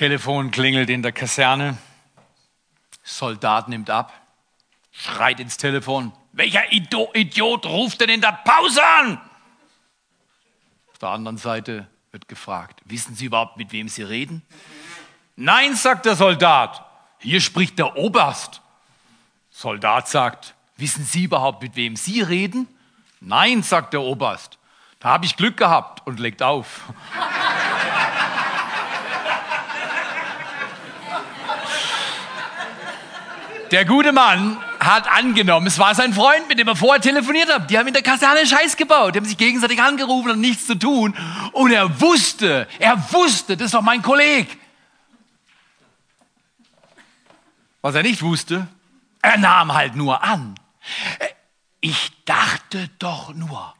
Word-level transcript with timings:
Telefon 0.00 0.50
klingelt 0.50 0.88
in 0.88 1.02
der 1.02 1.12
Kaserne. 1.12 1.76
Soldat 3.02 3.68
nimmt 3.68 3.90
ab, 3.90 4.14
schreit 4.92 5.40
ins 5.40 5.58
Telefon. 5.58 6.14
Welcher 6.32 6.72
Idiot 6.72 7.66
ruft 7.66 8.00
denn 8.00 8.08
in 8.08 8.22
der 8.22 8.32
Pause 8.42 8.80
an? 8.82 9.20
Auf 10.90 10.96
der 11.00 11.10
anderen 11.10 11.36
Seite 11.36 11.86
wird 12.12 12.28
gefragt, 12.28 12.80
wissen 12.86 13.14
Sie 13.14 13.26
überhaupt, 13.26 13.58
mit 13.58 13.72
wem 13.72 13.90
Sie 13.90 14.02
reden? 14.02 14.40
Nein, 15.36 15.76
sagt 15.76 16.06
der 16.06 16.16
Soldat, 16.16 16.82
hier 17.18 17.42
spricht 17.42 17.78
der 17.78 17.98
Oberst. 17.98 18.62
Soldat 19.50 20.08
sagt, 20.08 20.54
wissen 20.78 21.04
Sie 21.04 21.24
überhaupt, 21.24 21.60
mit 21.60 21.76
wem 21.76 21.94
Sie 21.94 22.22
reden? 22.22 22.68
Nein, 23.20 23.62
sagt 23.62 23.92
der 23.92 24.00
Oberst. 24.00 24.56
Da 24.98 25.10
habe 25.10 25.26
ich 25.26 25.36
Glück 25.36 25.58
gehabt 25.58 26.06
und 26.06 26.18
legt 26.20 26.42
auf. 26.42 26.84
Der 33.70 33.84
gute 33.84 34.10
Mann 34.10 34.56
hat 34.80 35.06
angenommen, 35.06 35.68
es 35.68 35.78
war 35.78 35.94
sein 35.94 36.12
Freund, 36.12 36.48
mit 36.48 36.58
dem 36.58 36.66
er 36.66 36.74
vorher 36.74 37.00
telefoniert 37.00 37.52
hat. 37.52 37.70
Die 37.70 37.78
haben 37.78 37.86
in 37.86 37.94
der 37.94 38.02
Kaserne 38.02 38.44
Scheiß 38.44 38.76
gebaut, 38.76 39.14
die 39.14 39.18
haben 39.18 39.26
sich 39.26 39.36
gegenseitig 39.36 39.80
angerufen 39.80 40.32
und 40.32 40.40
nichts 40.40 40.66
zu 40.66 40.74
tun. 40.74 41.16
Und 41.52 41.70
er 41.70 42.00
wusste, 42.00 42.66
er 42.80 43.12
wusste, 43.12 43.56
das 43.56 43.66
ist 43.66 43.74
doch 43.74 43.82
mein 43.82 44.02
Kollege. 44.02 44.50
Was 47.80 47.94
er 47.94 48.02
nicht 48.02 48.22
wusste, 48.22 48.66
er 49.22 49.38
nahm 49.38 49.72
halt 49.72 49.94
nur 49.94 50.22
an. 50.24 50.56
Ich 51.80 52.10
dachte 52.24 52.88
doch 52.98 53.32
nur, 53.34 53.74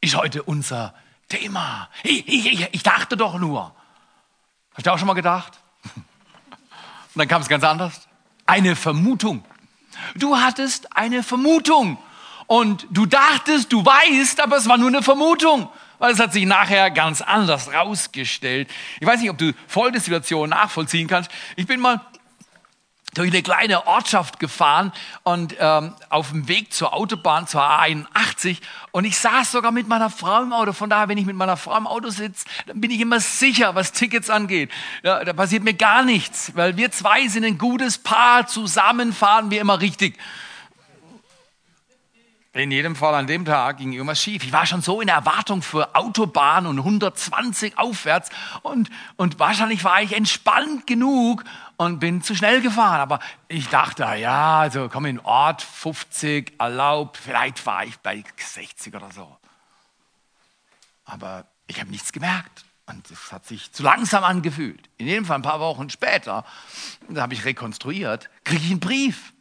ist 0.00 0.16
heute 0.16 0.42
unser 0.42 0.94
Thema. 1.28 1.88
Ich, 2.02 2.26
ich, 2.26 2.68
ich 2.72 2.82
dachte 2.82 3.16
doch 3.16 3.38
nur. 3.38 3.72
Hast 4.74 4.86
du 4.86 4.90
auch 4.90 4.98
schon 4.98 5.06
mal 5.06 5.14
gedacht? 5.14 5.60
Und 5.94 6.04
dann 7.14 7.28
kam 7.28 7.40
es 7.40 7.48
ganz 7.48 7.62
anders 7.62 8.09
eine 8.50 8.74
Vermutung. 8.74 9.44
Du 10.16 10.36
hattest 10.36 10.96
eine 10.96 11.22
Vermutung 11.22 11.98
und 12.48 12.84
du 12.90 13.06
dachtest, 13.06 13.72
du 13.72 13.84
weißt, 13.84 14.40
aber 14.40 14.56
es 14.56 14.68
war 14.68 14.76
nur 14.76 14.88
eine 14.88 15.02
Vermutung, 15.02 15.68
weil 16.00 16.12
es 16.12 16.18
hat 16.18 16.32
sich 16.32 16.46
nachher 16.46 16.90
ganz 16.90 17.22
anders 17.22 17.72
rausgestellt. 17.72 18.68
Ich 18.98 19.06
weiß 19.06 19.20
nicht, 19.20 19.30
ob 19.30 19.38
du 19.38 19.52
folgende 19.68 20.00
Situation 20.00 20.50
nachvollziehen 20.50 21.06
kannst. 21.06 21.30
Ich 21.54 21.68
bin 21.68 21.78
mal 21.78 22.00
durch 23.14 23.30
eine 23.30 23.42
kleine 23.42 23.86
Ortschaft 23.86 24.38
gefahren 24.38 24.92
und 25.22 25.56
ähm, 25.58 25.94
auf 26.08 26.30
dem 26.30 26.48
Weg 26.48 26.72
zur 26.72 26.94
Autobahn, 26.94 27.46
zur 27.46 27.62
A81. 27.62 28.58
Und 28.92 29.04
ich 29.04 29.18
saß 29.18 29.50
sogar 29.50 29.72
mit 29.72 29.88
meiner 29.88 30.10
Frau 30.10 30.42
im 30.42 30.52
Auto. 30.52 30.72
Von 30.72 30.90
daher, 30.90 31.08
wenn 31.08 31.18
ich 31.18 31.26
mit 31.26 31.36
meiner 31.36 31.56
Frau 31.56 31.76
im 31.76 31.86
Auto 31.86 32.10
sitze, 32.10 32.44
dann 32.66 32.80
bin 32.80 32.90
ich 32.90 33.00
immer 33.00 33.20
sicher, 33.20 33.74
was 33.74 33.92
Tickets 33.92 34.30
angeht. 34.30 34.70
Ja, 35.02 35.24
da 35.24 35.32
passiert 35.32 35.64
mir 35.64 35.74
gar 35.74 36.02
nichts, 36.02 36.52
weil 36.54 36.76
wir 36.76 36.90
zwei 36.92 37.26
sind 37.28 37.44
ein 37.44 37.58
gutes 37.58 37.98
Paar. 37.98 38.46
Zusammen 38.46 39.12
fahren 39.12 39.50
wir 39.50 39.60
immer 39.60 39.80
richtig. 39.80 40.18
In 42.52 42.72
jedem 42.72 42.96
Fall 42.96 43.14
an 43.14 43.28
dem 43.28 43.44
Tag 43.44 43.76
ging 43.76 43.92
irgendwas 43.92 44.20
schief. 44.20 44.42
Ich 44.42 44.52
war 44.52 44.66
schon 44.66 44.82
so 44.82 45.00
in 45.00 45.06
Erwartung 45.06 45.62
für 45.62 45.94
Autobahn 45.94 46.66
und 46.66 46.78
120 46.78 47.78
aufwärts 47.78 48.28
und, 48.62 48.90
und 49.14 49.38
wahrscheinlich 49.38 49.84
war 49.84 50.02
ich 50.02 50.16
entspannt 50.16 50.84
genug 50.84 51.44
und 51.76 52.00
bin 52.00 52.22
zu 52.22 52.34
schnell 52.34 52.60
gefahren. 52.60 53.00
Aber 53.00 53.20
ich 53.46 53.68
dachte, 53.68 54.02
ja, 54.16 54.58
also 54.58 54.88
komm 54.88 55.06
in 55.06 55.20
Ort 55.20 55.62
50 55.62 56.54
erlaubt, 56.58 57.18
vielleicht 57.18 57.60
fahre 57.60 57.86
ich 57.86 57.96
bei 58.00 58.24
60 58.36 58.96
oder 58.96 59.12
so. 59.12 59.36
Aber 61.04 61.44
ich 61.68 61.80
habe 61.80 61.92
nichts 61.92 62.10
gemerkt 62.10 62.64
und 62.86 63.08
es 63.12 63.30
hat 63.30 63.46
sich 63.46 63.70
zu 63.70 63.84
langsam 63.84 64.24
angefühlt. 64.24 64.90
In 64.96 65.06
jedem 65.06 65.24
Fall 65.24 65.36
ein 65.36 65.42
paar 65.42 65.60
Wochen 65.60 65.88
später, 65.88 66.44
da 67.08 67.22
habe 67.22 67.34
ich 67.34 67.44
rekonstruiert, 67.44 68.28
kriege 68.42 68.64
ich 68.64 68.70
einen 68.72 68.80
Brief 68.80 69.32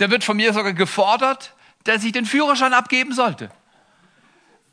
der 0.00 0.10
wird 0.10 0.24
von 0.24 0.36
mir 0.36 0.52
sogar 0.52 0.72
gefordert, 0.72 1.54
dass 1.84 2.04
ich 2.04 2.12
den 2.12 2.26
Führerschein 2.26 2.72
abgeben 2.72 3.12
sollte. 3.12 3.50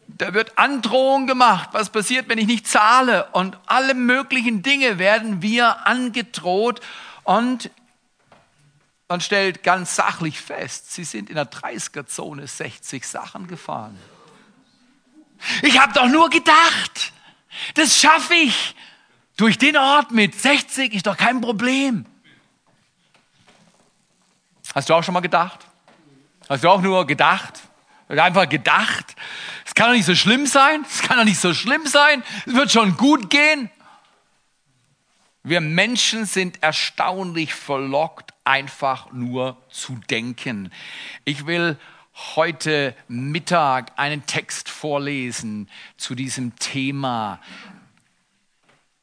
Da 0.08 0.34
wird 0.34 0.58
Androhung 0.58 1.28
gemacht, 1.28 1.70
was 1.74 1.90
passiert, 1.90 2.30
wenn 2.30 2.38
ich 2.38 2.48
nicht 2.48 2.66
zahle. 2.66 3.28
Und 3.34 3.58
alle 3.66 3.94
möglichen 3.94 4.64
Dinge 4.64 5.00
werden 5.00 5.42
wir 5.42 5.86
angedroht. 5.86 6.80
Und 7.24 7.70
man 9.10 9.20
stellt 9.20 9.64
ganz 9.64 9.96
sachlich 9.96 10.40
fest, 10.40 10.94
sie 10.94 11.04
sind 11.04 11.30
in 11.30 11.36
der 11.36 11.50
30er-Zone 11.50 12.48
60 12.48 13.06
Sachen 13.06 13.48
gefahren. 13.48 13.98
Ich 15.62 15.80
habe 15.80 15.94
doch 15.94 16.08
nur 16.08 16.30
gedacht, 16.30 17.14
das 17.76 18.00
schaffe 18.00 18.34
ich. 18.34 18.76
Durch 19.36 19.58
den 19.58 19.78
Ort 19.78 20.12
mit 20.12 20.40
60 20.40 20.94
ist 20.94 21.06
doch 21.06 21.16
kein 21.16 21.42
Problem. 21.42 22.06
Hast 24.78 24.90
du 24.90 24.94
auch 24.94 25.02
schon 25.02 25.16
mal 25.16 25.22
gedacht? 25.22 25.66
Hast 26.48 26.64
du 26.64 26.70
auch 26.70 26.84
nur 26.84 27.08
gedacht? 27.08 27.62
Einfach 28.10 28.48
gedacht. 28.48 29.16
Es 29.66 29.74
kann 29.74 29.88
doch 29.88 29.96
nicht 29.96 30.06
so 30.06 30.14
schlimm 30.14 30.46
sein. 30.46 30.86
Es 30.88 31.02
kann 31.02 31.18
doch 31.18 31.26
nicht 31.26 31.40
so 31.40 31.56
schlimm 31.56 31.88
sein. 31.88 32.22
Es 32.46 32.54
wird 32.54 32.72
schon 32.72 32.96
gut 32.96 33.32
gehen. 33.32 33.72
Wir 35.42 35.62
Menschen 35.62 36.28
sind 36.28 36.62
erstaunlich 36.62 37.56
verlockt, 37.56 38.36
einfach 38.44 39.12
nur 39.14 39.58
zu 39.72 39.96
denken. 40.12 40.72
Ich 41.26 41.48
will 41.48 41.80
heute 42.36 42.96
Mittag 43.08 43.94
einen 43.96 44.28
Text 44.28 44.70
vorlesen 44.70 45.72
zu 45.98 46.14
diesem 46.14 46.56
Thema 46.58 47.42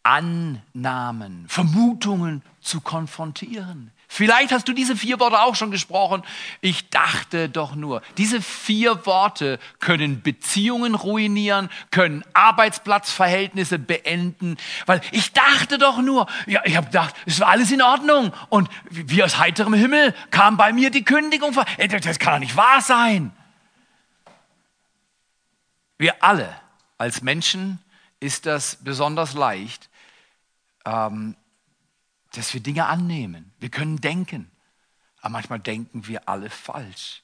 Annahmen, 0.04 1.46
Vermutungen 1.48 2.42
zu 2.60 2.80
konfrontieren. 2.80 3.90
Vielleicht 4.16 4.52
hast 4.52 4.68
du 4.68 4.72
diese 4.72 4.94
vier 4.94 5.18
Worte 5.18 5.40
auch 5.40 5.56
schon 5.56 5.72
gesprochen. 5.72 6.22
Ich 6.60 6.88
dachte 6.88 7.48
doch 7.48 7.74
nur. 7.74 8.00
Diese 8.16 8.40
vier 8.40 9.06
Worte 9.06 9.58
können 9.80 10.22
Beziehungen 10.22 10.94
ruinieren, 10.94 11.68
können 11.90 12.24
Arbeitsplatzverhältnisse 12.32 13.80
beenden, 13.80 14.56
weil 14.86 15.00
ich 15.10 15.32
dachte 15.32 15.78
doch 15.78 15.98
nur, 16.00 16.28
ja, 16.46 16.60
ich 16.64 16.76
habe 16.76 16.86
gedacht, 16.86 17.12
es 17.26 17.40
war 17.40 17.48
alles 17.48 17.72
in 17.72 17.82
Ordnung 17.82 18.32
und 18.50 18.68
wie 18.88 19.20
aus 19.24 19.38
heiterem 19.38 19.74
Himmel 19.74 20.14
kam 20.30 20.56
bei 20.56 20.72
mir 20.72 20.90
die 20.90 21.04
Kündigung. 21.04 21.52
Das 21.52 22.20
kann 22.20 22.34
doch 22.34 22.38
nicht 22.38 22.56
wahr 22.56 22.82
sein. 22.82 23.32
Wir 25.98 26.22
alle 26.22 26.54
als 26.98 27.20
Menschen 27.20 27.80
ist 28.20 28.46
das 28.46 28.76
besonders 28.76 29.34
leicht, 29.34 29.90
ähm, 30.86 31.34
dass 32.36 32.52
wir 32.52 32.60
Dinge 32.60 32.86
annehmen. 32.86 33.52
Wir 33.60 33.70
können 33.70 34.00
denken, 34.00 34.50
aber 35.20 35.30
manchmal 35.30 35.60
denken 35.60 36.06
wir 36.06 36.28
alle 36.28 36.50
falsch. 36.50 37.22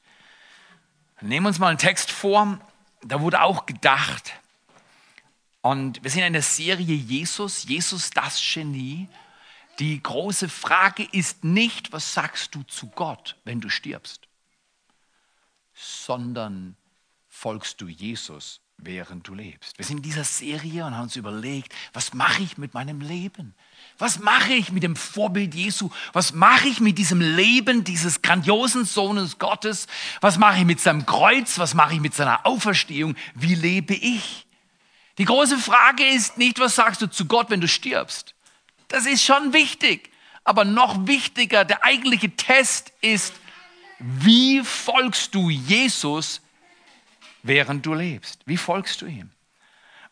Nehmen 1.21 1.44
wir 1.44 1.48
uns 1.48 1.59
mal 1.59 1.69
einen 1.69 1.78
Text 1.78 2.10
vor, 2.10 2.59
da 3.03 3.21
wurde 3.21 3.43
auch 3.43 3.66
gedacht. 3.66 4.32
Und 5.60 6.03
wir 6.03 6.10
sind 6.10 6.22
in 6.22 6.32
der 6.32 6.43
Serie 6.43 6.94
Jesus, 6.94 7.65
Jesus 7.65 8.10
das 8.10 8.41
Genie. 8.41 9.09
Die 9.78 10.03
große 10.03 10.48
Frage 10.48 11.06
ist 11.12 11.44
nicht, 11.44 11.92
was 11.92 12.15
sagst 12.15 12.54
du 12.54 12.62
zu 12.62 12.88
Gott, 12.88 13.37
wenn 13.44 13.60
du 13.60 13.69
stirbst, 13.69 14.28
sondern 15.75 16.77
folgst 17.28 17.81
du 17.81 17.88
Jesus, 17.88 18.60
während 18.83 19.27
du 19.29 19.35
lebst. 19.35 19.79
Wir 19.79 19.85
sind 19.85 19.99
in 19.99 20.03
dieser 20.03 20.25
Serie 20.25 20.85
und 20.85 20.95
haben 20.95 21.05
uns 21.05 21.17
überlegt, 21.17 21.75
was 21.93 22.15
mache 22.15 22.43
ich 22.43 22.59
mit 22.59 22.75
meinem 22.75 23.01
Leben? 23.01 23.55
Was 23.99 24.19
mache 24.19 24.55
ich 24.55 24.73
mit 24.73 24.83
dem 24.83 24.97
Vorbild 24.97 25.55
Jesu? 25.55 25.91
Was 26.13 26.33
mache 26.33 26.69
ich 26.69 26.81
mit 26.81 26.99
diesem 26.99 27.21
Leben 27.21 27.85
dieses 27.85 28.23
grandiosen 28.23 28.85
Sohnes 28.85 29.39
Gottes? 29.39 29.87
Was 30.21 30.39
mache 30.39 30.59
ich 30.59 30.65
mit 30.65 30.81
seinem 30.81 31.07
Kreuz? 31.07 31.59
Was 31.59 31.75
mache 31.75 31.95
ich 31.95 32.01
mit 32.01 32.15
seiner 32.15 32.47
Auferstehung? 32.47 33.16
Wie 33.34 33.54
lebe 33.54 33.95
ich? 33.95 34.47
Die 35.19 35.25
große 35.25 35.59
Frage 35.59 36.07
ist 36.07 36.39
nicht, 36.39 36.59
was 36.60 36.77
sagst 36.77 37.03
du 37.03 37.07
zu 37.07 37.27
Gott, 37.27 37.51
wenn 37.51 37.60
du 37.60 37.69
stirbst? 37.69 38.34
Das 38.89 39.07
ist 39.07 39.22
schon 39.22 39.53
wichtig. 39.53 40.10
Aber 40.45 40.65
noch 40.65 41.07
wichtiger, 41.07 41.65
der 41.65 41.84
eigentliche 41.84 42.31
Test 42.31 42.93
ist, 43.03 43.34
wie 43.99 44.63
folgst 44.63 45.34
du 45.34 45.51
Jesus, 45.51 46.41
während 47.42 47.87
du 47.87 47.95
lebst? 47.95 48.42
Wie 48.47 48.57
folgst 48.57 49.03
du 49.03 49.07
ihm? 49.07 49.31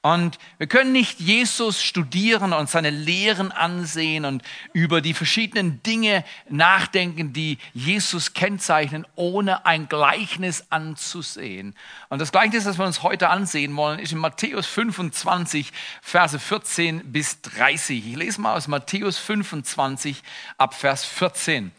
Und 0.01 0.39
wir 0.59 0.69
können 0.69 0.93
nicht 0.93 1.19
Jesus 1.19 1.83
studieren 1.83 2.53
und 2.53 2.71
seine 2.71 2.91
Lehren 2.91 3.51
ansehen 3.51 4.25
und 4.25 4.45
über 4.73 5.01
die 5.01 5.13
verschiedenen 5.13 5.83
Dinge 5.83 6.25
nachdenken, 6.49 7.33
die 7.33 7.59
Jesus 7.75 8.33
kennzeichnen, 8.33 9.09
ohne 9.17 9.67
ein 9.67 9.89
Gleichnis 9.89 10.67
anzusehen. 10.71 11.75
Und 12.11 12.21
das 12.21 12.31
Gleichnis, 12.31 12.63
das 12.63 12.79
wir 12.79 12.87
uns 12.87 13.03
heute 13.03 13.29
ansehen 13.29 13.75
wollen, 13.75 13.99
ist 13.99 14.13
in 14.13 14.19
Matthäus 14.19 14.67
25, 14.69 15.73
Verse 16.01 16.39
14 16.39 17.11
bis 17.11 17.43
30. 17.43 18.07
Ich 18.07 18.17
lese 18.17 18.41
mal 18.41 18.57
aus 18.57 18.69
Matthäus 18.69 19.19
25 19.19 20.23
ab 20.59 20.75
Vers 20.75 21.05
14. 21.05 21.73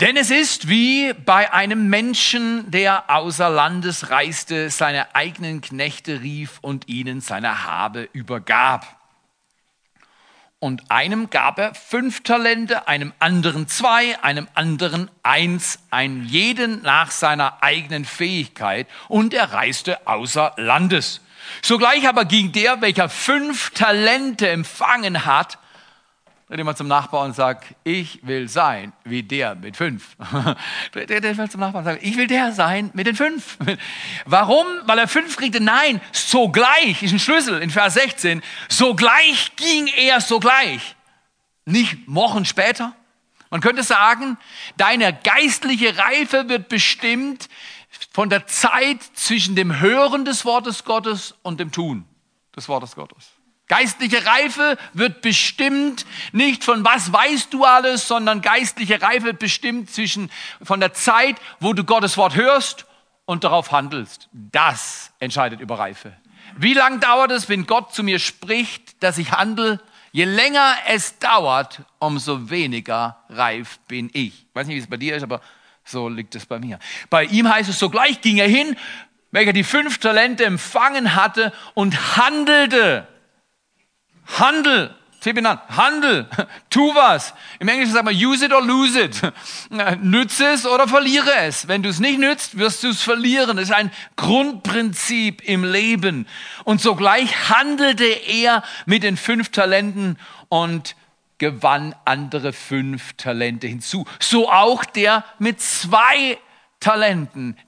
Denn 0.00 0.16
es 0.16 0.30
ist 0.30 0.68
wie 0.68 1.12
bei 1.12 1.52
einem 1.52 1.88
Menschen, 1.88 2.70
der 2.70 3.10
außer 3.10 3.50
Landes 3.50 4.10
reiste, 4.10 4.70
seine 4.70 5.14
eigenen 5.14 5.60
Knechte 5.60 6.22
rief 6.22 6.58
und 6.60 6.88
ihnen 6.88 7.20
seine 7.20 7.64
Habe 7.64 8.08
übergab. 8.12 8.98
und 10.62 10.92
einem 10.92 11.28
gab 11.28 11.58
er 11.58 11.74
fünf 11.74 12.22
Talente, 12.22 12.86
einem 12.86 13.12
anderen 13.18 13.66
zwei, 13.66 14.16
einem 14.22 14.46
anderen 14.54 15.10
eins, 15.24 15.80
ein 15.90 16.24
jeden 16.24 16.82
nach 16.82 17.10
seiner 17.10 17.64
eigenen 17.64 18.04
Fähigkeit 18.04 18.86
und 19.08 19.34
er 19.34 19.52
reiste 19.52 20.06
außer 20.06 20.52
Landes. 20.58 21.20
Sogleich 21.62 22.08
aber 22.08 22.26
ging 22.26 22.52
der, 22.52 22.80
welcher 22.80 23.08
fünf 23.08 23.70
Talente 23.70 24.48
empfangen 24.48 25.24
hat, 25.26 25.58
Dreh 26.52 26.64
mal 26.64 26.76
zum 26.76 26.86
Nachbarn 26.86 27.28
und 27.28 27.34
sag, 27.34 27.64
ich 27.82 28.26
will 28.26 28.46
sein 28.46 28.92
wie 29.04 29.22
der 29.22 29.54
mit 29.54 29.74
fünf. 29.74 30.18
Dreh 30.92 31.32
mal 31.32 31.50
zum 31.50 31.60
Nachbarn 31.60 31.86
und 31.86 31.92
sag, 31.94 32.02
ich 32.02 32.18
will 32.18 32.26
der 32.26 32.52
sein 32.52 32.90
mit 32.92 33.06
den 33.06 33.16
fünf. 33.16 33.56
Warum? 34.26 34.66
Weil 34.84 34.98
er 34.98 35.08
fünf 35.08 35.38
kriegte? 35.38 35.62
Nein, 35.62 36.02
sogleich, 36.12 37.02
ist 37.02 37.12
ein 37.12 37.18
Schlüssel 37.18 37.62
in 37.62 37.70
Vers 37.70 37.94
16. 37.94 38.42
Sogleich 38.68 39.56
ging 39.56 39.86
er 39.86 40.20
sogleich. 40.20 40.94
Nicht 41.64 41.96
Wochen 42.06 42.44
später. 42.44 42.94
Man 43.48 43.62
könnte 43.62 43.82
sagen, 43.82 44.36
deine 44.76 45.14
geistliche 45.24 45.96
Reife 45.96 46.50
wird 46.50 46.68
bestimmt 46.68 47.48
von 48.12 48.28
der 48.28 48.46
Zeit 48.46 49.02
zwischen 49.14 49.56
dem 49.56 49.80
Hören 49.80 50.26
des 50.26 50.44
Wortes 50.44 50.84
Gottes 50.84 51.34
und 51.40 51.60
dem 51.60 51.72
Tun 51.72 52.04
des 52.54 52.68
Wortes 52.68 52.94
Gottes. 52.94 53.31
Geistliche 53.72 54.26
Reife 54.26 54.76
wird 54.92 55.22
bestimmt 55.22 56.04
nicht 56.32 56.62
von 56.62 56.84
was 56.84 57.10
weißt 57.10 57.54
du 57.54 57.64
alles, 57.64 58.06
sondern 58.06 58.42
geistliche 58.42 59.00
Reife 59.00 59.24
wird 59.24 59.38
bestimmt 59.38 59.90
zwischen 59.90 60.30
von 60.62 60.78
der 60.78 60.92
Zeit, 60.92 61.36
wo 61.58 61.72
du 61.72 61.82
Gottes 61.82 62.18
Wort 62.18 62.36
hörst 62.36 62.84
und 63.24 63.44
darauf 63.44 63.72
handelst. 63.72 64.28
Das 64.30 65.10
entscheidet 65.20 65.60
über 65.60 65.78
Reife. 65.78 66.12
Wie 66.54 66.74
lange 66.74 66.98
dauert 66.98 67.30
es, 67.30 67.48
wenn 67.48 67.66
Gott 67.66 67.94
zu 67.94 68.02
mir 68.02 68.18
spricht, 68.18 69.02
dass 69.02 69.16
ich 69.16 69.32
handle? 69.32 69.80
Je 70.10 70.24
länger 70.24 70.74
es 70.88 71.18
dauert, 71.18 71.80
umso 71.98 72.50
weniger 72.50 73.24
reif 73.30 73.78
bin 73.88 74.10
ich. 74.12 74.42
Ich 74.42 74.48
weiß 74.52 74.66
nicht, 74.66 74.76
wie 74.76 74.80
es 74.80 74.90
bei 74.90 74.98
dir 74.98 75.16
ist, 75.16 75.22
aber 75.22 75.40
so 75.82 76.10
liegt 76.10 76.34
es 76.34 76.44
bei 76.44 76.58
mir. 76.58 76.78
Bei 77.08 77.24
ihm 77.24 77.48
heißt 77.48 77.70
es, 77.70 77.78
sogleich 77.78 78.20
ging 78.20 78.36
er 78.36 78.48
hin, 78.48 78.76
welcher 79.30 79.54
die 79.54 79.64
fünf 79.64 79.96
Talente 79.96 80.44
empfangen 80.44 81.14
hatte 81.14 81.54
und 81.72 82.18
handelte 82.18 83.08
Handel. 84.26 84.94
Tibinan, 85.22 85.60
Handel, 85.68 86.26
tu 86.70 86.94
was. 86.96 87.32
Im 87.60 87.68
Englischen 87.68 87.92
sagt 87.92 88.04
man 88.04 88.14
use 88.14 88.44
it 88.44 88.52
or 88.52 88.60
lose 88.60 89.00
it. 89.00 89.22
Nütze 90.02 90.46
es 90.46 90.66
oder 90.66 90.88
verliere 90.88 91.32
es. 91.42 91.68
Wenn 91.68 91.84
du 91.84 91.90
es 91.90 92.00
nicht 92.00 92.18
nützt, 92.18 92.58
wirst 92.58 92.82
du 92.82 92.88
es 92.88 93.02
verlieren. 93.02 93.56
Das 93.56 93.66
ist 93.66 93.74
ein 93.74 93.92
Grundprinzip 94.16 95.40
im 95.48 95.62
Leben. 95.62 96.26
Und 96.64 96.80
sogleich 96.80 97.50
handelte 97.50 98.04
er 98.04 98.64
mit 98.84 99.04
den 99.04 99.16
fünf 99.16 99.50
Talenten 99.50 100.18
und 100.48 100.96
gewann 101.38 101.94
andere 102.04 102.52
fünf 102.52 103.12
Talente 103.12 103.68
hinzu. 103.68 104.04
So 104.18 104.50
auch 104.50 104.84
der 104.84 105.24
mit 105.38 105.60
zwei 105.60 106.04
Talenten, 106.26 106.51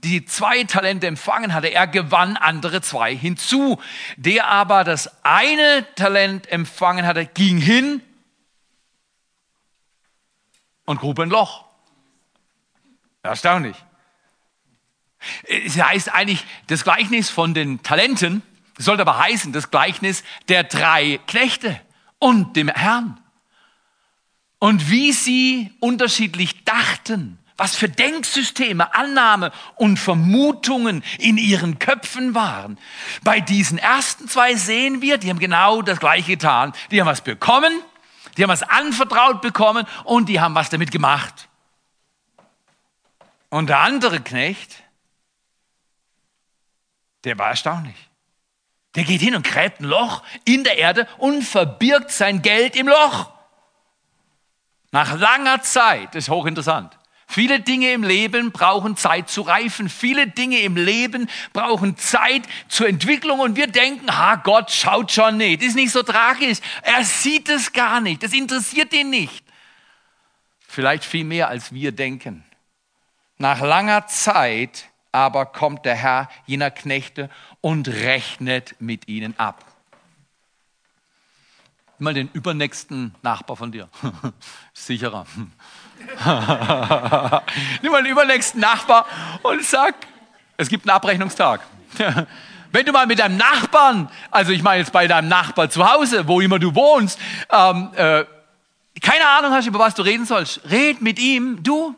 die 0.03 0.25
zwei 0.25 0.65
Talente 0.65 1.07
empfangen 1.07 1.55
hatte, 1.55 1.69
er 1.69 1.87
gewann 1.87 2.37
andere 2.37 2.81
zwei 2.81 3.15
hinzu. 3.15 3.81
Der 4.17 4.49
aber 4.49 4.85
das 4.85 5.25
eine 5.25 5.87
Talent 5.95 6.51
empfangen 6.51 7.07
hatte, 7.07 7.27
ging 7.27 7.59
hin 7.59 8.03
und 10.85 11.01
grub 11.01 11.19
ein 11.19 11.31
Loch. 11.31 11.65
Erstaunlich. 13.23 13.77
Es 15.49 15.81
heißt 15.81 16.13
eigentlich 16.13 16.45
das 16.67 16.85
Gleichnis 16.85 17.31
von 17.31 17.55
den 17.55 17.83
Talenten, 17.83 18.43
sollte 18.77 19.03
aber 19.03 19.19
heißen 19.19 19.53
das 19.53 19.71
Gleichnis 19.71 20.25
der 20.49 20.65
drei 20.65 21.19
Knechte 21.27 21.81
und 22.19 22.57
dem 22.57 22.69
Herrn. 22.69 23.19
Und 24.59 24.91
wie 24.91 25.13
sie 25.13 25.73
unterschiedlich 25.81 26.65
dachten 26.65 27.39
was 27.57 27.77
für 27.77 27.89
Denksysteme, 27.89 28.95
Annahme 28.95 29.53
und 29.77 29.99
Vermutungen 29.99 31.05
in 31.19 31.37
ihren 31.37 31.79
Köpfen 31.79 32.35
waren. 32.35 32.79
Bei 33.23 33.41
diesen 33.41 33.79
ersten 33.79 34.29
zwei 34.29 34.55
sehen 34.57 35.03
wir, 35.03 35.19
die 35.19 35.31
haben 35.31 35.39
genau 35.39 35.81
das 35.83 36.01
Gleiche 36.01 36.33
getan. 36.33 36.73
Die 36.91 37.01
haben 37.01 37.07
was 37.07 37.21
bekommen, 37.21 37.73
die 38.37 38.43
haben 38.43 38.51
was 38.51 38.65
anvertraut 38.65 39.41
bekommen 39.41 39.87
und 40.03 40.29
die 40.29 40.41
haben 40.41 40.55
was 40.55 40.71
damit 40.71 40.91
gemacht. 40.91 41.49
Und 43.51 43.69
der 43.69 43.79
andere 43.79 44.21
Knecht, 44.21 44.83
der 47.23 47.39
war 47.39 47.51
erstaunlich. 47.51 47.97
Der 48.97 49.05
geht 49.05 49.21
hin 49.21 49.37
und 49.37 49.47
gräbt 49.47 49.81
ein 49.81 49.85
Loch 49.85 50.25
in 50.45 50.65
der 50.65 50.79
Erde 50.79 51.09
und 51.19 51.43
verbirgt 51.43 52.11
sein 52.11 52.43
Geld 52.43 52.75
im 52.75 52.89
Loch. 52.89 53.33
Nach 54.91 55.19
langer 55.19 55.63
Zeit, 55.63 56.15
das 56.15 56.25
ist 56.25 56.31
hochinteressant. 56.31 56.97
Viele 57.27 57.61
Dinge 57.61 57.93
im 57.93 58.03
Leben 58.03 58.53
brauchen 58.53 58.97
Zeit 58.97 59.29
zu 59.29 59.43
reifen. 59.43 59.89
Viele 59.89 60.27
Dinge 60.27 60.61
im 60.61 60.77
Leben 60.77 61.29
brauchen 61.53 61.97
Zeit 61.97 62.43
zur 62.69 62.89
Entwicklung 62.89 63.41
und 63.41 63.57
wir 63.57 63.67
denken, 63.67 64.17
ha, 64.17 64.37
Gott 64.37 64.71
schaut 64.71 65.11
schon 65.11 65.39
nicht. 65.39 65.63
Ist 65.63 65.75
nicht 65.75 65.91
so 65.91 66.03
tragisch. 66.03 66.59
Er 66.83 67.05
sieht 67.05 67.49
es 67.49 67.73
gar 67.73 68.01
nicht. 68.01 68.23
Das 68.23 68.33
interessiert 68.33 68.93
ihn 68.93 69.11
nicht. 69.11 69.45
Vielleicht 70.69 71.05
viel 71.05 71.25
mehr, 71.25 71.49
als 71.49 71.73
wir 71.73 71.93
denken. 71.93 72.45
Nach 73.39 73.61
langer 73.61 74.07
Zeit 74.07 74.91
aber 75.15 75.47
kommt 75.47 75.85
der 75.85 75.95
Herr 75.95 76.29
jener 76.45 76.73
Knechte 76.73 77.31
und 77.61 77.87
rechnet 77.87 78.75
mit 78.81 79.07
ihnen 79.07 79.39
ab. 79.39 79.65
Mal 81.99 82.15
den 82.15 82.29
übernächsten 82.33 83.15
Nachbar 83.23 83.57
von 83.57 83.71
dir. 83.71 83.89
Sicherer. 84.75 85.27
Nimm 87.83 87.93
mal 87.93 88.03
den 88.03 88.13
übernächsten 88.13 88.61
Nachbar 88.61 89.07
und 89.43 89.65
sag, 89.65 89.95
es 90.57 90.69
gibt 90.69 90.89
einen 90.89 90.97
Abrechnungstag. 90.97 91.61
Wenn 92.73 92.85
du 92.85 92.91
mal 92.91 93.07
mit 93.07 93.21
deinem 93.21 93.37
Nachbarn, 93.37 94.11
also 94.33 94.51
ich 94.51 94.63
meine 94.63 94.81
jetzt 94.81 94.91
bei 94.91 95.07
deinem 95.07 95.29
Nachbar 95.29 95.71
zu 95.71 95.89
Hause, 95.89 96.27
wo 96.27 96.41
immer 96.41 96.59
du 96.59 96.75
wohnst, 96.75 97.21
ähm, 97.51 97.91
äh, 97.95 98.25
keine 99.01 99.29
Ahnung 99.29 99.53
hast, 99.53 99.67
über 99.67 99.79
was 99.79 99.95
du 99.95 100.03
reden 100.03 100.27
sollst, 100.27 100.61
red 100.69 101.01
mit 101.01 101.21
ihm. 101.21 101.63
Du, 101.63 101.95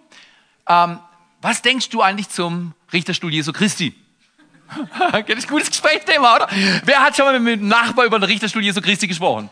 ähm, 0.69 0.99
was 1.41 1.63
denkst 1.63 1.89
du 1.89 2.03
eigentlich 2.03 2.29
zum 2.29 2.75
Richterstuhl 2.93 3.33
Jesu 3.33 3.53
Christi? 3.53 3.95
das 5.11 5.39
ist 5.39 5.45
ein 5.45 5.49
gutes 5.49 5.71
Gesprächsthema, 5.71 6.37
oder? 6.37 6.49
Wer 6.85 7.01
hat 7.01 7.17
schon 7.17 7.25
mal 7.25 7.39
mit 7.39 7.61
dem 7.61 7.69
Nachbar 7.69 8.05
über 8.05 8.19
den 8.19 8.25
Richterstuhl 8.25 8.63
Jesu 8.63 8.83
Christi 8.83 9.07
gesprochen? 9.07 9.49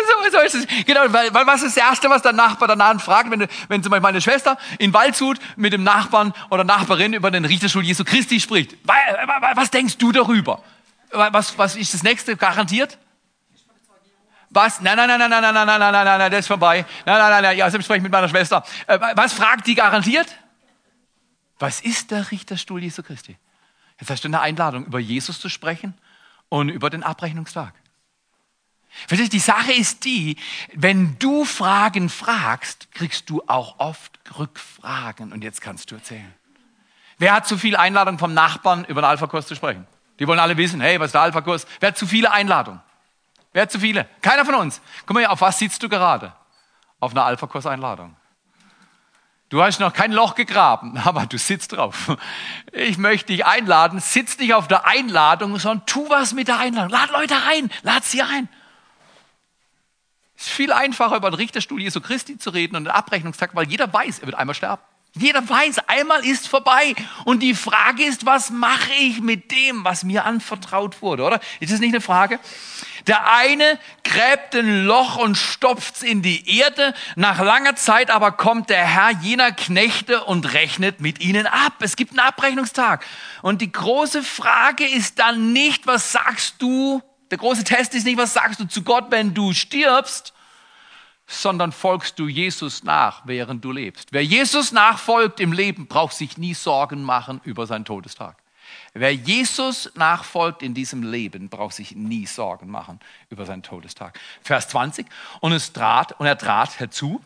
So, 0.00 0.30
so 0.30 0.40
ist 0.40 0.54
es. 0.54 0.84
Genau, 0.86 1.00
weil, 1.08 1.32
weil 1.34 1.46
was 1.46 1.62
ist 1.62 1.76
das 1.76 1.84
Erste, 1.84 2.08
was 2.10 2.22
der 2.22 2.32
Nachbar 2.32 2.68
danach 2.68 3.00
fragt, 3.00 3.30
wenn, 3.30 3.46
wenn 3.68 3.82
zum 3.82 3.90
Beispiel 3.90 4.00
meine 4.00 4.20
Schwester 4.20 4.58
in 4.78 4.92
Waldshut 4.92 5.38
mit 5.56 5.72
dem 5.72 5.82
Nachbarn 5.82 6.32
oder 6.50 6.64
Nachbarin 6.64 7.12
über 7.12 7.30
den 7.30 7.44
Richterstuhl 7.44 7.84
Jesu 7.84 8.04
Christi 8.04 8.40
spricht? 8.40 8.76
Was 9.54 9.70
denkst 9.70 9.98
du 9.98 10.12
darüber? 10.12 10.62
Was, 11.12 11.58
was 11.58 11.76
ist 11.76 11.94
das 11.94 12.02
Nächste 12.02 12.36
garantiert? 12.36 12.98
Was? 14.50 14.80
Nein, 14.80 14.96
nein, 14.96 15.08
nein, 15.08 15.18
nein, 15.18 15.30
nein, 15.30 15.42
nein, 15.42 15.54
nein, 15.54 15.66
nein, 15.66 15.92
nein, 15.92 16.04
nein, 16.04 16.18
nein, 16.18 16.30
das 16.30 16.40
ist 16.40 16.46
vorbei. 16.48 16.84
Nein, 17.06 17.18
nein, 17.18 17.30
nein, 17.30 17.42
nein, 17.42 17.56
ja, 17.56 17.70
selbst 17.70 17.84
spreche 17.84 17.98
ich 17.98 18.02
mit 18.02 18.12
meiner 18.12 18.28
Schwester. 18.28 18.64
Was 19.14 19.32
fragt 19.32 19.66
die 19.66 19.74
garantiert? 19.74 20.26
Was 21.58 21.80
ist 21.80 22.10
der 22.10 22.30
Richterstuhl 22.30 22.82
Jesu 22.82 23.02
Christi? 23.02 23.36
Jetzt 24.00 24.10
hast 24.10 24.24
du 24.24 24.28
eine 24.28 24.40
Einladung, 24.40 24.86
über 24.86 24.98
Jesus 24.98 25.38
zu 25.38 25.48
sprechen 25.48 25.94
und 26.48 26.68
über 26.68 26.90
den 26.90 27.02
Abrechnungstag. 27.02 27.74
Verstehst, 29.06 29.32
die 29.32 29.38
Sache 29.38 29.72
ist 29.72 30.04
die, 30.04 30.36
wenn 30.74 31.18
du 31.18 31.44
Fragen 31.44 32.08
fragst, 32.08 32.92
kriegst 32.92 33.30
du 33.30 33.42
auch 33.46 33.78
oft 33.78 34.18
Rückfragen. 34.38 35.32
Und 35.32 35.42
jetzt 35.42 35.60
kannst 35.60 35.90
du 35.90 35.96
erzählen. 35.96 36.34
Wer 37.18 37.32
hat 37.34 37.46
zu 37.46 37.58
viel 37.58 37.76
Einladung 37.76 38.18
vom 38.18 38.34
Nachbarn, 38.34 38.84
über 38.84 39.02
den 39.02 39.08
Alpha-Kurs 39.08 39.46
zu 39.46 39.54
sprechen? 39.54 39.86
Die 40.18 40.26
wollen 40.26 40.38
alle 40.38 40.56
wissen, 40.56 40.80
hey, 40.80 40.98
was 41.00 41.06
ist 41.06 41.14
der 41.14 41.22
Alpha-Kurs? 41.22 41.66
Wer 41.80 41.88
hat 41.88 41.98
zu 41.98 42.06
viele 42.06 42.30
Einladungen? 42.30 42.80
Wer 43.52 43.62
hat 43.62 43.72
zu 43.72 43.80
viele? 43.80 44.06
Keiner 44.22 44.44
von 44.44 44.54
uns. 44.54 44.80
Guck 45.06 45.14
mal, 45.14 45.26
auf 45.26 45.40
was 45.40 45.58
sitzt 45.58 45.82
du 45.82 45.88
gerade? 45.88 46.32
Auf 46.98 47.12
einer 47.12 47.24
Alpha-Kurs-Einladung. 47.24 48.16
Du 49.50 49.62
hast 49.62 49.80
noch 49.80 49.92
kein 49.92 50.12
Loch 50.12 50.36
gegraben, 50.36 50.96
aber 51.04 51.26
du 51.26 51.36
sitzt 51.36 51.72
drauf. 51.72 52.16
Ich 52.72 52.98
möchte 52.98 53.32
dich 53.32 53.44
einladen, 53.44 54.00
sitz 54.00 54.38
nicht 54.38 54.54
auf 54.54 54.68
der 54.68 54.86
Einladung, 54.86 55.58
sondern 55.58 55.86
tu 55.86 56.08
was 56.08 56.32
mit 56.32 56.48
der 56.48 56.58
Einladung. 56.58 56.90
Lad 56.90 57.10
Leute 57.10 57.34
ein, 57.48 57.70
lad 57.82 58.04
sie 58.04 58.22
ein. 58.22 58.48
Es 60.40 60.46
ist 60.46 60.52
viel 60.54 60.72
einfacher, 60.72 61.16
über 61.16 61.30
den 61.30 61.34
Richterstuhl 61.34 61.82
Jesu 61.82 62.00
Christi 62.00 62.38
zu 62.38 62.48
reden 62.48 62.74
und 62.74 62.84
den 62.84 62.90
Abrechnungstag, 62.90 63.50
weil 63.52 63.68
jeder 63.68 63.92
weiß, 63.92 64.20
er 64.20 64.26
wird 64.26 64.38
einmal 64.38 64.54
sterben. 64.54 64.80
Jeder 65.12 65.46
weiß, 65.46 65.80
einmal 65.86 66.24
ist 66.24 66.48
vorbei. 66.48 66.94
Und 67.26 67.40
die 67.40 67.52
Frage 67.54 68.04
ist, 68.04 68.24
was 68.24 68.48
mache 68.48 68.90
ich 68.98 69.20
mit 69.20 69.50
dem, 69.52 69.84
was 69.84 70.02
mir 70.02 70.24
anvertraut 70.24 71.02
wurde, 71.02 71.24
oder? 71.24 71.40
Ist 71.58 71.74
das 71.74 71.80
nicht 71.80 71.92
eine 71.92 72.00
Frage? 72.00 72.40
Der 73.06 73.30
eine 73.30 73.78
gräbt 74.02 74.54
ein 74.54 74.86
Loch 74.86 75.16
und 75.16 75.36
stopft's 75.36 76.02
in 76.02 76.22
die 76.22 76.58
Erde. 76.58 76.94
Nach 77.16 77.38
langer 77.38 77.76
Zeit 77.76 78.10
aber 78.10 78.32
kommt 78.32 78.70
der 78.70 78.86
Herr 78.86 79.10
jener 79.20 79.52
Knechte 79.52 80.24
und 80.24 80.54
rechnet 80.54 81.02
mit 81.02 81.20
ihnen 81.20 81.46
ab. 81.46 81.74
Es 81.80 81.96
gibt 81.96 82.12
einen 82.12 82.20
Abrechnungstag. 82.20 83.04
Und 83.42 83.60
die 83.60 83.72
große 83.72 84.22
Frage 84.22 84.86
ist 84.86 85.18
dann 85.18 85.52
nicht, 85.52 85.86
was 85.86 86.12
sagst 86.12 86.62
du 86.62 87.02
der 87.30 87.38
große 87.38 87.64
Test 87.64 87.94
ist 87.94 88.04
nicht, 88.04 88.18
was 88.18 88.34
sagst 88.34 88.60
du 88.60 88.66
zu 88.66 88.82
Gott, 88.82 89.06
wenn 89.10 89.34
du 89.34 89.52
stirbst, 89.52 90.32
sondern 91.26 91.70
folgst 91.70 92.18
du 92.18 92.26
Jesus 92.26 92.82
nach, 92.82 93.22
während 93.24 93.64
du 93.64 93.70
lebst. 93.70 94.08
Wer 94.12 94.24
Jesus 94.24 94.72
nachfolgt 94.72 95.38
im 95.38 95.52
Leben, 95.52 95.86
braucht 95.86 96.14
sich 96.14 96.38
nie 96.38 96.54
Sorgen 96.54 97.04
machen 97.04 97.40
über 97.44 97.66
seinen 97.66 97.84
Todestag. 97.84 98.36
Wer 98.94 99.14
Jesus 99.14 99.90
nachfolgt 99.94 100.62
in 100.62 100.74
diesem 100.74 101.04
Leben, 101.04 101.48
braucht 101.48 101.74
sich 101.74 101.94
nie 101.94 102.26
Sorgen 102.26 102.68
machen 102.68 102.98
über 103.28 103.46
seinen 103.46 103.62
Todestag. 103.62 104.18
Vers 104.42 104.68
20. 104.68 105.06
Und, 105.40 105.52
es 105.52 105.72
trat, 105.72 106.18
und 106.18 106.26
er 106.26 106.36
trat 106.36 106.80
herzu 106.80 107.22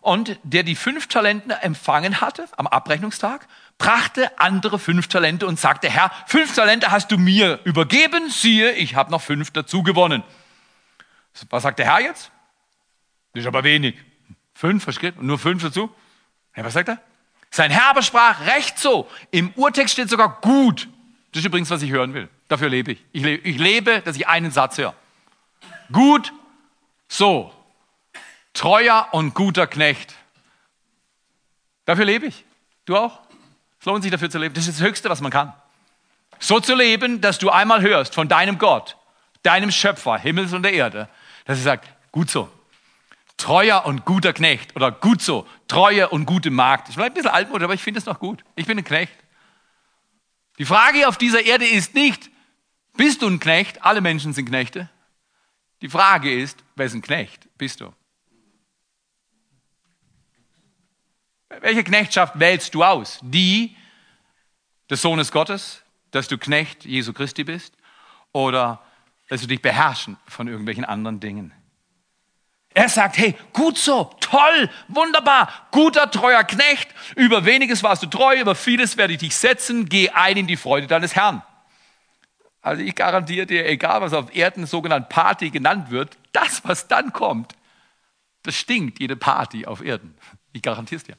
und 0.00 0.38
der 0.42 0.62
die 0.62 0.74
fünf 0.74 1.06
Talente 1.06 1.54
empfangen 1.62 2.20
hatte 2.20 2.48
am 2.56 2.66
Abrechnungstag, 2.66 3.46
brachte 3.82 4.38
andere 4.38 4.78
fünf 4.78 5.08
Talente 5.08 5.44
und 5.44 5.58
sagte, 5.58 5.90
Herr, 5.90 6.12
fünf 6.28 6.54
Talente 6.54 6.92
hast 6.92 7.10
du 7.10 7.18
mir 7.18 7.58
übergeben, 7.64 8.30
siehe, 8.30 8.70
ich 8.72 8.94
habe 8.94 9.10
noch 9.10 9.20
fünf 9.20 9.50
dazu 9.50 9.82
gewonnen. 9.82 10.22
Was 11.50 11.64
sagt 11.64 11.80
der 11.80 11.86
Herr 11.86 12.00
jetzt? 12.00 12.30
Das 13.32 13.40
ist 13.40 13.46
aber 13.48 13.64
wenig. 13.64 13.96
Fünf, 14.54 14.84
versteht? 14.84 15.20
Nur 15.20 15.36
fünf 15.36 15.64
dazu? 15.64 15.92
Ja, 16.54 16.64
was 16.64 16.74
sagt 16.74 16.90
er? 16.90 16.98
Sein 17.50 17.72
Herr 17.72 17.88
aber 17.88 18.02
sprach 18.02 18.46
recht 18.46 18.78
so. 18.78 19.10
Im 19.32 19.52
Urtext 19.56 19.94
steht 19.94 20.08
sogar 20.08 20.40
gut. 20.40 20.88
Das 21.32 21.40
ist 21.40 21.46
übrigens, 21.46 21.68
was 21.70 21.82
ich 21.82 21.90
hören 21.90 22.14
will. 22.14 22.28
Dafür 22.46 22.68
lebe 22.68 22.92
ich. 22.92 23.04
Ich 23.10 23.24
lebe, 23.24 23.48
ich 23.48 23.58
lebe 23.58 24.00
dass 24.02 24.14
ich 24.14 24.28
einen 24.28 24.52
Satz 24.52 24.78
höre. 24.78 24.94
Gut 25.90 26.32
so. 27.08 27.52
Treuer 28.54 29.08
und 29.10 29.34
guter 29.34 29.66
Knecht. 29.66 30.14
Dafür 31.84 32.04
lebe 32.04 32.26
ich. 32.26 32.44
Du 32.84 32.96
auch? 32.96 33.22
Es 33.82 33.86
lohnt 33.86 34.04
sich 34.04 34.12
dafür 34.12 34.30
zu 34.30 34.38
leben. 34.38 34.54
Das 34.54 34.68
ist 34.68 34.78
das 34.78 34.86
Höchste, 34.86 35.10
was 35.10 35.20
man 35.20 35.32
kann. 35.32 35.52
So 36.38 36.60
zu 36.60 36.76
leben, 36.76 37.20
dass 37.20 37.40
du 37.40 37.50
einmal 37.50 37.82
hörst 37.82 38.14
von 38.14 38.28
deinem 38.28 38.58
Gott, 38.58 38.96
deinem 39.42 39.72
Schöpfer, 39.72 40.18
Himmels 40.18 40.52
und 40.52 40.62
der 40.62 40.72
Erde, 40.72 41.08
dass 41.46 41.58
er 41.58 41.64
sagt, 41.64 41.90
gut 42.12 42.30
so 42.30 42.48
treuer 43.42 43.84
und 43.86 44.04
guter 44.04 44.32
Knecht 44.32 44.76
oder 44.76 44.92
gut 44.92 45.20
so, 45.20 45.48
treue 45.66 46.08
und 46.08 46.26
gute 46.26 46.50
Magd. 46.50 46.88
Ich 46.88 46.94
bleibe 46.94 47.10
ein 47.10 47.14
bisschen 47.14 47.30
altmodisch, 47.30 47.64
aber 47.64 47.74
ich 47.74 47.82
finde 47.82 47.98
es 47.98 48.06
noch 48.06 48.20
gut. 48.20 48.44
Ich 48.54 48.66
bin 48.66 48.78
ein 48.78 48.84
Knecht. 48.84 49.12
Die 50.58 50.64
Frage 50.64 51.08
auf 51.08 51.18
dieser 51.18 51.44
Erde 51.44 51.66
ist 51.66 51.92
nicht, 51.94 52.30
bist 52.96 53.20
du 53.20 53.26
ein 53.26 53.40
Knecht? 53.40 53.84
Alle 53.84 54.00
Menschen 54.00 54.32
sind 54.32 54.46
Knechte. 54.46 54.88
Die 55.80 55.88
Frage 55.88 56.32
ist, 56.32 56.62
wessen 56.76 57.02
Knecht 57.02 57.48
bist 57.58 57.80
du? 57.80 57.92
Welche 61.62 61.84
Knechtschaft 61.84 62.40
wählst 62.40 62.74
du 62.74 62.82
aus? 62.82 63.20
Die 63.22 63.76
des 64.90 65.00
Sohnes 65.00 65.30
Gottes, 65.30 65.82
dass 66.10 66.26
du 66.26 66.36
Knecht 66.36 66.84
Jesu 66.84 67.12
Christi 67.12 67.44
bist? 67.44 67.74
Oder 68.32 68.82
dass 69.28 69.42
du 69.42 69.46
dich 69.46 69.62
beherrschen 69.62 70.16
von 70.26 70.48
irgendwelchen 70.48 70.84
anderen 70.84 71.20
Dingen? 71.20 71.54
Er 72.74 72.88
sagt, 72.88 73.16
hey, 73.16 73.36
gut 73.52 73.78
so, 73.78 74.10
toll, 74.18 74.70
wunderbar, 74.88 75.68
guter, 75.70 76.10
treuer 76.10 76.42
Knecht. 76.42 76.88
Über 77.14 77.44
weniges 77.44 77.82
warst 77.84 78.02
du 78.02 78.08
treu, 78.08 78.40
über 78.40 78.56
vieles 78.56 78.96
werde 78.96 79.12
ich 79.12 79.20
dich 79.20 79.36
setzen. 79.36 79.88
Geh 79.88 80.10
ein 80.10 80.38
in 80.38 80.46
die 80.48 80.56
Freude 80.56 80.88
deines 80.88 81.14
Herrn. 81.14 81.42
Also 82.60 82.82
ich 82.82 82.96
garantiere 82.96 83.46
dir, 83.46 83.66
egal 83.68 84.00
was 84.00 84.14
auf 84.14 84.34
Erden 84.34 84.66
sogenannt 84.66 85.08
Party 85.08 85.50
genannt 85.50 85.90
wird, 85.90 86.18
das, 86.32 86.64
was 86.64 86.88
dann 86.88 87.12
kommt, 87.12 87.54
das 88.42 88.56
stinkt 88.56 88.98
jede 88.98 89.14
Party 89.14 89.64
auf 89.64 89.84
Erden. 89.84 90.16
Ich 90.52 90.62
garantiere 90.62 90.96
es 90.96 91.04
dir. 91.04 91.16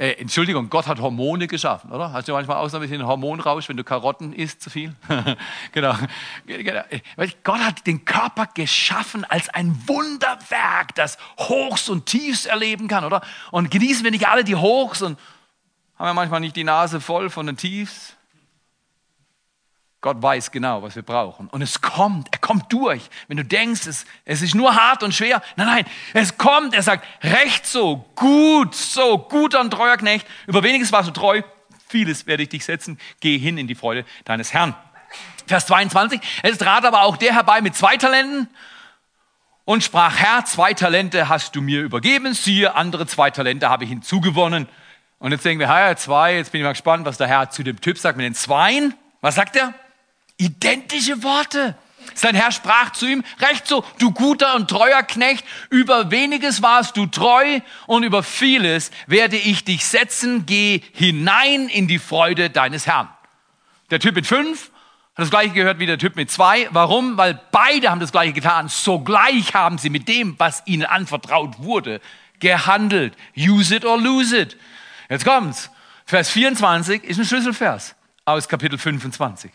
Äh, 0.00 0.12
Entschuldigung, 0.12 0.70
Gott 0.70 0.86
hat 0.86 0.98
Hormone 0.98 1.46
geschaffen, 1.46 1.92
oder? 1.92 2.10
Hast 2.10 2.26
du 2.26 2.32
manchmal 2.32 2.56
auch 2.56 2.70
so 2.70 2.78
ein 2.78 2.80
bisschen 2.80 3.06
Hormonrausch, 3.06 3.68
wenn 3.68 3.76
du 3.76 3.84
Karotten 3.84 4.32
isst 4.32 4.62
zu 4.62 4.70
viel? 4.70 4.94
genau. 5.72 5.94
genau. 6.46 6.80
Gott 7.44 7.58
hat 7.58 7.86
den 7.86 8.06
Körper 8.06 8.48
geschaffen 8.54 9.26
als 9.26 9.50
ein 9.50 9.78
Wunderwerk, 9.86 10.94
das 10.94 11.18
Hochs 11.38 11.90
und 11.90 12.06
Tiefs 12.06 12.46
erleben 12.46 12.88
kann, 12.88 13.04
oder? 13.04 13.20
Und 13.50 13.70
genießen 13.70 14.02
wir 14.02 14.10
nicht 14.10 14.26
alle 14.26 14.42
die 14.42 14.56
Hochs 14.56 15.02
und 15.02 15.18
haben 15.98 16.06
wir 16.06 16.14
manchmal 16.14 16.40
nicht 16.40 16.56
die 16.56 16.64
Nase 16.64 17.02
voll 17.02 17.28
von 17.28 17.44
den 17.44 17.58
Tiefs? 17.58 18.16
Gott 20.00 20.22
weiß 20.22 20.50
genau, 20.50 20.82
was 20.82 20.96
wir 20.96 21.02
brauchen. 21.02 21.48
Und 21.48 21.60
es 21.60 21.82
kommt, 21.82 22.28
er 22.32 22.38
kommt 22.38 22.72
durch. 22.72 23.10
Wenn 23.28 23.36
du 23.36 23.44
denkst, 23.44 23.86
es, 23.86 24.06
es 24.24 24.40
ist 24.40 24.54
nur 24.54 24.74
hart 24.74 25.02
und 25.02 25.14
schwer. 25.14 25.42
Nein, 25.56 25.66
nein, 25.66 25.84
es 26.14 26.38
kommt. 26.38 26.74
Er 26.74 26.82
sagt, 26.82 27.06
recht 27.22 27.66
so, 27.66 28.06
gut 28.14 28.74
so, 28.74 29.18
guter 29.18 29.60
und 29.60 29.70
treuer 29.70 29.98
Knecht. 29.98 30.26
Über 30.46 30.62
weniges 30.62 30.90
warst 30.90 31.08
du 31.08 31.12
treu, 31.12 31.42
vieles 31.86 32.26
werde 32.26 32.44
ich 32.44 32.48
dich 32.48 32.64
setzen. 32.64 32.98
Geh 33.20 33.36
hin 33.36 33.58
in 33.58 33.66
die 33.66 33.74
Freude 33.74 34.06
deines 34.24 34.54
Herrn. 34.54 34.74
Vers 35.46 35.66
22. 35.66 36.20
Es 36.42 36.56
trat 36.56 36.86
aber 36.86 37.02
auch 37.02 37.18
der 37.18 37.34
herbei 37.34 37.60
mit 37.60 37.74
zwei 37.74 37.98
Talenten 37.98 38.48
und 39.66 39.84
sprach, 39.84 40.16
Herr, 40.16 40.46
zwei 40.46 40.72
Talente 40.72 41.28
hast 41.28 41.54
du 41.54 41.60
mir 41.60 41.82
übergeben. 41.82 42.32
Siehe, 42.32 42.74
andere 42.74 43.06
zwei 43.06 43.30
Talente 43.30 43.68
habe 43.68 43.84
ich 43.84 43.90
hinzugewonnen. 43.90 44.66
Und 45.18 45.32
jetzt 45.32 45.44
denken 45.44 45.60
wir, 45.60 45.68
Herr, 45.68 45.94
zwei, 45.96 46.36
jetzt 46.36 46.52
bin 46.52 46.62
ich 46.62 46.64
mal 46.64 46.72
gespannt, 46.72 47.04
was 47.04 47.18
der 47.18 47.26
Herr 47.26 47.50
zu 47.50 47.62
dem 47.62 47.80
Typ 47.82 47.98
sagt 47.98 48.16
mit 48.16 48.24
den 48.24 48.34
Zweien. 48.34 48.94
Was 49.20 49.34
sagt 49.34 49.56
er? 49.56 49.74
Identische 50.40 51.22
Worte. 51.22 51.76
Sein 52.14 52.34
Herr 52.34 52.50
sprach 52.50 52.92
zu 52.92 53.06
ihm, 53.06 53.22
recht 53.40 53.66
so, 53.66 53.84
du 53.98 54.10
guter 54.10 54.56
und 54.56 54.68
treuer 54.68 55.02
Knecht, 55.02 55.44
über 55.68 56.10
weniges 56.10 56.62
warst 56.62 56.96
du 56.96 57.06
treu 57.06 57.60
und 57.86 58.02
über 58.04 58.22
vieles 58.22 58.90
werde 59.06 59.36
ich 59.36 59.64
dich 59.64 59.84
setzen, 59.84 60.46
geh 60.46 60.80
hinein 60.94 61.68
in 61.68 61.88
die 61.88 61.98
Freude 61.98 62.48
deines 62.48 62.86
Herrn. 62.86 63.08
Der 63.90 64.00
Typ 64.00 64.14
mit 64.14 64.26
fünf 64.26 64.70
hat 65.14 65.24
das 65.24 65.30
gleiche 65.30 65.52
gehört 65.52 65.78
wie 65.78 65.86
der 65.86 65.98
Typ 65.98 66.16
mit 66.16 66.30
zwei. 66.30 66.68
Warum? 66.70 67.18
Weil 67.18 67.38
beide 67.52 67.90
haben 67.90 68.00
das 68.00 68.12
gleiche 68.12 68.32
getan. 68.32 68.68
Sogleich 68.68 69.54
haben 69.54 69.76
sie 69.76 69.90
mit 69.90 70.08
dem, 70.08 70.36
was 70.38 70.62
ihnen 70.64 70.86
anvertraut 70.86 71.58
wurde, 71.58 72.00
gehandelt. 72.38 73.14
Use 73.36 73.74
it 73.74 73.84
or 73.84 73.98
lose 73.98 74.36
it. 74.36 74.56
Jetzt 75.10 75.26
kommt's. 75.26 75.70
Vers 76.06 76.30
24 76.30 77.04
ist 77.04 77.18
ein 77.18 77.26
Schlüsselvers 77.26 77.94
aus 78.24 78.48
Kapitel 78.48 78.78
25. 78.78 79.50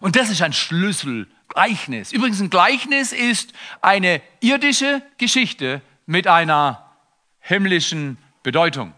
Und 0.00 0.16
das 0.16 0.30
ist 0.30 0.42
ein 0.42 0.52
Schlüsselgleichnis. 0.52 2.12
Übrigens, 2.12 2.40
ein 2.40 2.50
Gleichnis 2.50 3.12
ist 3.12 3.52
eine 3.80 4.20
irdische 4.40 5.02
Geschichte 5.18 5.80
mit 6.06 6.26
einer 6.26 6.90
himmlischen 7.40 8.18
Bedeutung. 8.42 8.92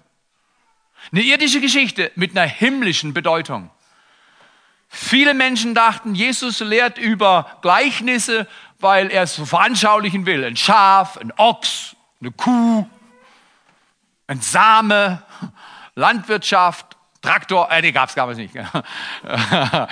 Eine 1.13 1.23
irdische 1.23 1.61
Geschichte 1.61 2.11
mit 2.17 2.37
einer 2.37 2.47
himmlischen 2.47 3.15
Bedeutung. 3.15 3.71
Viele 4.89 5.35
Menschen 5.35 5.75
dachten, 5.75 6.15
Jesus 6.15 6.61
lehrt 6.61 6.99
über 6.99 7.59
Gleichnisse, 7.63 8.49
weil 8.79 9.11
er 9.11 9.23
es 9.23 9.35
veranschaulichen 9.35 10.27
will. 10.27 10.45
Ein 10.45 10.57
Schaf, 10.57 11.19
ein 11.19 11.33
Ochs, 11.37 11.95
eine 12.21 12.31
Kuh, 12.33 12.87
ein 14.27 14.41
Same, 14.41 15.23
Landwirtschaft, 15.95 16.98
Traktor, 17.29 17.71
äh, 17.71 17.83
die 17.83 17.93
gab 17.93 18.09
es 18.09 18.15
damals 18.15 18.39
nicht. 18.39 18.55
da 19.23 19.89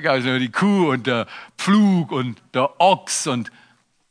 gab 0.00 0.16
es 0.16 0.24
nur 0.24 0.38
die 0.38 0.50
Kuh 0.50 0.90
und 0.92 1.06
der 1.06 1.26
Pflug 1.58 2.10
und 2.10 2.40
der 2.54 2.80
Ochs 2.80 3.26
und 3.26 3.52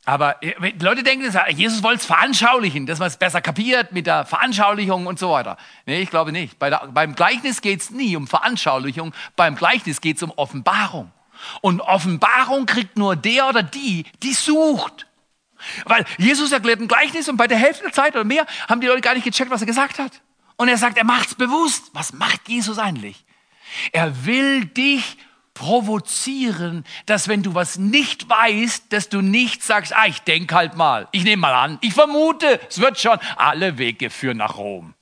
aber 0.04 0.40
äh, 0.42 0.72
die 0.72 0.84
Leute 0.84 1.02
denken, 1.02 1.32
Jesus 1.56 1.82
wollte 1.82 1.98
es 1.98 2.06
veranschaulichen, 2.06 2.86
dass 2.86 3.00
man 3.00 3.08
es 3.08 3.16
besser 3.16 3.40
kapiert 3.40 3.90
mit 3.92 4.06
der 4.06 4.24
Veranschaulichung 4.24 5.06
und 5.06 5.18
so 5.18 5.32
weiter. 5.32 5.56
Nee, 5.86 6.02
ich 6.02 6.10
glaube 6.10 6.30
nicht. 6.30 6.60
Bei 6.60 6.70
der, 6.70 6.88
beim 6.92 7.16
Gleichnis 7.16 7.60
geht 7.60 7.80
es 7.80 7.90
nie 7.90 8.14
um 8.14 8.28
Veranschaulichung, 8.28 9.12
beim 9.34 9.56
Gleichnis 9.56 10.00
geht 10.00 10.16
es 10.16 10.22
um 10.22 10.30
Offenbarung. 10.36 11.10
Und 11.60 11.80
Offenbarung 11.80 12.66
kriegt 12.66 12.96
nur 12.96 13.16
der 13.16 13.48
oder 13.48 13.64
die, 13.64 14.04
die 14.22 14.32
sucht. 14.32 15.08
Weil 15.84 16.04
Jesus 16.18 16.52
erklärt 16.52 16.80
ein 16.80 16.88
Gleichnis 16.88 17.28
und 17.28 17.36
bei 17.36 17.48
der 17.48 17.58
Hälfte 17.58 17.82
der 17.82 17.92
Zeit 17.92 18.14
oder 18.14 18.24
mehr 18.24 18.46
haben 18.68 18.80
die 18.80 18.86
Leute 18.86 19.00
gar 19.00 19.14
nicht 19.14 19.24
gecheckt, 19.24 19.50
was 19.50 19.60
er 19.60 19.66
gesagt 19.66 19.98
hat. 19.98 20.20
Und 20.56 20.68
er 20.68 20.78
sagt, 20.78 20.98
er 20.98 21.04
macht 21.04 21.28
es 21.28 21.34
bewusst. 21.34 21.90
Was 21.92 22.12
macht 22.12 22.48
Jesus 22.48 22.78
eigentlich? 22.78 23.24
Er 23.92 24.26
will 24.26 24.66
dich 24.66 25.16
provozieren, 25.54 26.84
dass 27.06 27.28
wenn 27.28 27.42
du 27.42 27.54
was 27.54 27.78
nicht 27.78 28.28
weißt, 28.28 28.92
dass 28.92 29.08
du 29.08 29.20
nicht 29.20 29.62
sagst, 29.62 29.94
ah, 29.94 30.06
ich 30.06 30.20
denke 30.22 30.54
halt 30.54 30.76
mal, 30.76 31.08
ich 31.12 31.24
nehme 31.24 31.42
mal 31.42 31.54
an, 31.54 31.78
ich 31.82 31.92
vermute, 31.92 32.60
es 32.68 32.80
wird 32.80 32.98
schon, 32.98 33.18
alle 33.36 33.78
Wege 33.78 34.10
führen 34.10 34.38
nach 34.38 34.56
Rom. 34.56 34.94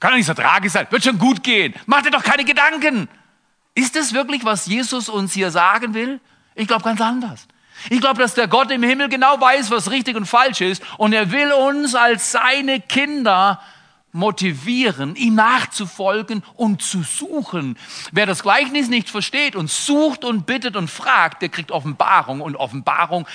Kann 0.00 0.10
doch 0.10 0.16
nicht 0.16 0.26
so 0.26 0.34
tragisch 0.34 0.72
sein, 0.72 0.86
wird 0.90 1.04
schon 1.04 1.18
gut 1.18 1.42
gehen, 1.42 1.74
mach 1.86 2.02
dir 2.02 2.10
doch 2.10 2.24
keine 2.24 2.44
Gedanken. 2.44 3.08
Ist 3.74 3.94
das 3.94 4.12
wirklich, 4.12 4.44
was 4.44 4.66
Jesus 4.66 5.08
uns 5.08 5.32
hier 5.32 5.50
sagen 5.50 5.94
will? 5.94 6.20
Ich 6.54 6.66
glaube 6.66 6.82
ganz 6.82 7.00
anders. 7.00 7.46
Ich 7.88 8.00
glaube, 8.00 8.20
dass 8.20 8.34
der 8.34 8.48
Gott 8.48 8.70
im 8.70 8.82
Himmel 8.82 9.08
genau 9.08 9.40
weiß, 9.40 9.70
was 9.70 9.90
richtig 9.90 10.16
und 10.16 10.26
falsch 10.26 10.60
ist 10.60 10.82
und 10.98 11.12
er 11.12 11.30
will 11.30 11.52
uns 11.52 11.94
als 11.94 12.32
seine 12.32 12.80
Kinder 12.80 13.62
motivieren, 14.12 15.14
ihm 15.16 15.34
nachzufolgen 15.34 16.42
und 16.56 16.82
zu 16.82 17.02
suchen. 17.02 17.76
Wer 18.12 18.26
das 18.26 18.42
Gleichnis 18.42 18.88
nicht 18.88 19.08
versteht 19.08 19.56
und 19.56 19.70
sucht 19.70 20.24
und 20.24 20.46
bittet 20.46 20.76
und 20.76 20.90
fragt, 20.90 21.42
der 21.42 21.48
kriegt 21.48 21.70
Offenbarung 21.70 22.40
und 22.40 22.56
Offenbarung. 22.56 23.26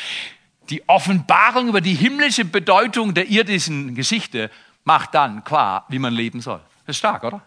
Die 0.69 0.87
Offenbarung 0.89 1.69
über 1.69 1.81
die 1.81 1.93
himmlische 1.93 2.45
Bedeutung 2.45 3.13
der 3.13 3.29
irdischen 3.29 3.95
Geschichte 3.95 4.49
macht 4.83 5.13
dann 5.13 5.43
klar, 5.43 5.85
wie 5.89 5.99
man 5.99 6.13
leben 6.13 6.41
soll. 6.41 6.59
Das 6.85 6.95
ist 6.95 6.99
stark, 6.99 7.23
oder? 7.23 7.41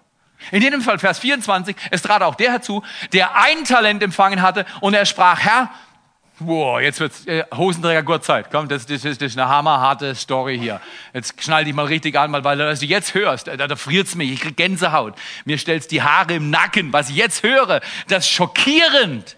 In 0.52 0.62
jedem 0.62 0.80
Fall, 0.80 0.98
Vers 0.98 1.18
24, 1.18 1.76
es 1.90 2.02
trat 2.02 2.22
auch 2.22 2.36
der 2.36 2.52
herzu, 2.52 2.82
der 3.12 3.36
ein 3.36 3.64
Talent 3.64 4.02
empfangen 4.02 4.40
hatte 4.40 4.66
und 4.80 4.94
er 4.94 5.04
sprach, 5.04 5.40
Herr, 5.40 5.70
Boah, 6.40 6.80
jetzt 6.80 7.00
wird's 7.00 7.26
äh, 7.26 7.44
Hosenträger 7.52 8.04
Gurtzeit. 8.04 8.50
Komm, 8.52 8.68
das, 8.68 8.86
das, 8.86 9.02
das, 9.02 9.18
das 9.18 9.32
ist 9.32 9.38
eine 9.38 9.48
hammerharte 9.48 10.14
Story 10.14 10.56
hier. 10.56 10.80
Jetzt 11.12 11.42
schnall 11.42 11.64
dich 11.64 11.74
mal 11.74 11.86
richtig 11.86 12.16
an, 12.16 12.32
weil 12.32 12.58
was 12.58 12.78
du 12.78 12.86
jetzt 12.86 13.14
hörst, 13.14 13.48
da, 13.48 13.56
da 13.56 13.76
friert's 13.76 14.14
mich, 14.14 14.30
ich 14.30 14.40
krieg 14.40 14.56
Gänsehaut. 14.56 15.14
Mir 15.44 15.58
stellt's 15.58 15.88
die 15.88 16.02
Haare 16.02 16.34
im 16.34 16.50
Nacken. 16.50 16.92
Was 16.92 17.10
ich 17.10 17.16
jetzt 17.16 17.42
höre, 17.42 17.80
das 18.06 18.24
ist 18.24 18.30
schockierend. 18.30 19.36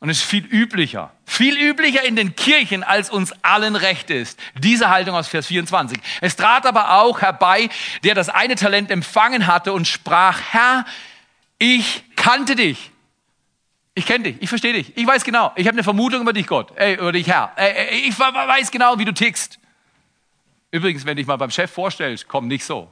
Und 0.00 0.08
es 0.08 0.18
ist 0.18 0.24
viel 0.24 0.44
üblicher, 0.44 1.12
viel 1.26 1.56
üblicher 1.58 2.04
in 2.04 2.16
den 2.16 2.36
Kirchen, 2.36 2.82
als 2.82 3.10
uns 3.10 3.32
allen 3.42 3.76
recht 3.76 4.10
ist. 4.10 4.38
Diese 4.58 4.90
Haltung 4.90 5.14
aus 5.14 5.28
Vers 5.28 5.46
24. 5.46 5.98
Es 6.20 6.36
trat 6.36 6.66
aber 6.66 7.00
auch 7.00 7.20
herbei, 7.20 7.68
der 8.02 8.14
das 8.14 8.28
eine 8.28 8.54
Talent 8.54 8.90
empfangen 8.90 9.46
hatte 9.46 9.72
und 9.72 9.88
sprach, 9.88 10.40
Herr, 10.52 10.84
ich 11.58 12.04
kannte 12.16 12.54
dich 12.54 12.90
ich 13.94 14.06
kenne 14.06 14.24
dich, 14.24 14.42
ich 14.42 14.48
verstehe 14.48 14.72
dich, 14.72 14.96
ich 14.96 15.06
weiß 15.06 15.24
genau, 15.24 15.52
ich 15.54 15.66
habe 15.66 15.76
eine 15.76 15.84
Vermutung 15.84 16.22
über 16.22 16.32
dich, 16.32 16.46
Gott, 16.46 16.72
ey, 16.76 16.94
über 16.94 17.12
dich, 17.12 17.28
Herr. 17.28 17.52
Ey, 17.56 18.08
ich 18.08 18.18
weiß 18.18 18.70
genau, 18.70 18.98
wie 18.98 19.04
du 19.04 19.14
tickst. 19.14 19.58
Übrigens, 20.72 21.06
wenn 21.06 21.16
dich 21.16 21.26
mal 21.26 21.36
beim 21.36 21.50
Chef 21.50 21.70
vorstellst, 21.70 22.26
komm 22.26 22.48
nicht 22.48 22.64
so. 22.64 22.90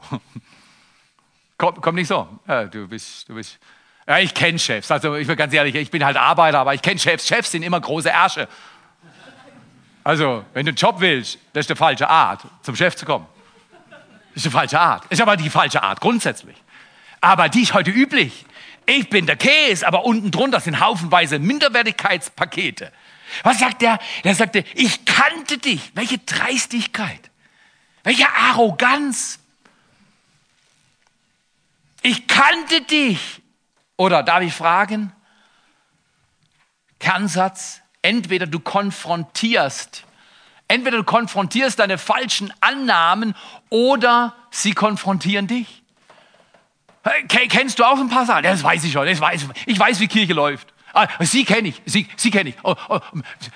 komm, 1.58 1.80
komm 1.80 1.96
nicht 1.96 2.06
so. 2.06 2.28
Ja, 2.46 2.64
du 2.64 2.86
bist, 2.86 3.28
du 3.28 3.34
bist. 3.34 3.58
Ja, 4.06 4.18
ich 4.18 4.32
kenne 4.32 4.58
Chefs. 4.58 4.90
Also 4.90 5.16
ich 5.16 5.26
bin 5.26 5.36
ganz 5.36 5.52
ehrlich, 5.52 5.74
ich 5.74 5.90
bin 5.90 6.04
halt 6.04 6.16
Arbeiter, 6.16 6.60
aber 6.60 6.74
ich 6.74 6.82
kenne 6.82 7.00
Chefs. 7.00 7.26
Chefs 7.26 7.50
sind 7.50 7.64
immer 7.64 7.80
große 7.80 8.08
Ärsche. 8.08 8.48
Also, 10.04 10.44
wenn 10.52 10.66
du 10.66 10.70
einen 10.70 10.76
Job 10.76 10.96
willst, 10.98 11.38
das 11.52 11.62
ist 11.62 11.70
die 11.70 11.76
falsche 11.76 12.08
Art, 12.08 12.42
zum 12.62 12.76
Chef 12.76 12.94
zu 12.94 13.04
kommen. 13.04 13.26
Das 13.90 14.36
ist 14.36 14.46
die 14.46 14.50
falsche 14.50 14.78
Art. 14.78 15.04
Ist 15.10 15.20
aber 15.20 15.36
die 15.36 15.50
falsche 15.50 15.82
Art, 15.82 16.00
grundsätzlich. 16.00 16.56
Aber 17.20 17.48
die 17.48 17.62
ist 17.62 17.74
heute 17.74 17.90
üblich. 17.90 18.44
Ich 18.86 19.08
bin 19.08 19.26
der 19.26 19.36
Käse, 19.36 19.86
aber 19.86 20.04
unten 20.04 20.30
drunter 20.30 20.60
sind 20.60 20.80
haufenweise 20.80 21.38
Minderwertigkeitspakete. 21.38 22.92
Was 23.42 23.58
sagt 23.58 23.82
der? 23.82 23.98
Der 24.24 24.34
sagte, 24.34 24.64
ich 24.74 25.04
kannte 25.04 25.58
dich. 25.58 25.92
Welche 25.94 26.18
Dreistigkeit. 26.18 27.30
Welche 28.02 28.28
Arroganz. 28.28 29.38
Ich 32.02 32.26
kannte 32.26 32.82
dich. 32.82 33.40
Oder 33.96 34.22
darf 34.22 34.42
ich 34.42 34.52
fragen? 34.52 35.12
Kernsatz. 36.98 37.80
Entweder 38.02 38.48
du 38.48 38.58
konfrontierst, 38.58 40.02
entweder 40.66 40.96
du 40.96 41.04
konfrontierst 41.04 41.78
deine 41.78 41.98
falschen 41.98 42.52
Annahmen 42.60 43.36
oder 43.70 44.34
sie 44.50 44.72
konfrontieren 44.72 45.46
dich. 45.46 45.81
Kennst 47.28 47.78
du 47.78 47.84
auch 47.84 47.98
ein 47.98 48.08
paar 48.08 48.26
Sachen? 48.26 48.44
Das 48.44 48.62
weiß 48.62 48.84
ich 48.84 48.92
schon. 48.92 49.06
Das 49.06 49.20
weiß, 49.20 49.48
ich 49.66 49.78
weiß, 49.78 50.00
wie 50.00 50.08
Kirche 50.08 50.34
läuft. 50.34 50.72
Ah, 50.94 51.08
sie 51.20 51.44
kenne 51.44 51.68
ich. 51.68 51.82
Sie, 51.86 52.06
sie 52.16 52.30
kenne 52.30 52.50
ich. 52.50 52.56
Oh, 52.62 52.76
oh, 52.88 53.00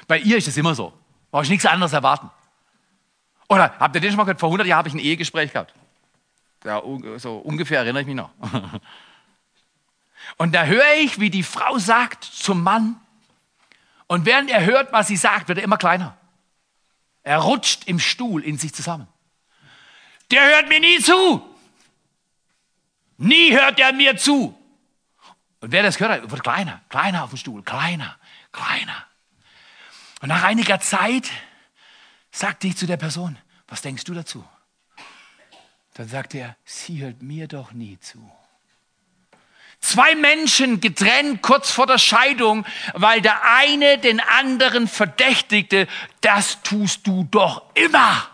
bei 0.09 0.19
ihr 0.19 0.37
ist 0.39 0.49
es 0.49 0.57
immer 0.57 0.75
so. 0.75 0.93
Brauche 1.31 1.45
ich 1.45 1.51
nichts 1.51 1.67
anderes 1.67 1.93
erwarten. 1.93 2.31
Oder 3.49 3.75
habt 3.79 3.95
ihr 3.95 4.01
den 4.01 4.11
schon 4.11 4.17
mal 4.17 4.25
gehört? 4.25 4.41
Vor 4.41 4.49
100 4.49 4.67
Jahren 4.67 4.79
habe 4.79 4.89
ich 4.89 4.95
ein 4.95 5.01
Ehegespräch 5.01 5.53
gehabt. 5.53 5.75
Ja, 6.65 6.83
so 7.19 7.37
ungefähr 7.37 7.81
erinnere 7.81 8.01
ich 8.01 8.07
mich 8.07 8.17
noch. 8.17 8.31
Und 10.37 10.55
da 10.55 10.65
höre 10.65 10.95
ich, 10.99 11.21
wie 11.21 11.31
die 11.31 11.45
Frau 11.45 11.79
sagt 11.79 12.25
zum 12.25 12.63
Mann. 12.63 12.97
Und 14.09 14.27
während 14.27 14.51
er 14.51 14.65
hört, 14.65 14.93
was 14.93 15.07
sie 15.07 15.17
sagt, 15.17 15.49
wird 15.49 15.59
er 15.59 15.65
immer 15.65 15.77
kleiner. 15.77 16.17
Er 17.23 17.39
rutscht 17.39 17.87
im 17.87 18.01
Stuhl 18.01 18.43
in 18.43 18.59
sich 18.59 18.75
zusammen. 18.75 19.07
Der 20.31 20.45
hört 20.45 20.69
mir 20.69 20.81
nie 20.81 20.99
zu. 20.99 21.43
Nie 23.19 23.53
hört 23.53 23.79
er 23.79 23.93
mir 23.93 24.17
zu. 24.17 24.57
Und 25.61 25.73
wer 25.73 25.83
das 25.83 25.97
gehört 25.97 26.23
hat, 26.23 26.31
wird 26.31 26.43
kleiner, 26.43 26.83
kleiner 26.89 27.25
auf 27.25 27.31
dem 27.31 27.39
Stuhl, 27.39 27.63
kleiner, 27.63 28.17
kleiner. 28.53 29.07
Und 30.21 30.29
nach 30.29 30.43
einiger 30.43 30.81
Zeit 30.81 31.31
sagte 32.31 32.67
ich 32.67 32.77
zu 32.77 32.87
der 32.87 32.97
Person, 32.97 33.39
was 33.69 33.83
denkst 33.83 34.05
du 34.05 34.15
dazu? 34.15 34.45
Dann 35.95 36.09
sagte 36.09 36.39
er, 36.39 36.57
sie 36.65 37.03
hört 37.03 37.23
mir 37.23 37.49
doch 37.49 37.73
nie 37.73 37.99
zu. 38.01 38.31
Zwei 39.81 40.15
Menschen 40.15 40.81
getrennt 40.81 41.43
kurz 41.43 41.71
vor 41.71 41.87
der 41.87 41.99
Scheidung, 41.99 42.67
weil 42.95 43.21
der 43.21 43.43
eine 43.57 43.99
den 43.99 44.21
anderen 44.21 44.89
verdächtigte, 44.89 45.87
das 46.21 46.63
tust 46.63 47.07
du 47.07 47.25
doch 47.25 47.75
immer. 47.75 48.29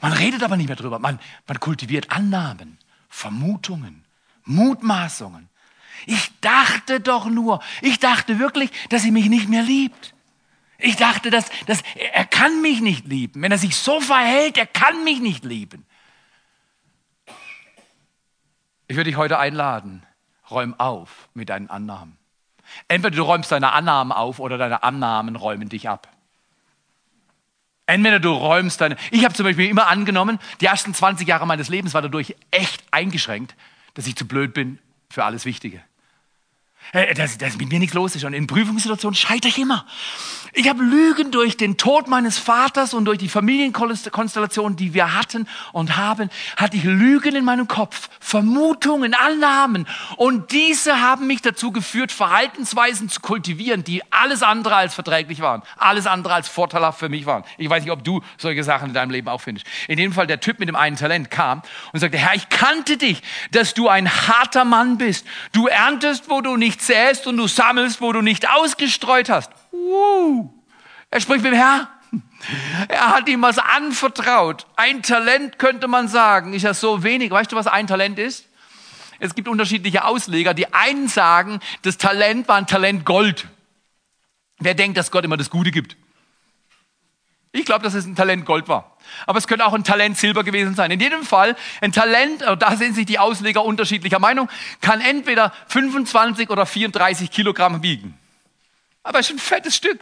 Man 0.00 0.12
redet 0.12 0.42
aber 0.42 0.56
nicht 0.56 0.68
mehr 0.68 0.76
drüber, 0.76 0.98
man, 0.98 1.20
man 1.46 1.60
kultiviert 1.60 2.10
Annahmen. 2.10 2.78
Vermutungen, 3.16 4.04
Mutmaßungen. 4.44 5.48
Ich 6.04 6.38
dachte 6.42 7.00
doch 7.00 7.24
nur, 7.24 7.62
ich 7.80 7.98
dachte 7.98 8.38
wirklich, 8.38 8.70
dass 8.90 9.00
sie 9.00 9.10
mich 9.10 9.30
nicht 9.30 9.48
mehr 9.48 9.62
liebt. 9.62 10.12
Ich 10.76 10.96
dachte, 10.96 11.30
dass, 11.30 11.46
dass 11.64 11.82
er 11.94 12.26
kann 12.26 12.60
mich 12.60 12.82
nicht 12.82 13.06
lieben. 13.06 13.40
Wenn 13.40 13.50
er 13.50 13.56
sich 13.56 13.74
so 13.74 14.02
verhält, 14.02 14.58
er 14.58 14.66
kann 14.66 15.02
mich 15.02 15.20
nicht 15.20 15.46
lieben. 15.46 15.86
Ich 18.86 18.96
würde 18.96 19.08
dich 19.08 19.16
heute 19.16 19.38
einladen, 19.38 20.04
räum 20.50 20.78
auf 20.78 21.30
mit 21.32 21.48
deinen 21.48 21.70
Annahmen. 21.70 22.18
Entweder 22.86 23.16
du 23.16 23.22
räumst 23.22 23.50
deine 23.50 23.72
Annahmen 23.72 24.12
auf 24.12 24.40
oder 24.40 24.58
deine 24.58 24.82
Annahmen 24.82 25.36
räumen 25.36 25.70
dich 25.70 25.88
ab. 25.88 26.06
Entweder 27.86 28.18
du 28.18 28.32
räumst 28.32 28.80
deine. 28.80 28.96
Ich 29.12 29.24
habe 29.24 29.34
zum 29.34 29.44
Beispiel 29.44 29.68
immer 29.68 29.86
angenommen, 29.86 30.38
die 30.60 30.66
ersten 30.66 30.92
20 30.92 31.26
Jahre 31.26 31.46
meines 31.46 31.68
Lebens 31.68 31.94
war 31.94 32.02
dadurch 32.02 32.34
echt 32.50 32.82
eingeschränkt, 32.90 33.54
dass 33.94 34.06
ich 34.06 34.16
zu 34.16 34.26
blöd 34.26 34.54
bin 34.54 34.78
für 35.08 35.24
alles 35.24 35.44
Wichtige. 35.44 35.82
Äh, 36.92 37.14
dass, 37.14 37.38
dass 37.38 37.56
mit 37.56 37.70
mir 37.70 37.78
nichts 37.78 37.94
los 37.94 38.16
ist. 38.16 38.24
Und 38.24 38.32
in 38.32 38.46
Prüfungssituationen 38.46 39.14
scheitere 39.14 39.48
ich 39.48 39.58
immer. 39.58 39.86
Ich 40.58 40.70
habe 40.70 40.82
Lügen 40.82 41.32
durch 41.32 41.58
den 41.58 41.76
Tod 41.76 42.08
meines 42.08 42.38
Vaters 42.38 42.94
und 42.94 43.04
durch 43.04 43.18
die 43.18 43.28
Familienkonstellation, 43.28 44.74
die 44.74 44.94
wir 44.94 45.12
hatten 45.14 45.46
und 45.72 45.98
haben, 45.98 46.30
hatte 46.56 46.78
ich 46.78 46.84
Lügen 46.84 47.36
in 47.36 47.44
meinem 47.44 47.68
Kopf, 47.68 48.08
Vermutungen, 48.20 49.12
Annahmen. 49.12 49.86
Und 50.16 50.52
diese 50.52 51.02
haben 51.02 51.26
mich 51.26 51.42
dazu 51.42 51.72
geführt, 51.72 52.10
Verhaltensweisen 52.10 53.10
zu 53.10 53.20
kultivieren, 53.20 53.84
die 53.84 54.00
alles 54.10 54.42
andere 54.42 54.76
als 54.76 54.94
verträglich 54.94 55.40
waren, 55.40 55.60
alles 55.76 56.06
andere 56.06 56.32
als 56.32 56.48
vorteilhaft 56.48 57.00
für 57.00 57.10
mich 57.10 57.26
waren. 57.26 57.44
Ich 57.58 57.68
weiß 57.68 57.82
nicht, 57.82 57.92
ob 57.92 58.02
du 58.02 58.22
solche 58.38 58.64
Sachen 58.64 58.88
in 58.88 58.94
deinem 58.94 59.10
Leben 59.10 59.28
auch 59.28 59.42
findest. 59.42 59.66
In 59.88 59.98
dem 59.98 60.14
Fall, 60.14 60.26
der 60.26 60.40
Typ 60.40 60.58
mit 60.58 60.70
dem 60.70 60.76
einen 60.76 60.96
Talent 60.96 61.30
kam 61.30 61.60
und 61.92 62.00
sagte, 62.00 62.16
Herr, 62.16 62.34
ich 62.34 62.48
kannte 62.48 62.96
dich, 62.96 63.22
dass 63.50 63.74
du 63.74 63.90
ein 63.90 64.10
harter 64.10 64.64
Mann 64.64 64.96
bist. 64.96 65.26
Du 65.52 65.66
erntest, 65.66 66.30
wo 66.30 66.40
du 66.40 66.56
nicht 66.56 66.80
säst 66.80 67.26
und 67.26 67.36
du 67.36 67.46
sammelst, 67.46 68.00
wo 68.00 68.10
du 68.14 68.22
nicht 68.22 68.48
ausgestreut 68.48 69.28
hast. 69.28 69.50
Uh, 69.76 70.48
er 71.10 71.20
spricht 71.20 71.42
mit 71.42 71.52
dem 71.52 71.58
Herr. 71.58 71.88
Er 72.88 73.16
hat 73.16 73.28
ihm 73.28 73.42
was 73.42 73.58
anvertraut. 73.58 74.66
Ein 74.76 75.02
Talent 75.02 75.58
könnte 75.58 75.88
man 75.88 76.08
sagen, 76.08 76.52
ist 76.52 76.62
ja 76.62 76.74
so 76.74 77.02
wenig. 77.02 77.30
Weißt 77.30 77.52
du, 77.52 77.56
was 77.56 77.66
ein 77.66 77.86
Talent 77.86 78.18
ist? 78.18 78.46
Es 79.18 79.34
gibt 79.34 79.48
unterschiedliche 79.48 80.04
Ausleger. 80.04 80.54
Die 80.54 80.72
einen 80.72 81.08
sagen, 81.08 81.60
das 81.82 81.98
Talent 81.98 82.48
war 82.48 82.56
ein 82.56 82.66
Talent 82.66 83.04
Gold. 83.04 83.48
Wer 84.58 84.74
denkt, 84.74 84.96
dass 84.96 85.10
Gott 85.10 85.24
immer 85.24 85.36
das 85.36 85.50
Gute 85.50 85.70
gibt? 85.70 85.96
Ich 87.52 87.64
glaube, 87.64 87.82
dass 87.82 87.94
es 87.94 88.04
ein 88.04 88.14
Talent 88.14 88.44
Gold 88.44 88.68
war. 88.68 88.96
Aber 89.26 89.38
es 89.38 89.46
könnte 89.46 89.64
auch 89.64 89.72
ein 89.72 89.84
Talent 89.84 90.18
Silber 90.18 90.44
gewesen 90.44 90.74
sein. 90.74 90.90
In 90.90 91.00
jedem 91.00 91.22
Fall, 91.22 91.56
ein 91.80 91.92
Talent, 91.92 92.42
da 92.58 92.76
sind 92.76 92.94
sich 92.94 93.06
die 93.06 93.18
Ausleger 93.18 93.64
unterschiedlicher 93.64 94.18
Meinung, 94.18 94.50
kann 94.82 95.00
entweder 95.00 95.52
25 95.68 96.50
oder 96.50 96.66
34 96.66 97.30
Kilogramm 97.30 97.82
wiegen. 97.82 98.18
Aber 99.06 99.20
ist 99.20 99.30
ein 99.30 99.38
fettes 99.38 99.76
Stück. 99.76 100.00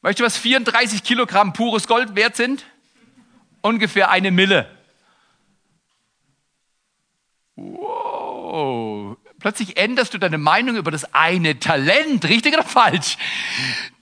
Weißt 0.00 0.18
du, 0.18 0.24
was 0.24 0.38
34 0.38 1.02
Kilogramm 1.02 1.52
pures 1.52 1.86
Gold 1.86 2.16
wert 2.16 2.36
sind? 2.36 2.64
Ungefähr 3.60 4.10
eine 4.10 4.30
Mille. 4.30 4.66
Wow. 7.54 9.18
Plötzlich 9.38 9.76
änderst 9.76 10.14
du 10.14 10.18
deine 10.18 10.38
Meinung 10.38 10.76
über 10.76 10.90
das 10.90 11.12
eine 11.12 11.58
Talent, 11.60 12.24
richtig 12.24 12.54
oder 12.54 12.64
falsch? 12.64 13.18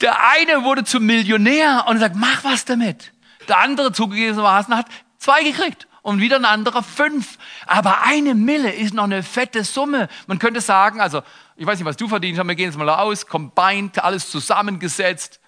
Der 0.01 0.29
eine 0.29 0.63
wurde 0.63 0.85
zum 0.85 1.05
Millionär 1.05 1.85
und 1.89 1.99
sagt, 1.99 2.15
mach 2.15 2.45
was 2.45 2.65
damit. 2.65 3.13
Der 3.49 3.59
andere 3.59 3.91
zugegebenermaßen 3.91 4.77
hat 4.77 4.87
zwei 5.19 5.43
gekriegt 5.43 5.89
und 6.03 6.21
wieder 6.21 6.37
ein 6.37 6.45
anderer 6.45 6.85
fünf. 6.85 7.39
Aber 7.67 8.03
eine 8.03 8.37
Mille 8.37 8.71
ist 8.71 8.95
noch 8.95 9.05
eine 9.05 9.25
fette 9.25 9.65
Summe. 9.65 10.09
Man 10.29 10.39
könnte 10.39 10.61
sagen, 10.61 11.01
also 11.01 11.23
ich 11.59 11.67
weiß 11.67 11.77
nicht, 11.81 11.87
was 11.87 11.97
du 11.97 12.07
verdienst, 12.07 12.39
aber 12.39 12.51
wir 12.51 12.55
gehen 12.55 12.67
jetzt 12.67 12.79
mal 12.79 12.89
aus, 12.89 13.27
combined, 13.27 14.03
alles 14.05 14.31
zusammengesetzt. 14.31 15.41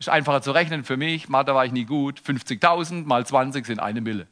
Ist 0.00 0.08
einfacher 0.08 0.42
zu 0.42 0.50
rechnen 0.50 0.82
für 0.82 0.96
mich. 0.96 1.28
Mathe 1.28 1.54
war 1.54 1.64
ich 1.64 1.70
nie 1.70 1.84
gut. 1.84 2.20
50.000 2.20 3.06
mal 3.06 3.24
20 3.24 3.64
sind 3.64 3.78
eine 3.78 4.00
Mille. 4.00 4.26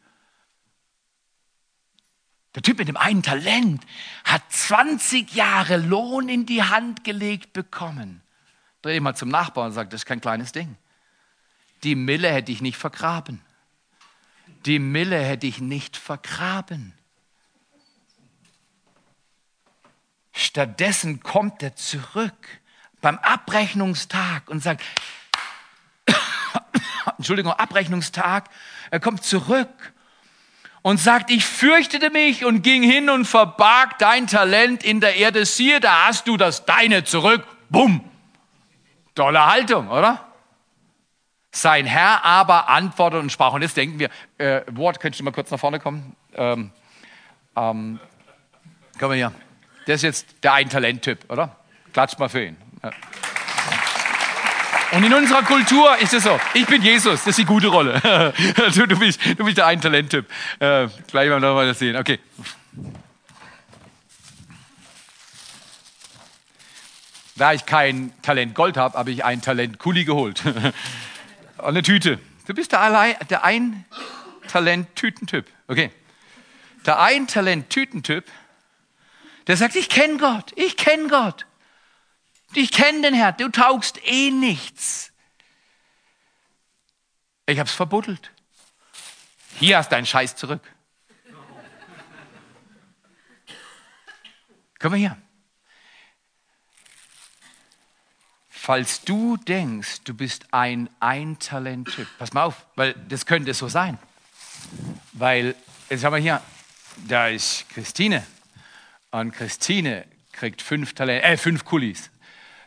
Der 2.56 2.62
Typ 2.62 2.78
mit 2.78 2.88
dem 2.88 2.96
einen 2.96 3.22
Talent 3.22 3.84
hat 4.24 4.42
20 4.48 5.32
Jahre 5.32 5.76
Lohn 5.76 6.28
in 6.28 6.46
die 6.46 6.64
Hand 6.64 7.04
gelegt 7.04 7.52
bekommen. 7.52 8.22
Dreh 8.82 8.94
dich 8.94 9.00
mal 9.00 9.14
zum 9.14 9.28
Nachbarn 9.28 9.68
und 9.68 9.72
sag, 9.72 9.88
das 9.90 10.00
ist 10.00 10.06
kein 10.06 10.20
kleines 10.20 10.50
Ding. 10.50 10.76
Die 11.84 11.94
Mille 11.94 12.28
hätte 12.28 12.50
ich 12.50 12.60
nicht 12.60 12.76
vergraben. 12.76 13.40
Die 14.66 14.80
Mille 14.80 15.20
hätte 15.20 15.46
ich 15.46 15.60
nicht 15.60 15.96
vergraben. 15.96 16.92
Stattdessen 20.40 21.20
kommt 21.20 21.62
er 21.62 21.76
zurück 21.76 22.60
beim 23.00 23.18
Abrechnungstag 23.18 24.48
und 24.48 24.62
sagt, 24.62 24.82
Entschuldigung, 27.18 27.52
Abrechnungstag, 27.52 28.48
er 28.90 29.00
kommt 29.00 29.22
zurück 29.22 29.92
und 30.82 30.98
sagt, 30.98 31.30
ich 31.30 31.44
fürchtete 31.44 32.10
mich 32.10 32.44
und 32.44 32.62
ging 32.62 32.82
hin 32.82 33.10
und 33.10 33.26
verbarg 33.26 33.98
dein 33.98 34.26
Talent 34.26 34.82
in 34.82 35.00
der 35.00 35.16
Erde. 35.16 35.44
Siehe, 35.44 35.80
da 35.80 36.06
hast 36.06 36.26
du 36.26 36.36
das 36.36 36.64
deine 36.64 37.04
zurück. 37.04 37.46
Bumm. 37.68 38.02
Tolle 39.14 39.46
Haltung, 39.46 39.88
oder? 39.88 40.26
Sein 41.52 41.84
Herr 41.84 42.24
aber 42.24 42.68
antwortete 42.68 43.20
und 43.20 43.30
sprach. 43.30 43.52
Und 43.52 43.62
jetzt 43.62 43.76
denken 43.76 43.98
wir, 43.98 44.08
äh, 44.38 44.62
Wort, 44.70 45.00
könntest 45.00 45.20
du 45.20 45.24
mal 45.24 45.32
kurz 45.32 45.50
nach 45.50 45.60
vorne 45.60 45.80
kommen? 45.80 46.16
Ähm, 46.34 46.70
ähm, 47.56 48.00
komm 48.98 49.08
mal 49.08 49.16
hier. 49.16 49.32
Der 49.86 49.94
ist 49.94 50.02
jetzt 50.02 50.26
der 50.42 50.54
Ein-Talent-Typ, 50.54 51.30
oder? 51.30 51.56
Klatsch 51.92 52.18
mal 52.18 52.28
für 52.28 52.44
ihn. 52.44 52.56
Ja. 52.82 52.90
Und 54.92 55.04
in 55.04 55.14
unserer 55.14 55.42
Kultur 55.42 55.96
ist 55.98 56.14
es 56.14 56.24
so, 56.24 56.38
ich 56.52 56.66
bin 56.66 56.82
Jesus, 56.82 57.20
das 57.20 57.28
ist 57.28 57.38
die 57.38 57.44
gute 57.44 57.68
Rolle. 57.68 58.00
du, 58.74 58.86
du, 58.86 58.98
bist, 58.98 59.20
du 59.24 59.44
bist 59.44 59.56
der 59.56 59.66
Ein-Talent-Typ. 59.66 60.26
Äh, 60.58 60.88
gleich 61.10 61.28
mal 61.28 61.40
noch 61.40 61.54
mal 61.54 61.66
das 61.66 61.78
sehen. 61.78 61.96
Okay. 61.96 62.18
Da 67.40 67.52
ich 67.54 67.64
kein 67.64 68.12
Talent 68.20 68.54
Gold 68.54 68.76
habe, 68.76 68.98
habe 68.98 69.10
ich 69.12 69.24
ein 69.24 69.40
Talent 69.40 69.78
Kuli 69.78 70.04
geholt. 70.04 70.42
eine 71.58 71.82
Tüte. 71.82 72.18
Du 72.46 72.52
bist 72.52 72.72
der, 72.72 72.80
allein, 72.80 73.14
der 73.30 73.44
Ein-Talent-Tütentyp. 73.44 75.46
Okay. 75.66 75.90
Der 76.84 77.00
Ein-Talent-Tütentyp, 77.00 78.26
der 79.46 79.56
sagt, 79.56 79.76
ich 79.76 79.88
kenne 79.88 80.18
Gott, 80.18 80.52
ich 80.56 80.76
kenne 80.76 81.08
Gott. 81.08 81.46
Ich 82.54 82.72
kenne 82.72 83.02
den 83.02 83.14
Herrn, 83.14 83.36
du 83.38 83.48
taugst 83.48 84.00
eh 84.04 84.30
nichts. 84.30 85.12
Ich 87.46 87.58
habe 87.58 87.68
es 87.68 87.74
verbuddelt. 87.74 88.30
Hier 89.58 89.78
hast 89.78 89.90
deinen 89.90 90.06
Scheiß 90.06 90.36
zurück. 90.36 90.62
Komm 94.78 94.92
mal 94.92 94.98
hier. 94.98 95.16
Falls 98.48 99.02
du 99.02 99.36
denkst, 99.36 100.02
du 100.04 100.14
bist 100.14 100.52
ein 100.52 100.88
Ein-Talent-Typ, 101.00 102.06
pass 102.18 102.32
mal 102.32 102.44
auf, 102.44 102.66
weil 102.76 102.94
das 103.08 103.26
könnte 103.26 103.52
so 103.52 103.68
sein. 103.68 103.98
Weil, 105.12 105.54
jetzt 105.88 106.04
haben 106.04 106.14
wir 106.14 106.20
hier, 106.20 106.42
da 107.08 107.28
ist 107.28 107.68
Christine. 107.70 108.24
Und 109.10 109.32
Christine 109.32 110.04
kriegt 110.32 110.62
fünf, 110.62 110.94
Talent, 110.94 111.24
äh, 111.24 111.36
fünf 111.36 111.64
Kulis. 111.64 112.10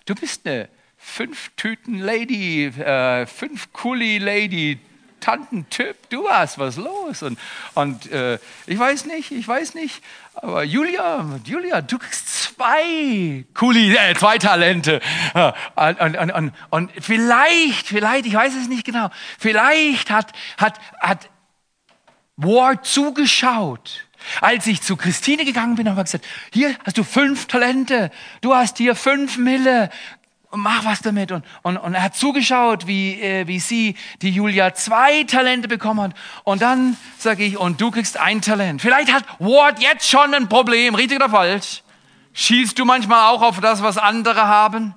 Du 0.05 0.13
bist 0.13 0.45
eine 0.45 0.67
Fünf-Tüten-Lady, 0.97 2.65
äh, 2.65 3.25
Fünf-Kuli-Lady, 3.25 4.79
Tantentyp, 5.21 6.09
du 6.09 6.29
hast 6.29 6.59
was 6.59 6.75
los. 6.75 7.23
Und, 7.23 7.39
und 7.75 8.11
äh, 8.11 8.39
ich 8.67 8.77
weiß 8.77 9.05
nicht, 9.05 9.31
ich 9.31 9.47
weiß 9.47 9.73
nicht, 9.75 10.03
aber 10.35 10.63
Julia, 10.63 11.39
Julia, 11.45 11.81
du 11.81 11.97
kriegst 11.97 12.27
zwei 12.27 13.45
Kuli, 13.53 13.95
äh, 13.95 14.13
zwei 14.15 14.37
Talente. 14.37 14.99
Und, 15.75 16.01
und, 16.01 16.31
und, 16.31 16.53
und, 16.71 16.91
vielleicht, 16.99 17.87
vielleicht, 17.87 18.25
ich 18.25 18.33
weiß 18.33 18.53
es 18.55 18.67
nicht 18.67 18.85
genau, 18.85 19.09
vielleicht 19.39 20.09
hat, 20.09 20.33
hat, 20.57 20.79
hat 20.99 21.29
Ward 22.35 22.85
zugeschaut. 22.85 24.05
Als 24.41 24.67
ich 24.67 24.81
zu 24.81 24.95
Christine 24.95 25.45
gegangen 25.45 25.75
bin, 25.75 25.89
habe 25.89 25.99
ich 26.01 26.05
gesagt, 26.05 26.25
hier 26.53 26.75
hast 26.85 26.97
du 26.97 27.03
fünf 27.03 27.47
Talente, 27.47 28.11
du 28.41 28.53
hast 28.55 28.77
hier 28.77 28.95
fünf 28.95 29.37
Mille, 29.37 29.89
mach 30.55 30.85
was 30.85 31.01
damit. 31.01 31.31
Und, 31.31 31.45
und, 31.61 31.77
und 31.77 31.93
er 31.93 32.03
hat 32.03 32.15
zugeschaut, 32.15 32.87
wie, 32.87 33.19
äh, 33.21 33.47
wie 33.47 33.59
sie, 33.59 33.95
die 34.21 34.29
Julia, 34.29 34.73
zwei 34.73 35.23
Talente 35.23 35.67
bekommen 35.67 36.01
hat. 36.01 36.13
Und 36.43 36.61
dann 36.61 36.97
sage 37.17 37.43
ich, 37.43 37.57
und 37.57 37.81
du 37.81 37.91
kriegst 37.91 38.17
ein 38.17 38.41
Talent. 38.41 38.81
Vielleicht 38.81 39.11
hat 39.11 39.25
Ward 39.39 39.81
jetzt 39.81 40.07
schon 40.07 40.33
ein 40.33 40.49
Problem, 40.49 40.95
richtig 40.95 41.17
oder 41.17 41.29
falsch? 41.29 41.83
Schielst 42.33 42.79
du 42.79 42.85
manchmal 42.85 43.31
auch 43.31 43.41
auf 43.41 43.59
das, 43.59 43.83
was 43.83 43.97
andere 43.97 44.47
haben? 44.47 44.95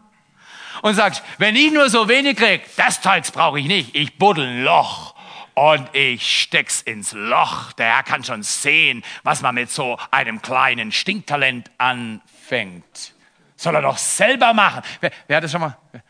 Und 0.83 0.95
sagst, 0.95 1.23
wenn 1.39 1.57
ich 1.57 1.73
nur 1.73 1.89
so 1.89 2.09
wenig 2.09 2.37
krieg, 2.37 2.63
das 2.77 3.01
Zeugs 3.01 3.31
brauche 3.31 3.59
ich 3.59 3.67
nicht, 3.67 3.95
ich 3.95 4.19
buddel 4.19 4.47
ein 4.47 4.63
Loch 4.63 5.16
und 5.57 5.89
ich 5.95 6.43
steck's 6.43 6.83
ins 6.83 7.13
Loch. 7.13 7.73
Der 7.73 7.87
Herr 7.87 8.03
kann 8.03 8.23
schon 8.23 8.43
sehen, 8.43 9.03
was 9.23 9.41
man 9.41 9.55
mit 9.55 9.71
so 9.71 9.99
einem 10.11 10.43
kleinen 10.43 10.93
Stinktalent 10.93 11.71
anfängt. 11.79 13.15
Soll 13.57 13.75
er 13.75 13.81
doch 13.81 13.97
selber 13.97 14.53
machen. 14.53 14.83
Wer, 15.01 15.11
wer 15.27 15.39
hat 15.39 15.45
das 15.45 15.51
schon 15.51 15.63
mal, 15.63 15.77
wer 15.93 16.03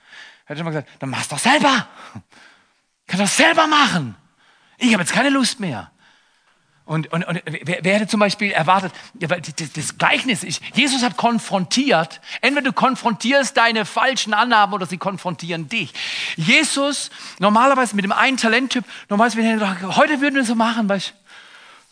hat 0.49 0.57
schon 0.59 0.65
mal 0.65 0.73
gesagt, 0.73 0.91
dann 0.99 1.11
mach's 1.11 1.29
doch 1.29 1.39
selber. 1.39 1.87
Kann 3.07 3.21
das 3.21 3.37
selber 3.37 3.69
machen. 3.69 4.17
Ich 4.79 4.93
habe 4.93 5.05
jetzt 5.05 5.13
keine 5.13 5.31
Lust 5.31 5.61
mehr. 5.61 5.93
Und, 6.87 7.13
und, 7.13 7.25
und 7.25 7.43
wer, 7.45 7.79
wer 7.83 7.95
hätte 7.97 8.07
zum 8.07 8.21
Beispiel 8.21 8.53
erwartet, 8.53 8.93
das 9.15 9.99
Gleichnis, 9.99 10.45
ich, 10.45 10.61
Jesus 10.75 11.03
hat 11.03 11.17
konfrontiert, 11.17 12.21
entweder 12.43 12.71
du 12.71 12.73
konfrontierst 12.73 13.57
deine 13.57 13.85
falschen 13.85 14.33
Annahmen 14.33 14.73
oder 14.73 14.87
sie 14.87 14.97
konfrontieren 14.97 15.69
dich. 15.69 15.93
Jesus, 16.37 17.11
normalerweise 17.41 17.97
mit 17.97 18.05
dem 18.05 18.13
einen 18.13 18.37
Talenttyp, 18.37 18.85
normalerweise, 19.09 19.39
wenn 19.39 19.61
er 19.61 19.97
heute 19.97 20.21
würden 20.21 20.37
wir 20.37 20.45
so 20.45 20.55
machen, 20.55 20.89
weißt 20.89 21.13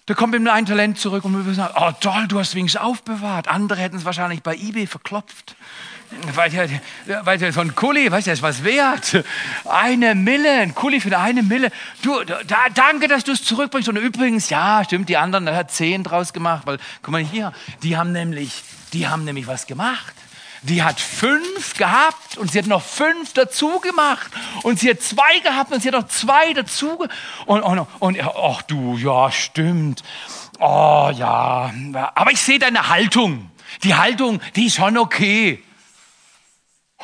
da 0.07 0.13
kommt 0.13 0.35
ihm 0.35 0.47
ein 0.49 0.67
Talent 0.67 0.99
zurück 0.99 1.25
und 1.25 1.33
wir 1.33 1.47
würden 1.47 1.55
sagen, 1.55 1.75
oh 1.79 1.91
toll, 1.99 2.27
du 2.29 2.39
hast 2.39 2.55
wenigstens 2.55 2.83
aufbewahrt. 2.83 3.49
Andere 3.49 3.81
hätten 3.81 3.97
es 3.97 4.05
wahrscheinlich 4.05 4.43
bei 4.43 4.55
Ebay 4.55 4.87
verklopft. 4.87 5.57
Weil 6.35 6.51
der, 6.51 6.69
weil 7.25 7.39
der 7.39 7.53
so 7.53 7.61
ein 7.61 7.75
Kuli, 7.75 8.11
weißt 8.11 8.27
du, 8.27 8.33
ist 8.33 8.43
was 8.43 8.65
wert. 8.65 9.25
Eine 9.65 10.15
Mille, 10.15 10.51
ein 10.51 10.75
Kuli 10.75 11.01
für 11.01 11.17
eine 11.19 11.43
Mille. 11.43 11.71
Du, 12.03 12.23
da, 12.25 12.39
danke, 12.75 13.09
dass 13.09 13.25
du 13.25 13.33
es 13.33 13.45
zurückbringst. 13.45 13.89
Und 13.89 13.97
übrigens, 13.97 14.51
ja, 14.51 14.83
stimmt, 14.85 15.09
die 15.09 15.17
anderen, 15.17 15.47
da 15.47 15.55
hat 15.55 15.71
zehn 15.71 16.03
draus 16.03 16.33
gemacht. 16.33 16.67
Weil, 16.67 16.79
guck 17.03 17.13
mal 17.13 17.23
hier, 17.23 17.53
die 17.83 17.97
haben 17.97 18.13
nämlich, 18.13 18.63
die 18.93 19.09
haben 19.09 19.25
nämlich 19.25 19.47
was 19.47 19.67
gemacht. 19.67 20.15
Die 20.63 20.83
hat 20.83 20.99
fünf 20.99 21.75
gehabt 21.77 22.39
und 22.39 22.51
sie 22.51 22.59
hat 22.59 22.67
noch 22.67 22.83
fünf 22.83 23.35
dazu 23.35 23.81
gemacht. 23.81 24.31
Und 24.63 24.79
sie 24.79 24.89
hat 24.89 25.03
zwei 25.03 25.41
gehabt 25.43 25.73
und 25.73 25.83
sie 25.83 25.89
hat 25.89 25.95
noch 25.95 26.09
zwei 26.09 26.55
dazu. 26.55 27.07
Und, 27.45 27.63
und, 27.63 27.87
und 27.99 28.19
ach 28.23 28.63
du, 28.63 28.97
ja, 28.97 29.31
stimmt. 29.31 30.03
Oh 30.59 31.11
ja, 31.15 31.71
aber 32.15 32.31
ich 32.31 32.41
sehe 32.41 32.59
deine 32.59 32.89
Haltung. 32.89 33.51
Die 33.83 33.95
Haltung, 33.95 34.41
die 34.57 34.67
ist 34.67 34.77
schon 34.77 34.97
okay. 34.97 35.63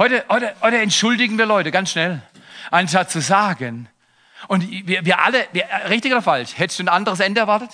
Heute, 0.01 0.25
heute, 0.31 0.55
heute 0.63 0.79
entschuldigen 0.79 1.37
wir 1.37 1.45
Leute 1.45 1.71
ganz 1.71 1.91
schnell, 1.91 2.23
anstatt 2.71 3.11
zu 3.11 3.21
sagen. 3.21 3.87
Und 4.49 4.67
wir, 4.87 5.05
wir 5.05 5.19
alle, 5.19 5.47
wir, 5.53 5.67
richtig 5.91 6.11
oder 6.13 6.23
falsch, 6.23 6.53
hättest 6.57 6.79
du 6.79 6.85
ein 6.85 6.89
anderes 6.89 7.21
Ende 7.21 7.43
erwartet? 7.43 7.69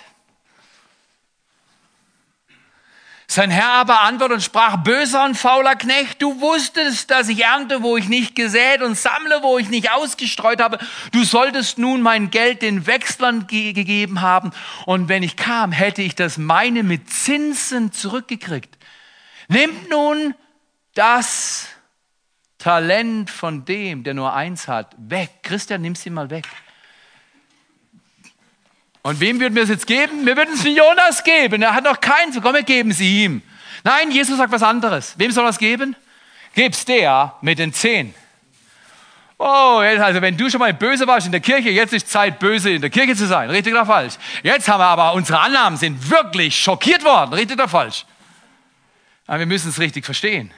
Sein 3.29 3.53
Herr 3.53 3.75
aber 3.75 4.01
antwortete 4.01 4.35
und 4.35 4.41
sprach, 4.41 4.79
böser 4.79 5.25
und 5.25 5.37
fauler 5.37 5.77
Knecht, 5.77 6.21
du 6.21 6.41
wusstest, 6.41 7.13
dass 7.13 7.29
ich 7.29 7.45
ernte, 7.45 7.85
wo 7.85 7.97
ich 7.97 8.09
nicht 8.09 8.35
gesät 8.35 8.83
und 8.83 8.97
sammle, 8.97 9.45
wo 9.45 9.59
ich 9.59 9.69
nicht 9.69 9.93
ausgestreut 9.93 10.61
habe. 10.61 10.81
Du 11.13 11.23
solltest 11.23 11.79
nun 11.79 12.03
mein 12.03 12.31
Geld 12.31 12.61
den 12.61 12.89
Wechslern 12.89 13.47
ge 13.47 13.73
gegeben 13.73 14.21
haben. 14.21 14.51
Und 14.85 15.09
wenn 15.09 15.23
ich 15.23 15.37
kam, 15.37 15.71
hätte 15.71 16.03
ich 16.03 16.17
das 16.17 16.39
meine 16.39 16.83
mit 16.83 17.09
Zinsen 17.09 17.93
zurückgekriegt. 17.93 18.77
Nimmt 19.47 19.89
nun 19.91 20.35
das 20.95 21.69
Talent 22.67 23.31
von 23.31 23.65
dem, 23.65 24.03
der 24.03 24.13
nur 24.13 24.35
eins 24.35 24.67
hat, 24.67 24.93
weg. 24.99 25.31
Christian, 25.45 25.83
nimm 25.83 25.95
sie 25.95 26.11
mal 26.11 26.31
weg. 26.31 26.49
Und 29.03 29.21
wem 29.21 29.39
würden 29.39 29.55
wir 29.55 29.63
es 29.63 29.69
jetzt 29.69 29.87
geben? 29.87 30.27
Wir 30.27 30.37
würden 30.37 30.53
es 30.53 30.65
Jonas 30.65 31.23
geben. 31.23 31.63
Er 31.63 31.75
hat 31.75 31.85
noch 31.85 32.01
keins. 32.01 32.37
Komm, 32.43 32.55
wir 32.55 32.65
geben 32.65 32.91
sie 32.91 33.23
ihm. 33.23 33.43
Nein, 33.85 34.11
Jesus 34.11 34.37
sagt 34.37 34.51
was 34.51 34.65
anderes. 34.65 35.15
Wem 35.17 35.31
soll 35.31 35.45
er 35.45 35.51
es 35.51 35.59
geben? 35.59 35.95
Gib's 36.57 36.85
der 36.85 37.35
mit 37.41 37.61
den 37.61 37.73
zehn. 37.73 38.13
Oh, 39.39 39.79
also 39.79 40.21
wenn 40.21 40.37
du 40.37 40.51
schon 40.51 40.59
mal 40.59 40.75
böse 40.75 41.07
warst 41.07 41.27
in 41.27 41.31
der 41.31 41.41
Kirche, 41.41 41.71
jetzt 41.71 41.93
ist 41.93 42.11
Zeit, 42.11 42.41
böse 42.41 42.71
in 42.71 42.81
der 42.81 42.91
Kirche 42.91 43.15
zu 43.15 43.29
sein. 43.29 43.49
Richtig 43.49 43.75
oder 43.75 43.87
falsch? 43.87 44.15
Jetzt 44.43 44.69
haben 44.69 44.81
wir 44.81 44.87
aber, 44.87 45.15
unsere 45.15 45.39
Annahmen 45.39 45.79
sind 45.79 46.11
wirklich 46.11 46.59
schockiert 46.59 47.05
worden. 47.05 47.33
Richtig 47.33 47.57
oder 47.59 47.69
falsch? 47.69 48.05
Aber 49.29 49.39
wir 49.39 49.47
müssen 49.47 49.69
es 49.69 49.79
richtig 49.79 50.05
verstehen. 50.05 50.51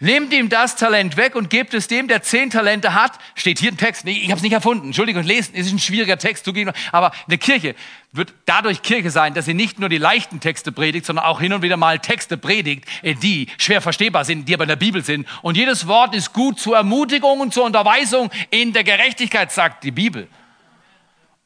Nehmt 0.00 0.32
ihm 0.32 0.48
das 0.48 0.76
Talent 0.76 1.16
weg 1.16 1.36
und 1.36 1.50
gebt 1.50 1.74
es 1.74 1.86
dem, 1.88 2.08
der 2.08 2.22
zehn 2.22 2.50
Talente 2.50 2.94
hat. 2.94 3.18
Steht 3.34 3.58
hier 3.58 3.70
ein 3.70 3.76
Text. 3.76 4.04
Nee, 4.04 4.18
ich 4.22 4.30
habe 4.30 4.36
es 4.36 4.42
nicht 4.42 4.52
erfunden. 4.52 4.86
Entschuldigung, 4.86 5.22
lesen. 5.22 5.54
Es 5.54 5.66
ist 5.66 5.72
ein 5.72 5.78
schwieriger 5.78 6.18
Text 6.18 6.44
zugeben. 6.44 6.72
Aber 6.92 7.12
eine 7.26 7.38
Kirche 7.38 7.74
wird 8.12 8.32
dadurch 8.46 8.82
Kirche 8.82 9.10
sein, 9.10 9.34
dass 9.34 9.44
sie 9.44 9.54
nicht 9.54 9.78
nur 9.78 9.88
die 9.88 9.98
leichten 9.98 10.40
Texte 10.40 10.72
predigt, 10.72 11.06
sondern 11.06 11.24
auch 11.24 11.40
hin 11.40 11.52
und 11.52 11.62
wieder 11.62 11.76
mal 11.76 11.98
Texte 11.98 12.36
predigt, 12.36 12.84
äh, 13.02 13.14
die 13.14 13.48
schwer 13.58 13.80
verstehbar 13.80 14.24
sind, 14.24 14.48
die 14.48 14.54
aber 14.54 14.64
in 14.64 14.68
der 14.68 14.76
Bibel 14.76 15.04
sind. 15.04 15.26
Und 15.42 15.56
jedes 15.56 15.86
Wort 15.86 16.14
ist 16.14 16.32
gut 16.32 16.58
zur 16.58 16.76
Ermutigung 16.76 17.40
und 17.40 17.52
zur 17.52 17.64
Unterweisung 17.64 18.30
in 18.50 18.72
der 18.72 18.84
Gerechtigkeit, 18.84 19.52
sagt 19.52 19.84
die 19.84 19.90
Bibel. 19.90 20.28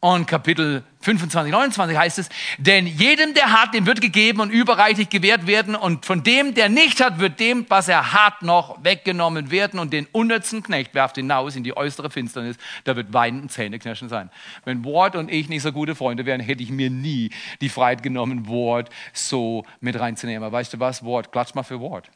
Und 0.01 0.29
Kapitel 0.29 0.85
25, 1.01 1.51
29 1.51 1.97
heißt 1.97 2.19
es, 2.21 2.29
denn 2.59 2.87
jedem, 2.87 3.35
der 3.35 3.51
hat, 3.51 3.75
dem 3.75 3.85
wird 3.85 4.01
gegeben 4.01 4.39
und 4.41 4.51
überreichlich 4.51 5.11
gewährt 5.11 5.49
werden. 5.49 5.75
Und 5.75 6.07
von 6.07 6.23
dem, 6.23 6.55
der 6.55 6.69
nicht 6.69 7.01
hat, 7.01 7.19
wird 7.19 7.41
dem, 7.41 7.67
was 7.69 7.89
er 7.89 8.13
hat, 8.13 8.43
noch 8.43 8.85
weggenommen 8.85 9.51
werden. 9.51 9.81
Und 9.81 9.93
den 9.93 10.07
unnützen 10.13 10.63
Knecht 10.63 10.95
werft 10.95 11.17
hinaus 11.17 11.57
in 11.57 11.65
die 11.65 11.77
äußere 11.77 12.11
Finsternis. 12.11 12.59
Da 12.85 12.95
wird 12.95 13.13
Weinen 13.13 13.43
und 13.43 13.51
Zähneknirschen 13.51 14.09
sein. 14.09 14.31
Wenn 14.65 14.85
Ward 14.85 15.17
und 15.17 15.33
ich 15.33 15.49
nicht 15.49 15.63
so 15.63 15.73
gute 15.73 15.97
Freunde 15.97 16.27
wären, 16.27 16.41
hätte 16.41 16.63
ich 16.63 16.71
mir 16.71 16.91
nie 16.91 17.31
die 17.61 17.69
Freiheit 17.69 18.05
genommen, 18.05 18.47
Ward 18.47 18.91
so 19.13 19.65
mit 19.81 19.99
reinzunehmen. 19.99 20.45
Aber 20.45 20.57
weißt 20.57 20.75
du 20.75 20.79
was? 20.79 21.05
Ward, 21.05 21.33
klatsch 21.33 21.57
mal 21.57 21.65
für 21.65 21.81
Ward. 21.81 22.09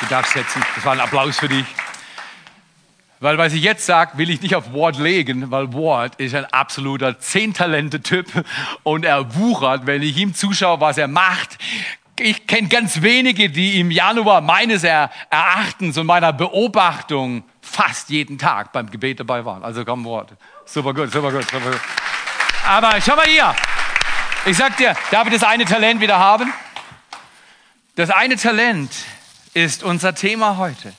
Du 0.00 0.06
darfst 0.06 0.34
setzen. 0.34 0.62
Das 0.76 0.84
war 0.84 0.92
ein 0.92 1.00
Applaus 1.00 1.36
für 1.36 1.48
dich. 1.48 1.66
Weil 3.20 3.36
was 3.36 3.52
ich 3.52 3.62
jetzt 3.62 3.84
sage, 3.84 4.16
will 4.16 4.30
ich 4.30 4.40
nicht 4.40 4.56
auf 4.56 4.72
Ward 4.72 4.98
legen, 4.98 5.50
weil 5.50 5.74
Ward 5.74 6.14
ist 6.16 6.34
ein 6.34 6.46
absoluter 6.46 7.18
Zehn-Talente-Typ 7.18 8.26
und 8.82 9.04
er 9.04 9.34
wuchert, 9.36 9.84
wenn 9.84 10.02
ich 10.02 10.16
ihm 10.16 10.34
zuschaue, 10.34 10.80
was 10.80 10.96
er 10.96 11.06
macht. 11.06 11.58
Ich 12.18 12.46
kenne 12.46 12.68
ganz 12.68 13.02
wenige, 13.02 13.50
die 13.50 13.78
im 13.78 13.90
Januar 13.90 14.40
meines 14.40 14.84
Erachtens 14.84 15.98
und 15.98 16.06
meiner 16.06 16.32
Beobachtung 16.32 17.44
fast 17.60 18.08
jeden 18.08 18.38
Tag 18.38 18.72
beim 18.72 18.90
Gebet 18.90 19.20
dabei 19.20 19.44
waren. 19.44 19.62
Also 19.64 19.84
komm, 19.84 20.04
Ward. 20.06 20.32
Super 20.64 20.94
gut, 20.94 21.12
super 21.12 21.30
gut, 21.30 21.44
super 21.50 21.70
gut. 21.70 21.80
Aber 22.66 22.98
schau 23.02 23.16
mal 23.16 23.26
hier. 23.26 23.54
Ich 24.46 24.56
sag 24.56 24.78
dir, 24.78 24.96
darf 25.10 25.26
ich 25.26 25.34
das 25.34 25.44
eine 25.44 25.66
Talent 25.66 26.00
wieder 26.00 26.18
haben? 26.18 26.50
Das 27.96 28.08
eine 28.08 28.36
Talent 28.36 28.90
ist 29.52 29.82
unser 29.82 30.14
Thema 30.14 30.56
heute. 30.56 30.94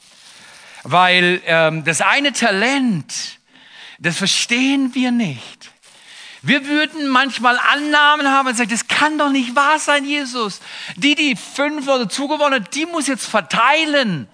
Weil 0.83 1.41
ähm, 1.45 1.83
das 1.83 2.01
eine 2.01 2.33
Talent, 2.33 3.39
das 3.99 4.17
verstehen 4.17 4.95
wir 4.95 5.11
nicht. 5.11 5.71
Wir 6.43 6.65
würden 6.65 7.07
manchmal 7.07 7.59
Annahmen 7.59 8.27
haben 8.27 8.47
und 8.47 8.57
sagen, 8.57 8.71
das 8.71 8.87
kann 8.87 9.19
doch 9.19 9.29
nicht 9.29 9.55
wahr 9.55 9.77
sein, 9.77 10.05
Jesus. 10.05 10.59
Die, 10.95 11.13
die 11.13 11.35
fünf 11.35 11.87
oder 11.87 12.09
zugewonnen, 12.09 12.65
die 12.73 12.87
muss 12.87 13.05
jetzt 13.05 13.27
verteilen. 13.27 14.27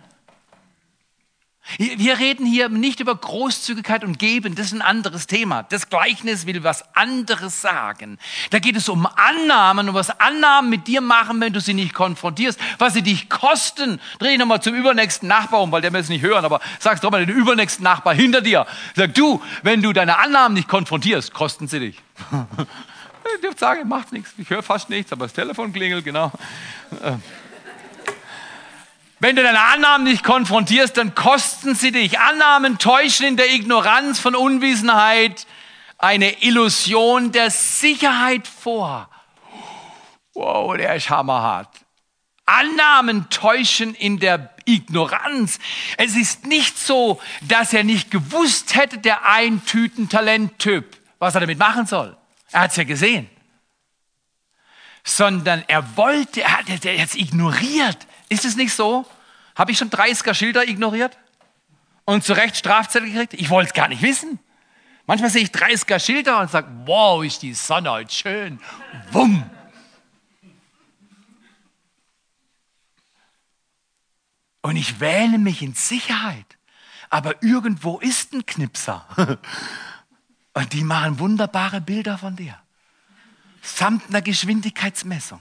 Wir 1.78 2.18
reden 2.18 2.46
hier 2.46 2.70
nicht 2.70 3.02
über 3.02 3.14
Großzügigkeit 3.14 4.04
und 4.04 4.20
Geben, 4.20 4.56
das 4.56 4.68
ist 4.68 4.74
ein 4.74 4.82
anderes 4.82 5.28
Thema. 5.28 5.64
Das 5.64 5.90
Gleichnis 5.90 6.46
will 6.46 6.64
was 6.64 6.96
anderes 6.96 7.62
sagen. 7.62 8.18
Da 8.52 8.60
geht 8.60 8.78
es 8.78 8.88
um 8.88 9.06
Annahmen 9.06 9.90
und 9.90 9.96
was 9.96 10.10
Annahmen 10.20 10.70
mit 10.70 10.88
dir 10.88 11.02
machen, 11.02 11.42
wenn 11.42 11.52
du 11.52 11.60
sie 11.60 11.74
nicht 11.74 11.94
konfrontierst, 11.94 12.58
was 12.78 12.94
sie 12.94 13.02
dich 13.02 13.30
kosten. 13.30 14.00
Dreh 14.20 14.30
dich 14.30 14.40
nochmal 14.40 14.62
zum 14.62 14.76
übernächsten 14.76 15.28
Nachbar 15.28 15.62
um, 15.62 15.72
weil 15.72 15.82
der 15.82 15.92
will 15.92 16.00
es 16.00 16.10
nicht 16.10 16.22
hören, 16.22 16.46
aber 16.46 16.62
sag's 16.80 17.02
doch 17.02 17.12
mal 17.12 17.26
den 17.26 17.36
übernächsten 17.36 17.84
Nachbar 17.84 18.14
hinter 18.16 18.42
dir. 18.42 18.66
Sag 18.96 19.14
du, 19.16 19.42
wenn 19.64 19.82
du 19.82 19.92
deine 19.92 20.20
Annahmen 20.20 20.56
nicht 20.56 20.70
konfrontierst, 20.70 21.34
kosten 21.34 21.68
sie 21.68 21.80
dich. 21.80 22.02
ich 23.36 23.42
dürfte 23.42 23.60
sagen, 23.60 23.88
macht 23.90 24.14
nichts. 24.14 24.34
Ich 24.38 24.50
höre 24.50 24.64
fast 24.64 24.90
nichts, 24.90 25.12
aber 25.12 25.26
das 25.26 25.34
Telefon 25.34 25.74
klingelt, 25.74 26.06
genau. 26.06 26.32
Wenn 29.20 29.36
du 29.36 29.42
deine 29.42 29.60
Annahmen 29.60 30.04
nicht 30.04 30.24
konfrontierst, 30.24 30.96
dann 30.98 31.16
kosten 31.16 31.74
sie 31.74 31.92
dich. 31.92 32.20
Annahmen 32.20 32.78
täuschen 32.78 33.26
in 33.26 33.38
der 33.38 33.52
Ignoranz 33.52 34.20
von 34.20 34.36
Unwissenheit 34.36 35.48
eine 35.98 36.44
Illusion 36.44 37.32
der 37.32 37.50
Sicherheit 37.50 38.48
vor. 38.48 39.10
Wow, 40.36 40.78
der 40.78 40.96
ist 40.96 41.10
hammerhart. 41.10 41.70
Annahmen 42.46 43.30
täuschen 43.30 43.96
in 43.96 44.20
der 44.20 44.56
Ignoranz. 44.66 45.60
Es 45.98 46.16
ist 46.16 46.46
nicht 46.46 46.78
so, 46.78 47.20
dass 47.42 47.74
er 47.74 47.84
nicht 47.84 48.12
gewusst 48.12 48.76
hätte, 48.76 49.00
der 49.00 49.26
Eintüten-Talent-Typ, 49.26 50.96
was 51.18 51.34
er 51.34 51.42
damit 51.42 51.58
machen 51.58 51.88
soll. 51.88 52.16
Er 52.52 52.62
hat 52.62 52.72
es 52.72 52.78
ja 52.78 52.84
gesehen. 52.84 53.30
Sondern 55.04 55.64
er 55.68 55.98
wollte, 55.98 56.44
er 56.44 56.60
hat 56.60 56.70
es 56.86 57.16
ignoriert. 57.16 58.08
Ist 58.30 58.46
es 58.46 58.56
nicht 58.56 58.74
so? 58.74 59.06
Habe 59.56 59.72
ich 59.72 59.78
schon 59.78 59.90
30er 59.90 60.34
Schilder 60.34 60.68
ignoriert 60.68 61.18
und 62.06 62.24
zu 62.24 62.34
Recht 62.34 62.58
Strafzettel 62.58 63.12
gekriegt? 63.12 63.34
Ich 63.34 63.50
wollte 63.50 63.70
es 63.70 63.74
gar 63.74 63.88
nicht 63.88 64.02
wissen. 64.02 64.40
Manchmal 65.06 65.30
sehe 65.30 65.44
ich 65.44 65.50
30er 65.50 66.00
Schilder 66.00 66.42
und 66.42 66.52
sage, 66.52 66.68
wow, 66.86 67.24
ist 67.24 67.42
die 67.42 67.54
Sonne 67.54 67.92
heute 67.92 68.14
schön. 68.14 68.60
Wumm. 69.12 69.50
Und 74.62 74.76
ich 74.76 75.00
wähle 75.00 75.38
mich 75.38 75.62
in 75.62 75.74
Sicherheit. 75.76 76.58
Aber 77.10 77.42
irgendwo 77.42 78.00
ist 78.00 78.34
ein 78.34 78.46
Knipser. 78.46 79.08
Und 80.54 80.74
die 80.74 80.84
machen 80.84 81.20
wunderbare 81.20 81.80
Bilder 81.80 82.18
von 82.18 82.36
dir. 82.36 82.60
Samt 83.62 84.10
einer 84.10 84.22
Geschwindigkeitsmessung. 84.22 85.40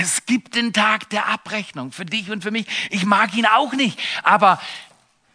Es 0.00 0.26
gibt 0.26 0.54
den 0.54 0.72
Tag 0.72 1.10
der 1.10 1.26
Abrechnung 1.26 1.90
für 1.90 2.04
dich 2.04 2.30
und 2.30 2.42
für 2.42 2.52
mich. 2.52 2.66
Ich 2.90 3.04
mag 3.04 3.34
ihn 3.36 3.46
auch 3.46 3.72
nicht, 3.72 3.98
aber 4.22 4.60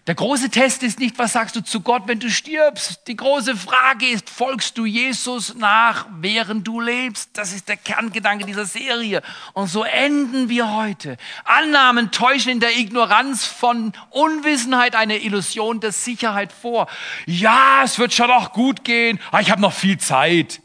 der 0.07 0.15
große 0.15 0.49
Test 0.49 0.83
ist 0.83 0.99
nicht, 0.99 1.19
was 1.19 1.33
sagst 1.33 1.55
du 1.57 1.61
zu 1.61 1.81
Gott, 1.81 2.03
wenn 2.07 2.19
du 2.19 2.29
stirbst. 2.29 3.01
Die 3.07 3.17
große 3.17 3.57
Frage 3.57 4.07
ist, 4.07 4.29
folgst 4.29 4.77
du 4.77 4.85
Jesus 4.85 5.55
nach, 5.55 6.05
während 6.19 6.65
du 6.65 6.79
lebst? 6.79 7.31
Das 7.33 7.51
ist 7.51 7.67
der 7.67 7.75
Kerngedanke 7.75 8.45
dieser 8.45 8.65
Serie. 8.65 9.21
Und 9.51 9.67
so 9.67 9.83
enden 9.83 10.47
wir 10.47 10.73
heute. 10.73 11.17
Annahmen 11.43 12.11
täuschen 12.11 12.51
in 12.51 12.59
der 12.61 12.77
Ignoranz 12.77 13.45
von 13.45 13.91
Unwissenheit 14.11 14.95
eine 14.95 15.17
Illusion 15.17 15.81
der 15.81 15.91
Sicherheit 15.91 16.53
vor. 16.53 16.87
Ja, 17.25 17.81
es 17.83 17.99
wird 17.99 18.13
schon 18.13 18.31
auch 18.31 18.53
gut 18.53 18.85
gehen. 18.85 19.19
Ah, 19.31 19.41
ich 19.41 19.51
habe 19.51 19.61
noch 19.61 19.73
viel 19.73 19.97
Zeit. 19.97 20.62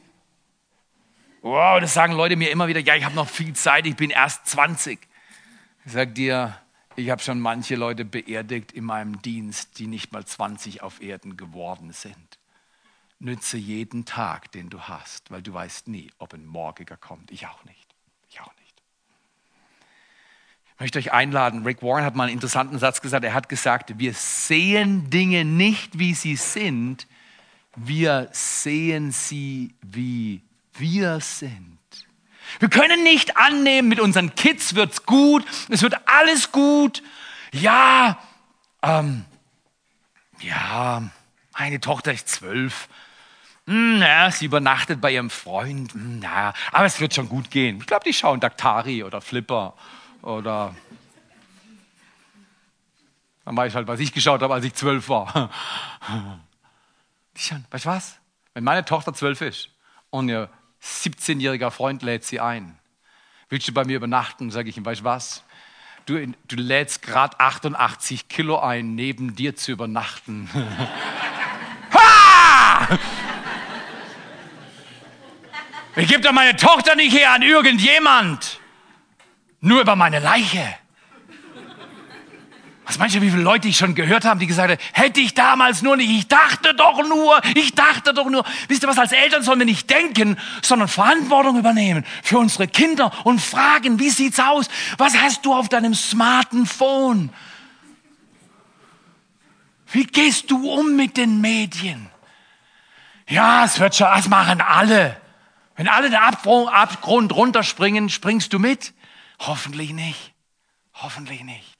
Wow, 1.40 1.80
das 1.80 1.94
sagen 1.94 2.14
Leute 2.14 2.34
mir 2.36 2.50
immer 2.50 2.66
wieder, 2.66 2.80
ja, 2.80 2.96
ich 2.96 3.04
habe 3.04 3.14
noch 3.14 3.28
viel 3.28 3.52
Zeit, 3.52 3.86
ich 3.86 3.94
bin 3.94 4.10
erst 4.10 4.46
20. 4.48 4.98
Ich 5.84 5.92
sage 5.92 6.10
dir, 6.10 6.58
ich 6.96 7.10
habe 7.10 7.22
schon 7.22 7.38
manche 7.38 7.76
Leute 7.76 8.04
beerdigt 8.04 8.72
in 8.72 8.84
meinem 8.84 9.22
Dienst, 9.22 9.78
die 9.78 9.86
nicht 9.86 10.12
mal 10.12 10.24
20 10.24 10.82
auf 10.82 11.00
Erden 11.00 11.36
geworden 11.36 11.92
sind. 11.92 12.38
Nütze 13.20 13.56
jeden 13.56 14.04
Tag, 14.04 14.50
den 14.50 14.68
du 14.68 14.80
hast, 14.82 15.30
weil 15.30 15.42
du 15.42 15.52
weißt 15.52 15.86
nie, 15.88 16.10
ob 16.18 16.34
ein 16.34 16.44
Morgiger 16.44 16.96
kommt. 16.96 17.30
Ich 17.30 17.46
auch 17.46 17.64
nicht. 17.64 17.86
Ich 18.28 18.40
auch 18.40 18.52
nicht. 18.56 18.82
Ich 20.74 20.80
möchte 20.80 20.98
euch 20.98 21.12
einladen. 21.12 21.64
Rick 21.64 21.82
Warren 21.82 22.04
hat 22.04 22.16
mal 22.16 22.24
einen 22.24 22.34
interessanten 22.34 22.78
Satz 22.80 23.00
gesagt. 23.00 23.24
Er 23.24 23.34
hat 23.34 23.48
gesagt, 23.48 23.98
wir 23.98 24.12
sehen 24.12 25.08
Dinge 25.08 25.44
nicht, 25.44 26.00
wie 26.00 26.14
sie 26.14 26.36
sind. 26.36 27.06
Wir 27.76 28.28
sehen 28.32 29.12
sie, 29.12 29.74
wie 29.82 30.42
wir 30.78 31.20
sind. 31.20 31.78
Wir 32.60 32.70
können 32.70 33.02
nicht 33.02 33.36
annehmen, 33.36 33.88
mit 33.88 34.00
unseren 34.00 34.34
Kids 34.34 34.74
wird's 34.74 35.04
gut, 35.04 35.44
es 35.68 35.82
wird 35.82 35.96
alles 36.06 36.50
gut. 36.50 37.02
Ja, 37.52 38.18
ähm, 38.82 39.24
ja, 40.40 41.02
meine 41.58 41.80
Tochter 41.80 42.12
ist 42.12 42.28
zwölf. 42.28 42.88
Hm, 43.66 44.00
ja, 44.00 44.30
sie 44.30 44.46
übernachtet 44.46 45.00
bei 45.00 45.12
ihrem 45.12 45.30
Freund. 45.30 45.92
Hm, 45.92 46.22
ja, 46.22 46.54
aber 46.72 46.86
es 46.86 47.00
wird 47.00 47.14
schon 47.14 47.28
gut 47.28 47.50
gehen. 47.50 47.78
Ich 47.80 47.86
glaube, 47.86 48.04
die 48.04 48.14
schauen 48.14 48.40
Daktari 48.40 49.04
oder 49.04 49.20
Flipper 49.20 49.74
oder 50.22 50.74
dann 53.48 53.56
weiß 53.56 53.70
ich 53.70 53.76
halt, 53.76 53.88
was 53.88 54.00
ich 54.00 54.12
geschaut 54.12 54.42
habe, 54.42 54.52
als 54.52 54.64
ich 54.66 54.74
zwölf 54.74 55.08
war. 55.08 55.50
Die 57.34 57.54
weißt 57.70 57.84
du 57.86 57.88
was? 57.88 58.18
Wenn 58.52 58.62
meine 58.62 58.84
Tochter 58.84 59.14
zwölf 59.14 59.40
ist 59.40 59.70
und 60.10 60.28
ihr 60.28 60.50
17-jähriger 60.82 61.70
Freund 61.70 62.02
lädt 62.02 62.24
sie 62.24 62.40
ein. 62.40 62.78
Willst 63.48 63.68
du 63.68 63.72
bei 63.72 63.84
mir 63.84 63.96
übernachten? 63.96 64.50
Sage 64.50 64.68
ich 64.68 64.76
ihm, 64.76 64.84
weißt 64.84 65.00
du 65.00 65.04
was? 65.04 65.44
Du, 66.06 66.26
du 66.26 66.56
lädst 66.56 67.02
gerade 67.02 67.38
88 67.38 68.28
Kilo 68.28 68.58
ein, 68.58 68.94
neben 68.94 69.34
dir 69.34 69.56
zu 69.56 69.72
übernachten. 69.72 70.48
ha! 71.92 72.98
Ich 75.96 76.08
gebe 76.08 76.20
doch 76.20 76.32
meine 76.32 76.56
Tochter 76.56 76.94
nicht 76.94 77.16
her 77.16 77.32
an 77.32 77.42
irgendjemand. 77.42 78.60
Nur 79.60 79.80
über 79.80 79.96
meine 79.96 80.20
Leiche. 80.20 80.78
Meinst 82.98 83.14
du, 83.14 83.22
wie 83.22 83.30
viele 83.30 83.42
Leute 83.42 83.68
ich 83.68 83.76
schon 83.76 83.94
gehört 83.94 84.24
habe, 84.24 84.40
die 84.40 84.46
gesagt 84.46 84.70
haben, 84.70 84.80
hätte 84.92 85.20
ich 85.20 85.34
damals 85.34 85.82
nur 85.82 85.96
nicht, 85.96 86.10
ich 86.10 86.28
dachte 86.28 86.74
doch 86.74 87.06
nur, 87.06 87.40
ich 87.54 87.74
dachte 87.74 88.12
doch 88.12 88.28
nur. 88.28 88.44
Wisst 88.66 88.82
ihr 88.82 88.88
was, 88.88 88.98
als 88.98 89.12
Eltern 89.12 89.42
sollen 89.42 89.60
wir 89.60 89.66
nicht 89.66 89.88
denken, 89.88 90.36
sondern 90.62 90.88
Verantwortung 90.88 91.58
übernehmen 91.58 92.04
für 92.22 92.38
unsere 92.38 92.66
Kinder 92.66 93.12
und 93.24 93.40
fragen, 93.40 93.98
wie 94.00 94.10
sieht's 94.10 94.40
aus? 94.40 94.68
Was 94.96 95.16
hast 95.16 95.44
du 95.46 95.54
auf 95.54 95.68
deinem 95.68 95.94
smarten 95.94 96.66
Phone? 96.66 97.30
Wie 99.90 100.04
gehst 100.04 100.50
du 100.50 100.70
um 100.70 100.96
mit 100.96 101.16
den 101.16 101.40
Medien? 101.40 102.10
Ja, 103.28 103.64
es 103.64 103.78
wird 103.78 103.94
schon, 103.94 104.08
das 104.08 104.28
machen 104.28 104.60
alle. 104.60 105.20
Wenn 105.76 105.88
alle 105.88 106.10
den 106.10 106.18
Abgrund 106.18 107.32
runterspringen, 107.32 108.08
springst 108.08 108.52
du 108.52 108.58
mit? 108.58 108.92
Hoffentlich 109.38 109.92
nicht. 109.92 110.34
Hoffentlich 110.94 111.44
nicht. 111.44 111.77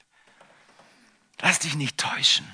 Lass 1.41 1.59
dich 1.59 1.75
nicht 1.75 1.97
täuschen. 1.97 2.45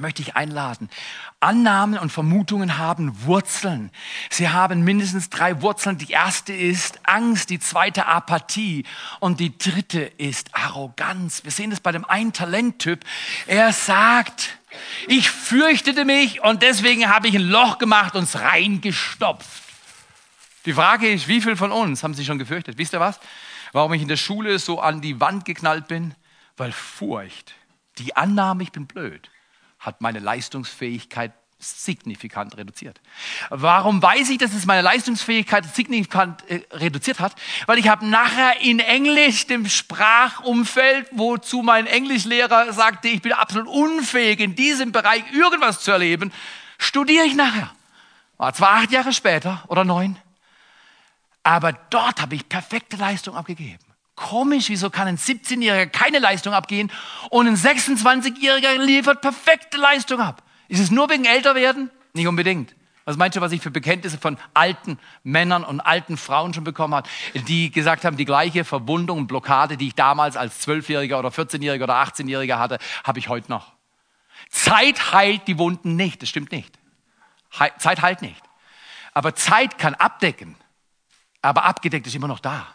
möchte 0.00 0.22
ich 0.22 0.34
einladen. 0.34 0.90
Annahmen 1.38 2.00
und 2.00 2.10
Vermutungen 2.10 2.78
haben 2.78 3.24
Wurzeln. 3.26 3.92
Sie 4.28 4.48
haben 4.48 4.82
mindestens 4.82 5.30
drei 5.30 5.62
Wurzeln. 5.62 5.98
Die 5.98 6.10
erste 6.10 6.52
ist 6.52 6.98
Angst, 7.04 7.50
die 7.50 7.60
zweite 7.60 8.06
Apathie 8.06 8.84
und 9.20 9.38
die 9.38 9.56
dritte 9.56 10.00
ist 10.00 10.52
Arroganz. 10.52 11.44
Wir 11.44 11.52
sehen 11.52 11.70
das 11.70 11.78
bei 11.78 11.92
dem 11.92 12.04
einen 12.04 12.32
Talenttyp. 12.32 13.04
Er 13.46 13.72
sagt, 13.72 14.58
ich 15.06 15.30
fürchtete 15.30 16.04
mich 16.04 16.42
und 16.42 16.62
deswegen 16.62 17.08
habe 17.08 17.28
ich 17.28 17.36
ein 17.36 17.48
Loch 17.48 17.78
gemacht 17.78 18.16
und 18.16 18.24
es 18.24 18.40
reingestopft. 18.40 19.62
Die 20.64 20.72
Frage 20.72 21.08
ist, 21.08 21.28
wie 21.28 21.40
viele 21.40 21.56
von 21.56 21.70
uns 21.70 22.02
haben 22.02 22.14
sich 22.14 22.26
schon 22.26 22.38
gefürchtet? 22.38 22.78
Wisst 22.78 22.94
ihr 22.94 23.00
was? 23.00 23.20
Warum 23.72 23.92
ich 23.92 24.02
in 24.02 24.08
der 24.08 24.16
Schule 24.16 24.58
so 24.58 24.80
an 24.80 25.00
die 25.02 25.20
Wand 25.20 25.44
geknallt 25.44 25.86
bin? 25.88 26.14
Weil 26.56 26.72
Furcht, 26.72 27.54
die 27.98 28.16
Annahme, 28.16 28.62
ich 28.62 28.72
bin 28.72 28.86
blöd, 28.86 29.30
hat 29.78 30.00
meine 30.00 30.18
Leistungsfähigkeit 30.18 31.32
signifikant 31.58 32.56
reduziert. 32.56 33.00
Warum 33.50 34.02
weiß 34.02 34.30
ich, 34.30 34.38
dass 34.38 34.52
es 34.52 34.66
meine 34.66 34.82
Leistungsfähigkeit 34.82 35.64
signifikant 35.74 36.48
äh, 36.50 36.62
reduziert 36.72 37.20
hat? 37.20 37.34
Weil 37.66 37.78
ich 37.78 37.88
habe 37.88 38.06
nachher 38.06 38.60
in 38.60 38.80
Englisch, 38.80 39.46
dem 39.46 39.68
Sprachumfeld, 39.68 41.08
wozu 41.12 41.62
mein 41.62 41.86
Englischlehrer 41.86 42.72
sagte, 42.72 43.08
ich 43.08 43.22
bin 43.22 43.32
absolut 43.32 43.68
unfähig, 43.68 44.40
in 44.40 44.54
diesem 44.54 44.92
Bereich 44.92 45.24
irgendwas 45.32 45.80
zu 45.80 45.90
erleben, 45.90 46.32
studiere 46.78 47.24
ich 47.24 47.34
nachher. 47.34 47.70
War 48.36 48.52
zwar 48.52 48.74
acht 48.74 48.90
Jahre 48.90 49.12
später 49.12 49.64
oder 49.68 49.84
neun, 49.84 50.16
aber 51.42 51.72
dort 51.90 52.20
habe 52.20 52.34
ich 52.34 52.48
perfekte 52.48 52.96
Leistung 52.96 53.36
abgegeben. 53.36 53.84
Komisch, 54.16 54.68
wieso 54.68 54.90
kann 54.90 55.08
ein 55.08 55.18
17-Jähriger 55.18 55.86
keine 55.86 56.20
Leistung 56.20 56.54
abgehen 56.54 56.90
und 57.30 57.48
ein 57.48 57.56
26-Jähriger 57.56 58.78
liefert 58.78 59.20
perfekte 59.20 59.76
Leistung 59.76 60.20
ab? 60.20 60.42
Ist 60.68 60.80
es 60.80 60.90
nur 60.90 61.10
wegen 61.10 61.24
Älterwerden? 61.24 61.90
Nicht 62.12 62.28
unbedingt. 62.28 62.74
Was 63.06 63.16
meinst 63.18 63.36
du, 63.36 63.40
was 63.42 63.52
ich 63.52 63.60
für 63.60 63.70
Bekenntnisse 63.70 64.16
von 64.16 64.38
alten 64.54 64.98
Männern 65.24 65.62
und 65.62 65.80
alten 65.80 66.16
Frauen 66.16 66.54
schon 66.54 66.64
bekommen 66.64 66.94
habe, 66.94 67.08
die 67.48 67.70
gesagt 67.70 68.04
haben, 68.04 68.16
die 68.16 68.24
gleiche 68.24 68.64
Verwundung 68.64 69.18
und 69.18 69.26
Blockade, 69.26 69.76
die 69.76 69.88
ich 69.88 69.94
damals 69.94 70.36
als 70.36 70.66
12-Jähriger 70.66 71.18
oder 71.18 71.28
14-Jähriger 71.28 71.82
oder 71.82 72.02
18-Jähriger 72.02 72.58
hatte, 72.58 72.78
habe 73.02 73.18
ich 73.18 73.28
heute 73.28 73.50
noch. 73.50 73.72
Zeit 74.48 75.12
heilt 75.12 75.46
die 75.48 75.58
Wunden 75.58 75.96
nicht, 75.96 76.22
das 76.22 76.30
stimmt 76.30 76.50
nicht. 76.52 76.78
Zeit 77.78 78.00
heilt 78.00 78.22
nicht. 78.22 78.42
Aber 79.12 79.34
Zeit 79.34 79.76
kann 79.76 79.94
abdecken, 79.94 80.56
aber 81.42 81.64
abgedeckt 81.64 82.06
ist 82.06 82.14
immer 82.14 82.28
noch 82.28 82.40
da. 82.40 82.66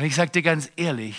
Und 0.00 0.06
ich 0.06 0.14
sage 0.14 0.30
dir 0.30 0.40
ganz 0.40 0.72
ehrlich, 0.76 1.14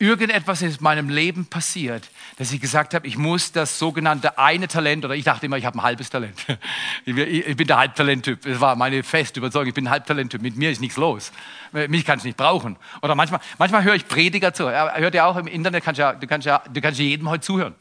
irgendetwas 0.00 0.60
ist 0.62 0.78
in 0.78 0.82
meinem 0.82 1.08
Leben 1.08 1.46
passiert, 1.46 2.10
dass 2.36 2.50
ich 2.50 2.60
gesagt 2.60 2.92
habe, 2.92 3.06
ich 3.06 3.16
muss 3.16 3.52
das 3.52 3.78
sogenannte 3.78 4.36
eine 4.40 4.66
Talent, 4.66 5.04
oder 5.04 5.14
ich 5.14 5.22
dachte 5.22 5.46
immer, 5.46 5.56
ich 5.56 5.64
habe 5.64 5.78
ein 5.78 5.84
halbes 5.84 6.10
Talent. 6.10 6.44
Ich 7.04 7.56
bin 7.56 7.68
der 7.68 7.76
Halbtalenttyp. 7.76 8.42
Das 8.42 8.60
war 8.60 8.74
meine 8.74 9.04
feste 9.04 9.38
Überzeugung, 9.38 9.68
ich 9.68 9.74
bin 9.74 9.86
ein 9.86 9.90
Halbtalenttyp. 9.90 10.42
Mit 10.42 10.56
mir 10.56 10.72
ist 10.72 10.80
nichts 10.80 10.96
los. 10.96 11.30
Mich 11.70 12.04
kannst 12.04 12.24
du 12.24 12.28
nicht 12.28 12.36
brauchen. 12.36 12.76
Oder 13.02 13.14
manchmal, 13.14 13.38
manchmal 13.56 13.84
höre 13.84 13.94
ich 13.94 14.08
Prediger 14.08 14.52
zu. 14.52 14.68
Hört 14.68 15.14
ja 15.14 15.24
auch 15.26 15.36
im 15.36 15.46
Internet, 15.46 15.84
kannst 15.84 16.00
ja, 16.00 16.12
du 16.12 16.26
kannst 16.26 16.44
ja, 16.44 16.60
du 16.68 16.80
kannst 16.80 16.98
jedem 16.98 17.30
heute 17.30 17.42
zuhören. 17.42 17.76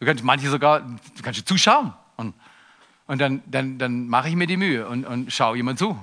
Du 0.00 0.04
kannst 0.04 0.22
manche 0.22 0.50
sogar, 0.50 0.80
du 0.80 1.22
kannst 1.22 1.48
zuschauen. 1.48 1.94
Und, 2.16 2.34
und 3.06 3.22
dann, 3.22 3.42
dann, 3.46 3.78
dann 3.78 4.06
mache 4.06 4.28
ich 4.28 4.36
mir 4.36 4.46
die 4.46 4.58
Mühe 4.58 4.86
und, 4.86 5.06
und 5.06 5.32
schaue 5.32 5.56
jemand 5.56 5.78
zu. 5.78 5.98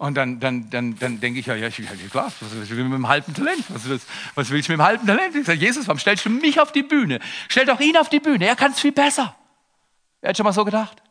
Und 0.00 0.14
dann, 0.14 0.40
dann, 0.40 0.70
dann, 0.70 0.98
dann 0.98 1.20
denke 1.20 1.40
ich, 1.40 1.46
ja, 1.46 1.54
ja, 1.56 1.68
klar, 1.68 2.32
was 2.40 2.50
willst 2.54 2.70
du 2.70 2.74
mit 2.74 2.90
dem 2.90 3.06
halben 3.06 3.34
Talent? 3.34 3.62
Was, 3.68 3.86
was, 3.86 4.00
was 4.34 4.48
willst 4.48 4.66
du 4.66 4.72
mit 4.72 4.78
dem 4.78 4.82
halben 4.82 5.06
Talent? 5.06 5.36
Ich 5.36 5.44
sage, 5.44 5.58
Jesus, 5.58 5.86
warum 5.88 5.98
stellst 5.98 6.24
du 6.24 6.30
mich 6.30 6.58
auf 6.58 6.72
die 6.72 6.82
Bühne? 6.82 7.20
Stell 7.50 7.66
doch 7.66 7.78
ihn 7.80 7.98
auf 7.98 8.08
die 8.08 8.18
Bühne, 8.18 8.46
er 8.46 8.56
kann 8.56 8.72
es 8.72 8.80
viel 8.80 8.92
besser. 8.92 9.36
Wer 10.22 10.30
hat 10.30 10.38
schon 10.38 10.44
mal 10.44 10.54
so 10.54 10.64
gedacht? 10.64 11.02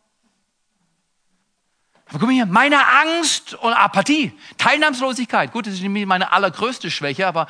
Aber 2.10 2.18
guck 2.18 2.28
mal 2.28 2.34
hier, 2.34 2.48
meine 2.48 2.80
Angst 2.88 3.54
und 3.54 3.72
Apathie, 3.72 4.34
Teilnahmslosigkeit. 4.58 5.52
Gut, 5.52 5.68
das 5.68 5.76
ist 5.76 5.84
meine 5.84 6.32
allergrößte 6.32 6.90
Schwäche, 6.90 7.28
aber 7.28 7.46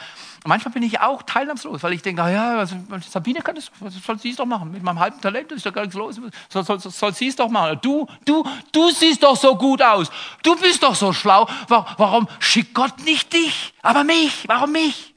manchmal 0.45 0.73
bin 0.73 0.83
ich 0.83 0.99
auch 0.99 1.23
teilnahmslos, 1.23 1.81
weil 1.81 1.93
ich 1.93 2.01
denke, 2.01 2.21
also, 2.21 2.75
Sabine 3.09 3.41
kann 3.41 3.55
das, 3.55 3.71
soll 4.05 4.19
sie 4.19 4.31
es 4.31 4.35
doch 4.35 4.45
machen. 4.45 4.71
Mit 4.71 4.83
meinem 4.83 4.99
halben 4.99 5.21
Talent 5.21 5.53
ist 5.53 5.65
doch 5.65 5.71
gar 5.71 5.83
nichts 5.83 5.95
los. 5.95 6.19
Soll, 6.49 6.65
soll, 6.65 6.79
soll 6.79 7.13
sie 7.13 7.29
es 7.29 7.37
doch 7.37 7.47
machen. 7.47 7.79
Du, 7.81 8.05
du, 8.25 8.45
du 8.73 8.89
siehst 8.89 9.23
doch 9.23 9.37
so 9.37 9.55
gut 9.55 9.81
aus. 9.81 10.11
Du 10.43 10.57
bist 10.57 10.83
doch 10.83 10.95
so 10.95 11.13
schlau. 11.13 11.47
Warum 11.69 12.27
schickt 12.39 12.73
Gott 12.73 12.99
nicht 13.05 13.31
dich, 13.31 13.73
aber 13.81 14.03
mich? 14.03 14.43
Warum 14.45 14.73
mich? 14.73 15.15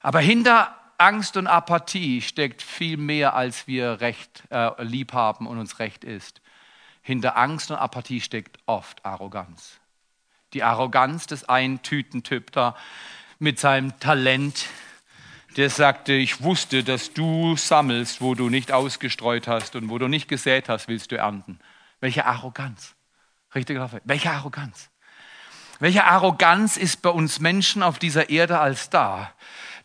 Aber 0.00 0.20
hinter 0.20 0.77
Angst 0.98 1.36
und 1.36 1.46
Apathie 1.46 2.20
steckt 2.20 2.60
viel 2.60 2.96
mehr, 2.96 3.34
als 3.34 3.66
wir 3.66 4.00
recht 4.00 4.42
äh, 4.50 4.82
lieb 4.82 5.12
haben 5.12 5.46
und 5.46 5.58
uns 5.58 5.78
recht 5.78 6.04
ist. 6.04 6.40
Hinter 7.02 7.36
Angst 7.36 7.70
und 7.70 7.78
Apathie 7.78 8.20
steckt 8.20 8.58
oft 8.66 9.04
Arroganz. 9.04 9.78
Die 10.52 10.62
Arroganz 10.62 11.26
des 11.26 11.48
einen 11.48 11.82
Tütentyp 11.82 12.52
da 12.52 12.76
mit 13.38 13.60
seinem 13.60 13.98
Talent, 14.00 14.66
der 15.56 15.70
sagte, 15.70 16.12
ich 16.12 16.42
wusste, 16.42 16.84
dass 16.84 17.14
du 17.14 17.56
sammelst, 17.56 18.20
wo 18.20 18.34
du 18.34 18.48
nicht 18.48 18.72
ausgestreut 18.72 19.46
hast 19.46 19.76
und 19.76 19.88
wo 19.88 19.98
du 19.98 20.08
nicht 20.08 20.28
gesät 20.28 20.68
hast, 20.68 20.88
willst 20.88 21.12
du 21.12 21.16
ernten. 21.16 21.60
Welche 22.00 22.26
Arroganz. 22.26 22.94
Richtig, 23.54 23.78
welche 24.04 24.30
Arroganz. 24.30 24.90
Welche 25.80 26.04
Arroganz 26.04 26.76
ist 26.76 27.02
bei 27.02 27.10
uns 27.10 27.38
Menschen 27.38 27.82
auf 27.82 27.98
dieser 27.98 28.30
Erde 28.30 28.58
als 28.58 28.90
da? 28.90 29.32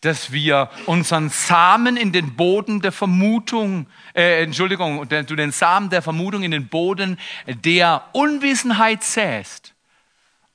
Dass 0.04 0.34
wir 0.34 0.70
unseren 0.86 1.30
Samen 1.30 1.96
in 1.96 2.12
den 2.12 2.36
Boden 2.36 2.82
der 2.82 2.92
Vermutung, 2.92 3.88
äh, 4.14 4.44
Entschuldigung, 4.44 5.08
du 5.08 5.36
den 5.36 5.52
Samen 5.52 5.90
der 5.90 6.02
Vermutung 6.02 6.44
in 6.44 6.52
den 6.52 6.68
Boden 6.68 7.18
der 7.48 8.04
Unwissenheit 8.12 9.04
säst 9.04 9.74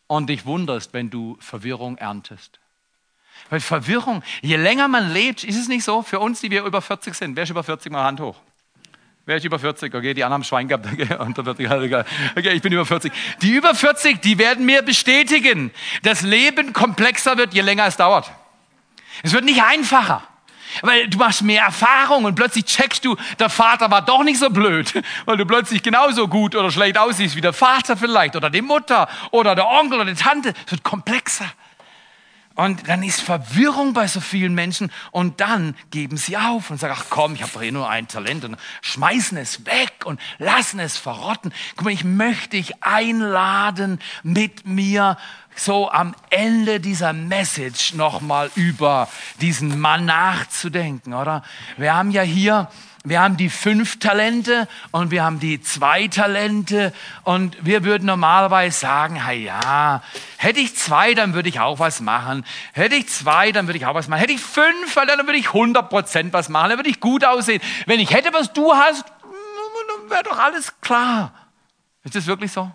und 0.07 0.29
dich 0.29 0.45
wunderst, 0.45 0.93
wenn 0.93 1.09
du 1.09 1.39
Verwirrung 1.41 1.97
erntest. 1.97 2.61
Weil 3.49 3.61
Verwirrung, 3.61 4.23
je 4.43 4.57
länger 4.57 4.87
man 4.87 5.13
lebt, 5.13 5.45
ist 5.45 5.57
es 5.57 5.69
nicht 5.69 5.85
so, 5.85 6.03
für 6.03 6.21
uns, 6.21 6.41
die 6.41 6.51
wir 6.51 6.65
über 6.65 6.83
40 6.83 7.15
sind, 7.15 7.35
wer 7.35 7.45
ist 7.45 7.51
über 7.51 7.65
40 7.65 7.91
mal 7.91 8.05
Hand 8.05 8.21
hoch? 8.21 8.37
Wer 9.25 9.37
ist 9.37 9.45
über 9.45 9.59
40? 9.59 9.95
Okay, 9.95 10.13
die 10.13 10.25
anderen 10.25 10.43
haben 10.43 10.45
Schwein 10.45 10.69
gehabt. 10.69 10.87
Okay, 10.93 11.15
unter 11.19 11.45
40, 11.45 11.71
okay, 12.37 12.53
ich 12.53 12.63
bin 12.63 12.73
über 12.73 12.85
40. 12.85 13.13
Die 13.41 13.53
über 13.53 13.75
40, 13.75 14.21
die 14.21 14.39
werden 14.39 14.67
mir 14.67 14.83
bestätigen, 14.83 15.71
dass 16.03 16.21
Leben 16.21 16.75
komplexer 16.75 17.39
wird, 17.39 17.55
je 17.55 17.63
länger 17.63 17.87
es 17.87 17.97
dauert. 17.97 18.31
Es 19.23 19.33
wird 19.33 19.45
nicht 19.45 19.63
einfacher. 19.63 20.23
Weil 20.83 21.09
du 21.09 21.19
machst 21.19 21.43
mehr 21.43 21.63
Erfahrung 21.63 22.25
und 22.25 22.35
plötzlich 22.35 22.67
checkst 22.67 23.05
du, 23.05 23.17
der 23.39 23.49
Vater 23.49 23.91
war 23.91 24.03
doch 24.03 24.23
nicht 24.23 24.39
so 24.39 24.51
blöd, 24.51 24.93
weil 25.25 25.37
du 25.37 25.47
plötzlich 25.47 25.83
genauso 25.83 26.29
gut 26.29 26.55
oder 26.55 26.71
schlecht 26.71 26.99
aussiehst 26.99 27.37
wie 27.37 27.41
der 27.41 27.55
Vater 27.55 27.97
vielleicht 27.97 28.37
oder 28.37 28.51
die 28.51 28.63
Mutter 28.63 29.09
oder 29.31 29.55
der 29.55 29.67
Onkel 29.67 30.01
oder 30.01 30.11
die 30.13 30.21
Tante. 30.21 30.53
Es 30.67 30.73
wird 30.73 30.83
komplexer. 30.83 31.51
Und 32.59 32.89
dann 32.89 33.05
ist 33.05 33.21
Verwirrung 33.21 33.93
bei 33.93 34.09
so 34.09 34.21
vielen 34.21 34.53
Menschen 34.53 34.91
und 35.13 35.41
dann 35.41 35.77
geben 35.93 36.17
sie 36.17 36.37
auf 36.37 36.71
und 36.71 36.81
sagen, 36.81 36.97
ach 36.99 37.05
komm, 37.09 37.35
ich 37.35 37.43
habe 37.43 37.53
doch 37.53 37.63
eh 37.63 37.71
nur 37.71 37.89
ein 37.89 38.09
Talent 38.09 38.45
und 38.45 38.57
schmeißen 38.83 39.39
es 39.39 39.65
weg 39.65 39.93
und 40.05 40.21
lassen 40.39 40.81
es 40.81 40.97
verrotten. 40.97 41.55
Guck 41.77 41.85
mal, 41.85 41.93
ich 41.93 42.03
möchte 42.03 42.57
dich 42.57 42.83
einladen, 42.83 44.01
mit 44.25 44.67
mir 44.67 45.19
so 45.55 45.89
am 45.89 46.17
Ende 46.31 46.81
dieser 46.81 47.13
Message 47.13 47.95
nochmal 47.95 48.51
über 48.57 49.09
diesen 49.41 49.79
Mann 49.79 50.07
nachzudenken, 50.07 51.15
oder? 51.15 51.45
Wir 51.77 51.95
haben 51.95 52.11
ja 52.11 52.23
hier, 52.23 52.69
wir 53.05 53.21
haben 53.21 53.37
die 53.37 53.49
fünf 53.49 53.99
Talente 53.99 54.69
und 54.91 55.11
wir 55.11 55.23
haben 55.23 55.39
die 55.41 55.61
zwei 55.63 56.09
Talente 56.09 56.93
und 57.23 57.57
wir 57.65 57.85
würden 57.85 58.07
normalerweise 58.07 58.79
sagen, 58.79 59.15
hey 59.25 59.45
ja, 59.45 60.03
hätte 60.37 60.61
ich 60.61 60.77
zwei, 60.77 61.15
dann 61.15 61.35
würde 61.35 61.49
ich 61.49 61.61
auch 61.61 61.79
was 61.79 62.01
machen. 62.01 62.45
Hätte 62.73 62.97
ich 62.97 63.09
zwei, 63.09 63.53
dann 63.53 63.67
würde 63.67 63.79
ich 63.79 63.87
auch 63.87 63.95
was 63.95 64.09
machen. 64.09 64.21
Hätte 64.21 64.33
ich 64.33 64.41
fünf, 64.41 64.95
dann 64.95 65.27
würde 65.27 65.39
ich 65.39 65.49
100 65.49 65.89
Prozent 65.89 66.33
was 66.33 66.49
machen. 66.49 66.71
Dann 66.71 66.79
würde 66.79 66.91
ich 66.91 67.01
gut 67.01 67.25
aussehen. 67.25 67.63
Wenn 67.87 68.01
ich 68.01 68.13
hätte, 68.13 68.33
was 68.33 68.53
du 68.53 68.75
hast, 68.75 69.05
dann 69.05 70.11
wäre 70.11 70.25
doch 70.25 70.39
alles 70.39 70.81
klar. 70.81 71.33
Ist 72.05 72.15
das 72.15 72.27
wirklich 72.27 72.53
so? 72.53 72.71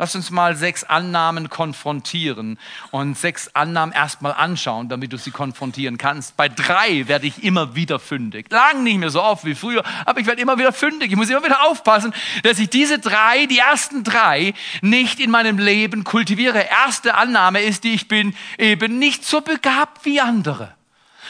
Lass 0.00 0.14
uns 0.14 0.30
mal 0.30 0.54
sechs 0.54 0.84
Annahmen 0.84 1.48
konfrontieren 1.50 2.56
und 2.92 3.18
sechs 3.18 3.50
Annahmen 3.54 3.92
erstmal 3.92 4.32
anschauen, 4.32 4.88
damit 4.88 5.12
du 5.12 5.18
sie 5.18 5.32
konfrontieren 5.32 5.98
kannst. 5.98 6.36
Bei 6.36 6.48
drei 6.48 7.08
werde 7.08 7.26
ich 7.26 7.42
immer 7.42 7.74
wieder 7.74 7.98
fündig. 7.98 8.46
Lang 8.50 8.84
nicht 8.84 8.98
mehr 8.98 9.10
so 9.10 9.20
oft 9.20 9.44
wie 9.44 9.56
früher, 9.56 9.82
aber 10.04 10.20
ich 10.20 10.26
werde 10.26 10.40
immer 10.40 10.56
wieder 10.56 10.72
fündig. 10.72 11.10
Ich 11.10 11.16
muss 11.16 11.28
immer 11.30 11.42
wieder 11.42 11.64
aufpassen, 11.64 12.14
dass 12.44 12.60
ich 12.60 12.70
diese 12.70 13.00
drei, 13.00 13.46
die 13.46 13.58
ersten 13.58 14.04
drei, 14.04 14.54
nicht 14.82 15.18
in 15.18 15.32
meinem 15.32 15.58
Leben 15.58 16.04
kultiviere. 16.04 16.60
Erste 16.60 17.16
Annahme 17.16 17.60
ist 17.60 17.82
die, 17.82 17.94
ich 17.94 18.06
bin 18.06 18.36
eben 18.56 19.00
nicht 19.00 19.24
so 19.24 19.40
begabt 19.40 20.04
wie 20.04 20.20
andere. 20.20 20.77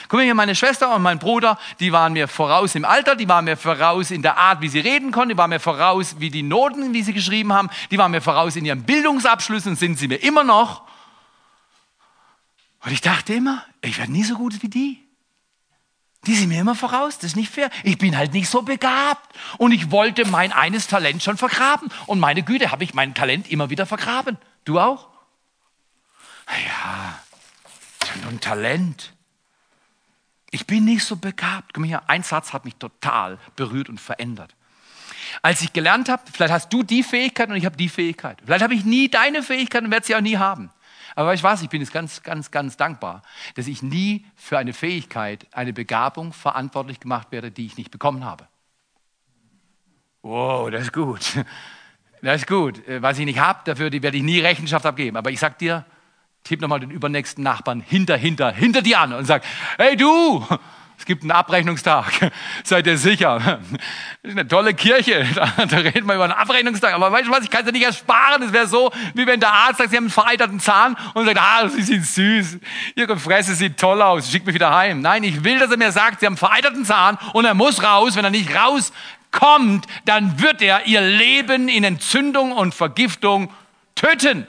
Guck 0.09 0.19
mal 0.19 0.25
hier, 0.25 0.35
meine 0.35 0.55
Schwester 0.55 0.95
und 0.95 1.03
mein 1.03 1.19
Bruder, 1.19 1.59
die 1.81 1.93
waren 1.93 2.15
mir 2.15 2.29
voraus 2.29 2.75
im 2.75 2.87
Alter, 2.87 3.15
die 3.15 3.29
waren 3.29 3.45
mir 3.45 3.59
voraus 3.59 4.11
in 4.11 4.23
der 4.23 4.39
Art, 4.39 4.63
wie 4.63 4.69
sie 4.69 4.81
reden 4.81 5.13
konnten, 5.13 5.31
die 5.31 5.37
waren 5.37 5.51
mir 5.51 5.61
voraus, 5.61 6.17
wie 6.19 6.31
die 6.31 6.43
Noten, 6.43 6.95
wie 6.95 7.03
sie 7.03 7.13
geschrieben 7.13 7.53
haben, 7.53 7.69
die 7.91 7.99
waren 7.99 8.11
mir 8.11 8.23
voraus 8.23 8.57
in 8.57 8.65
ihren 8.65 8.85
Bildungsabschlüssen, 8.85 9.77
sind 9.77 9.99
sie 9.99 10.09
mir 10.09 10.17
immer 10.17 10.45
noch. 10.45 10.83
Und 12.81 12.93
ich 12.93 13.03
dachte 13.03 13.35
immer, 13.35 13.65
ich 13.83 13.99
werde 13.99 14.13
nie 14.13 14.25
so 14.25 14.35
gut 14.35 14.63
wie 14.63 14.69
die. 14.69 15.05
Die 16.27 16.35
sind 16.35 16.49
mir 16.49 16.61
immer 16.61 16.75
voraus, 16.75 17.19
das 17.19 17.33
ist 17.33 17.37
nicht 17.37 17.53
fair. 17.53 17.71
Ich 17.85 17.99
bin 17.99 18.17
halt 18.17 18.33
nicht 18.33 18.49
so 18.49 18.63
begabt. 18.63 19.37
Und 19.59 19.73
ich 19.73 19.91
wollte 19.91 20.27
mein 20.27 20.53
eines 20.53 20.87
Talent 20.87 21.23
schon 21.23 21.37
vergraben. 21.37 21.91
Und 22.07 22.19
meine 22.19 22.43
Güte, 22.43 22.71
habe 22.71 22.83
ich 22.83 22.95
mein 22.95 23.15
Talent 23.15 23.51
immer 23.51 23.71
wieder 23.71 23.87
vergraben. 23.87 24.39
Du 24.65 24.81
auch? 24.81 25.09
Ja, 26.49 27.21
nur 28.23 28.33
ein 28.33 28.41
Talent. 28.41 29.13
Ich 30.51 30.67
bin 30.67 30.85
nicht 30.85 31.05
so 31.05 31.17
begabt. 31.17 31.77
Mal 31.77 31.87
hier, 31.87 32.09
ein 32.09 32.23
Satz 32.23 32.53
hat 32.53 32.65
mich 32.65 32.77
total 32.77 33.39
berührt 33.57 33.89
und 33.89 34.01
verändert. 34.01 34.55
Als 35.43 35.61
ich 35.61 35.73
gelernt 35.73 36.09
habe, 36.09 36.23
vielleicht 36.33 36.53
hast 36.53 36.73
du 36.73 36.83
die 36.83 37.03
Fähigkeit 37.03 37.51
und 37.51 37.57
ich 37.57 37.67
habe 37.67 37.77
die 37.77 37.89
Fähigkeit. 37.89 38.39
Vielleicht 38.45 38.63
habe 38.63 38.75
ich 38.75 38.85
nie 38.85 39.09
deine 39.09 39.43
Fähigkeit 39.43 39.85
und 39.85 39.91
werde 39.91 40.07
sie 40.07 40.17
auch 40.17 40.21
nie 40.21 40.39
haben. 40.39 40.71
Aber 41.15 41.35
ich 41.35 41.43
weiß, 41.43 41.63
ich 41.63 41.69
bin 41.69 41.81
jetzt 41.81 41.93
ganz, 41.93 42.23
ganz, 42.23 42.51
ganz 42.51 42.77
dankbar, 42.77 43.23
dass 43.57 43.67
ich 43.67 43.83
nie 43.83 44.25
für 44.37 44.57
eine 44.57 44.73
Fähigkeit, 44.73 45.47
eine 45.53 45.73
Begabung 45.73 46.33
verantwortlich 46.33 47.01
gemacht 47.01 47.33
werde, 47.33 47.51
die 47.51 47.67
ich 47.67 47.77
nicht 47.77 47.91
bekommen 47.91 48.25
habe. 48.25 48.47
Wow, 50.23 50.71
das 50.71 50.83
ist 50.83 50.93
gut. 50.93 51.45
Das 52.21 52.41
ist 52.41 52.47
gut. 52.49 52.87
Äh, 52.89 53.01
was 53.01 53.19
ich 53.19 53.25
nicht 53.25 53.39
habe, 53.39 53.61
dafür 53.65 53.93
werde 53.93 54.17
ich 54.17 54.23
nie 54.25 54.41
Rechenschaft 54.41 54.85
abgeben. 54.85 55.17
Aber 55.17 55.31
ich 55.31 55.39
sag 55.39 55.59
dir, 55.59 55.85
tipp 56.45 56.61
nochmal 56.61 56.81
den 56.81 56.91
übernächsten 56.91 57.45
Nachbarn 57.45 57.81
hinter, 57.81 58.17
hinter, 58.17 58.53
hinter 58.53 58.83
dir 58.83 59.01
an 59.01 59.13
und 59.13 59.27
sag, 59.27 59.43
hey 59.79 59.97
du, 59.97 60.47
es 60.99 61.05
gibt 61.05 61.23
einen 61.23 61.31
Abrechnungstag. 61.31 62.33
Seid 62.65 62.87
ihr 62.89 62.99
sicher? 62.99 63.39
Das 63.39 63.59
ist 64.25 64.33
eine 64.33 64.49
tolle 64.49 64.75
Kirche. 64.75 65.27
Da, 65.69 65.77
reden 65.77 66.07
wir 66.07 66.15
über 66.15 66.25
einen 66.25 66.33
Abrechnungstag. 66.33 66.93
Aber 66.95 67.13
weißt 67.13 67.29
du 67.29 67.31
was? 67.31 67.45
Ich 67.45 67.51
kann 67.51 67.61
es 67.61 67.67
ja 67.67 67.73
nicht 67.73 67.85
ersparen. 67.85 68.43
Es 68.43 68.53
wäre 68.53 68.67
so, 68.67 68.91
wie 69.15 69.27
wenn 69.27 69.39
der 69.39 69.53
Arzt 69.53 69.79
sagt, 69.79 69.91
Sie 69.91 69.97
haben 69.97 70.05
einen 70.05 70.11
vereiterten 70.11 70.61
Zahn 70.61 70.97
und 71.15 71.25
sagt, 71.25 71.39
ah, 71.39 71.69
Sie 71.69 71.83
sind 71.83 72.05
süß. 72.05 72.59
Ihre 72.97 73.17
Fresse 73.17 73.55
sieht 73.55 73.79
toll 73.79 74.03
aus. 74.03 74.31
Schickt 74.31 74.47
mich 74.47 74.55
wieder 74.55 74.75
heim. 74.75 75.01
Nein, 75.01 75.23
ich 75.23 75.45
will, 75.45 75.59
dass 75.59 75.71
er 75.71 75.77
mir 75.77 75.93
sagt, 75.93 76.21
Sie 76.21 76.27
haben 76.27 76.33
einen 76.33 76.39
vereiterten 76.39 76.85
Zahn 76.85 77.19
und 77.33 77.45
er 77.45 77.55
muss 77.55 77.83
raus. 77.83 78.17
Wenn 78.17 78.25
er 78.25 78.31
nicht 78.31 78.51
rauskommt, 78.55 79.87
dann 80.05 80.41
wird 80.41 80.63
er 80.63 80.87
Ihr 80.87 81.01
Leben 81.01 81.69
in 81.69 81.85
Entzündung 81.85 82.53
und 82.53 82.75
Vergiftung 82.75 83.53
töten. 83.95 84.47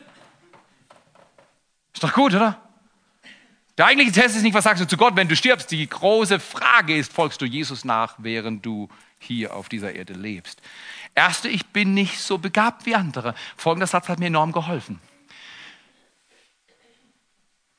Ist 1.99 2.03
doch 2.05 2.13
gut, 2.13 2.33
oder? 2.33 2.57
Der 3.77 3.87
eigentliche 3.87 4.13
Test 4.13 4.37
ist 4.37 4.43
nicht, 4.43 4.53
was 4.53 4.63
sagst 4.63 4.81
du 4.81 4.87
zu 4.87 4.95
Gott, 4.95 5.17
wenn 5.17 5.27
du 5.27 5.35
stirbst. 5.35 5.69
Die 5.69 5.85
große 5.85 6.39
Frage 6.39 6.95
ist, 6.95 7.11
folgst 7.11 7.41
du 7.41 7.45
Jesus 7.45 7.83
nach, 7.83 8.15
während 8.19 8.65
du 8.65 8.87
hier 9.17 9.53
auf 9.53 9.67
dieser 9.67 9.91
Erde 9.91 10.13
lebst? 10.13 10.61
Erste, 11.13 11.49
ich 11.49 11.65
bin 11.65 11.93
nicht 11.93 12.19
so 12.19 12.37
begabt 12.37 12.85
wie 12.85 12.95
andere. 12.95 13.35
Folgender 13.57 13.85
Satz 13.85 14.07
hat 14.07 14.17
mir 14.17 14.27
enorm 14.27 14.53
geholfen. 14.53 15.01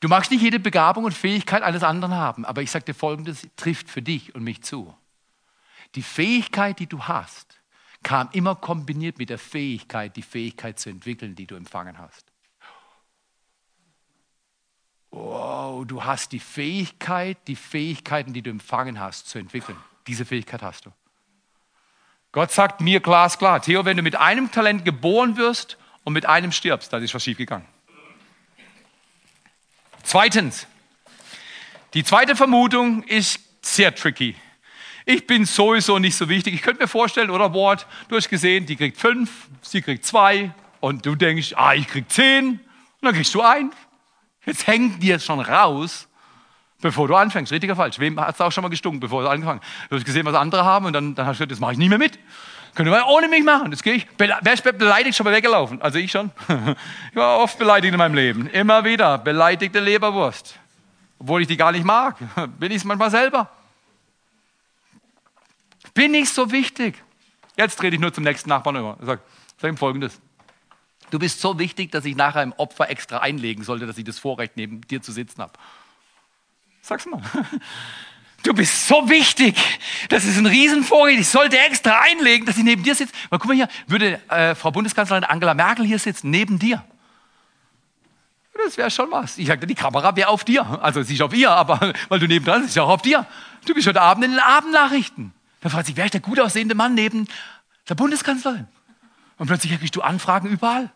Du 0.01 0.07
magst 0.07 0.29
nicht 0.29 0.43
jede 0.43 0.59
Begabung 0.59 1.05
und 1.05 1.15
Fähigkeit 1.15 1.63
eines 1.63 1.81
anderen 1.81 2.13
haben, 2.13 2.45
aber 2.45 2.61
ich 2.61 2.69
sage 2.69 2.85
dir 2.85 2.93
Folgendes, 2.93 3.47
trifft 3.55 3.89
für 3.89 4.03
dich 4.03 4.35
und 4.35 4.43
mich 4.43 4.61
zu. 4.61 4.95
Die 5.95 6.03
Fähigkeit, 6.03 6.77
die 6.77 6.85
du 6.85 7.05
hast, 7.05 7.59
kam 8.03 8.29
immer 8.33 8.53
kombiniert 8.53 9.17
mit 9.17 9.31
der 9.31 9.39
Fähigkeit, 9.39 10.15
die 10.15 10.21
Fähigkeit 10.21 10.77
zu 10.77 10.91
entwickeln, 10.91 11.33
die 11.33 11.47
du 11.47 11.55
empfangen 11.55 11.97
hast 11.97 12.30
wow, 15.11 15.85
du 15.85 16.03
hast 16.03 16.31
die 16.31 16.39
Fähigkeit, 16.39 17.37
die 17.47 17.55
Fähigkeiten, 17.55 18.33
die 18.33 18.41
du 18.41 18.49
empfangen 18.49 18.99
hast, 18.99 19.29
zu 19.29 19.39
entwickeln. 19.39 19.77
Diese 20.07 20.25
Fähigkeit 20.25 20.61
hast 20.61 20.85
du. 20.85 20.91
Gott 22.31 22.51
sagt 22.51 22.79
mir 22.79 23.01
glasklar, 23.01 23.61
Theo, 23.61 23.83
wenn 23.83 23.97
du 23.97 24.03
mit 24.03 24.15
einem 24.15 24.51
Talent 24.51 24.85
geboren 24.85 25.35
wirst 25.35 25.77
und 26.05 26.13
mit 26.13 26.25
einem 26.25 26.53
stirbst, 26.53 26.93
dann 26.93 27.03
ist 27.03 27.13
was 27.13 27.23
schiefgegangen. 27.23 27.67
Zweitens, 30.03 30.65
die 31.93 32.03
zweite 32.03 32.35
Vermutung 32.35 33.03
ist 33.03 33.39
sehr 33.61 33.93
tricky. 33.93 34.35
Ich 35.05 35.27
bin 35.27 35.45
sowieso 35.45 35.99
nicht 35.99 36.15
so 36.15 36.29
wichtig. 36.29 36.53
Ich 36.53 36.61
könnte 36.61 36.83
mir 36.83 36.87
vorstellen, 36.87 37.29
oder 37.29 37.53
Wort, 37.53 37.85
du 38.07 38.15
hast 38.15 38.29
gesehen, 38.29 38.65
die 38.65 38.77
kriegt 38.77 38.97
fünf, 38.97 39.49
sie 39.61 39.81
kriegt 39.81 40.05
zwei 40.05 40.53
und 40.79 41.05
du 41.05 41.15
denkst, 41.15 41.53
ah, 41.57 41.73
ich 41.73 41.87
krieg 41.87 42.09
zehn 42.09 42.51
und 42.51 42.61
dann 43.01 43.13
kriegst 43.13 43.33
du 43.35 43.41
ein. 43.41 43.71
Jetzt 44.45 44.67
hängt 44.67 45.01
dir 45.01 45.19
schon 45.19 45.39
raus, 45.39 46.07
bevor 46.81 47.07
du 47.07 47.15
anfängst. 47.15 47.51
Richtig 47.51 47.69
oder 47.69 47.77
falsch? 47.77 47.99
Wem 47.99 48.19
hat 48.19 48.35
es 48.35 48.41
auch 48.41 48.51
schon 48.51 48.63
mal 48.63 48.69
gestunken, 48.69 48.99
bevor 48.99 49.21
du 49.21 49.29
angefangen 49.29 49.61
hast? 49.61 49.91
Du 49.91 49.95
hast 49.95 50.05
gesehen, 50.05 50.25
was 50.25 50.35
andere 50.35 50.65
haben 50.65 50.85
und 50.85 50.93
dann, 50.93 51.15
dann 51.15 51.25
hast 51.25 51.35
du 51.35 51.39
gesagt, 51.39 51.51
das 51.51 51.59
mache 51.59 51.73
ich 51.73 51.77
nie 51.77 51.89
mehr 51.89 51.99
mit. 51.99 52.17
Könnt 52.73 52.87
ihr 52.87 52.91
mal 52.91 53.03
ohne 53.03 53.27
mich 53.27 53.43
machen. 53.43 53.69
Das 53.69 53.83
gehe 53.83 53.95
ich. 53.95 54.07
Wer 54.17 54.53
ist 54.53 54.63
beleidigt 54.63 55.15
schon 55.15 55.25
mal 55.25 55.33
weggelaufen? 55.33 55.81
Also 55.81 55.99
ich 55.99 56.11
schon. 56.11 56.31
Ich 57.11 57.17
war 57.17 57.39
oft 57.39 57.57
beleidigt 57.59 57.93
in 57.93 57.97
meinem 57.97 58.15
Leben. 58.15 58.47
Immer 58.47 58.85
wieder. 58.85 59.17
Beleidigte 59.17 59.79
Leberwurst. 59.79 60.57
Obwohl 61.19 61.41
ich 61.41 61.47
die 61.47 61.57
gar 61.57 61.71
nicht 61.71 61.83
mag. 61.83 62.15
Bin 62.59 62.71
ich 62.71 62.77
es 62.77 62.83
manchmal 62.85 63.11
selber. 63.11 63.49
Bin 65.93 66.13
ich 66.13 66.29
so 66.29 66.51
wichtig? 66.51 67.03
Jetzt 67.57 67.77
trete 67.77 67.95
ich 67.95 68.01
nur 68.01 68.13
zum 68.13 68.23
nächsten 68.23 68.49
Nachbarn 68.49 68.77
über. 68.77 68.97
Sage 69.01 69.21
sag 69.57 69.69
ihm 69.69 69.77
folgendes. 69.77 70.21
Du 71.11 71.19
bist 71.19 71.41
so 71.41 71.59
wichtig, 71.59 71.91
dass 71.91 72.05
ich 72.05 72.15
nachher 72.15 72.41
im 72.41 72.53
Opfer 72.53 72.89
extra 72.89 73.19
einlegen 73.19 73.63
sollte, 73.63 73.85
dass 73.85 73.97
ich 73.97 74.05
das 74.05 74.17
Vorrecht 74.17 74.53
neben 74.55 74.81
dir 74.81 75.01
zu 75.01 75.11
sitzen 75.11 75.41
habe. 75.41 75.53
Sag's 76.81 77.05
mal. 77.05 77.21
Du 78.43 78.55
bist 78.55 78.87
so 78.87 79.07
wichtig. 79.07 79.55
Das 80.09 80.25
ist 80.25 80.35
ein 80.35 80.47
Riesenvorrecht. 80.47 81.19
Ich 81.19 81.27
sollte 81.27 81.59
extra 81.59 81.99
einlegen, 81.99 82.47
dass 82.47 82.57
ich 82.57 82.63
neben 82.63 82.81
dir 82.81 82.95
sitze. 82.95 83.13
Mal 83.29 83.37
guck 83.37 83.49
mal 83.49 83.53
hier, 83.53 83.67
würde 83.85 84.19
äh, 84.29 84.55
Frau 84.55 84.71
Bundeskanzlerin 84.71 85.23
Angela 85.23 85.53
Merkel 85.53 85.85
hier 85.85 85.99
sitzen, 85.99 86.31
neben 86.31 86.57
dir. 86.57 86.83
Das 88.65 88.77
wäre 88.77 88.89
schon 88.89 89.11
was. 89.11 89.37
Ich 89.37 89.45
sagte, 89.45 89.67
die 89.67 89.75
Kamera 89.75 90.15
wäre 90.15 90.29
auf 90.29 90.43
dir. 90.43 90.65
Also 90.83 91.03
sie 91.03 91.13
ist 91.13 91.21
auf 91.21 91.35
ihr, 91.35 91.51
aber 91.51 91.93
weil 92.09 92.17
du 92.17 92.27
neben 92.27 92.43
dran 92.43 92.61
bist, 92.61 92.75
ist 92.75 92.81
auch 92.81 92.89
auf 92.89 93.03
dir. 93.03 93.27
Du 93.67 93.75
bist 93.75 93.87
heute 93.87 94.01
Abend 94.01 94.25
in 94.25 94.31
den 94.31 94.39
Abendnachrichten. 94.39 95.33
Da 95.61 95.69
fragt 95.69 95.85
sich, 95.85 95.95
wer 95.95 96.05
ist 96.05 96.15
der 96.15 96.21
gut 96.21 96.39
aussehende 96.39 96.73
Mann 96.73 96.95
neben 96.95 97.27
der 97.89 97.93
Bundeskanzlerin? 97.95 98.67
Und 99.37 99.47
plötzlich 99.47 99.77
kriegst 99.77 99.95
du 99.95 100.01
Anfragen 100.01 100.47
überall. 100.49 100.91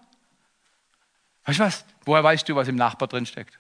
Weißt 1.46 1.60
du 1.60 1.64
was? 1.64 1.86
Woher 2.06 2.24
weißt 2.24 2.48
du, 2.50 2.56
was 2.56 2.68
im 2.68 2.76
Nachbar 2.76 3.08
drin 3.08 3.26
steckt? 3.26 3.58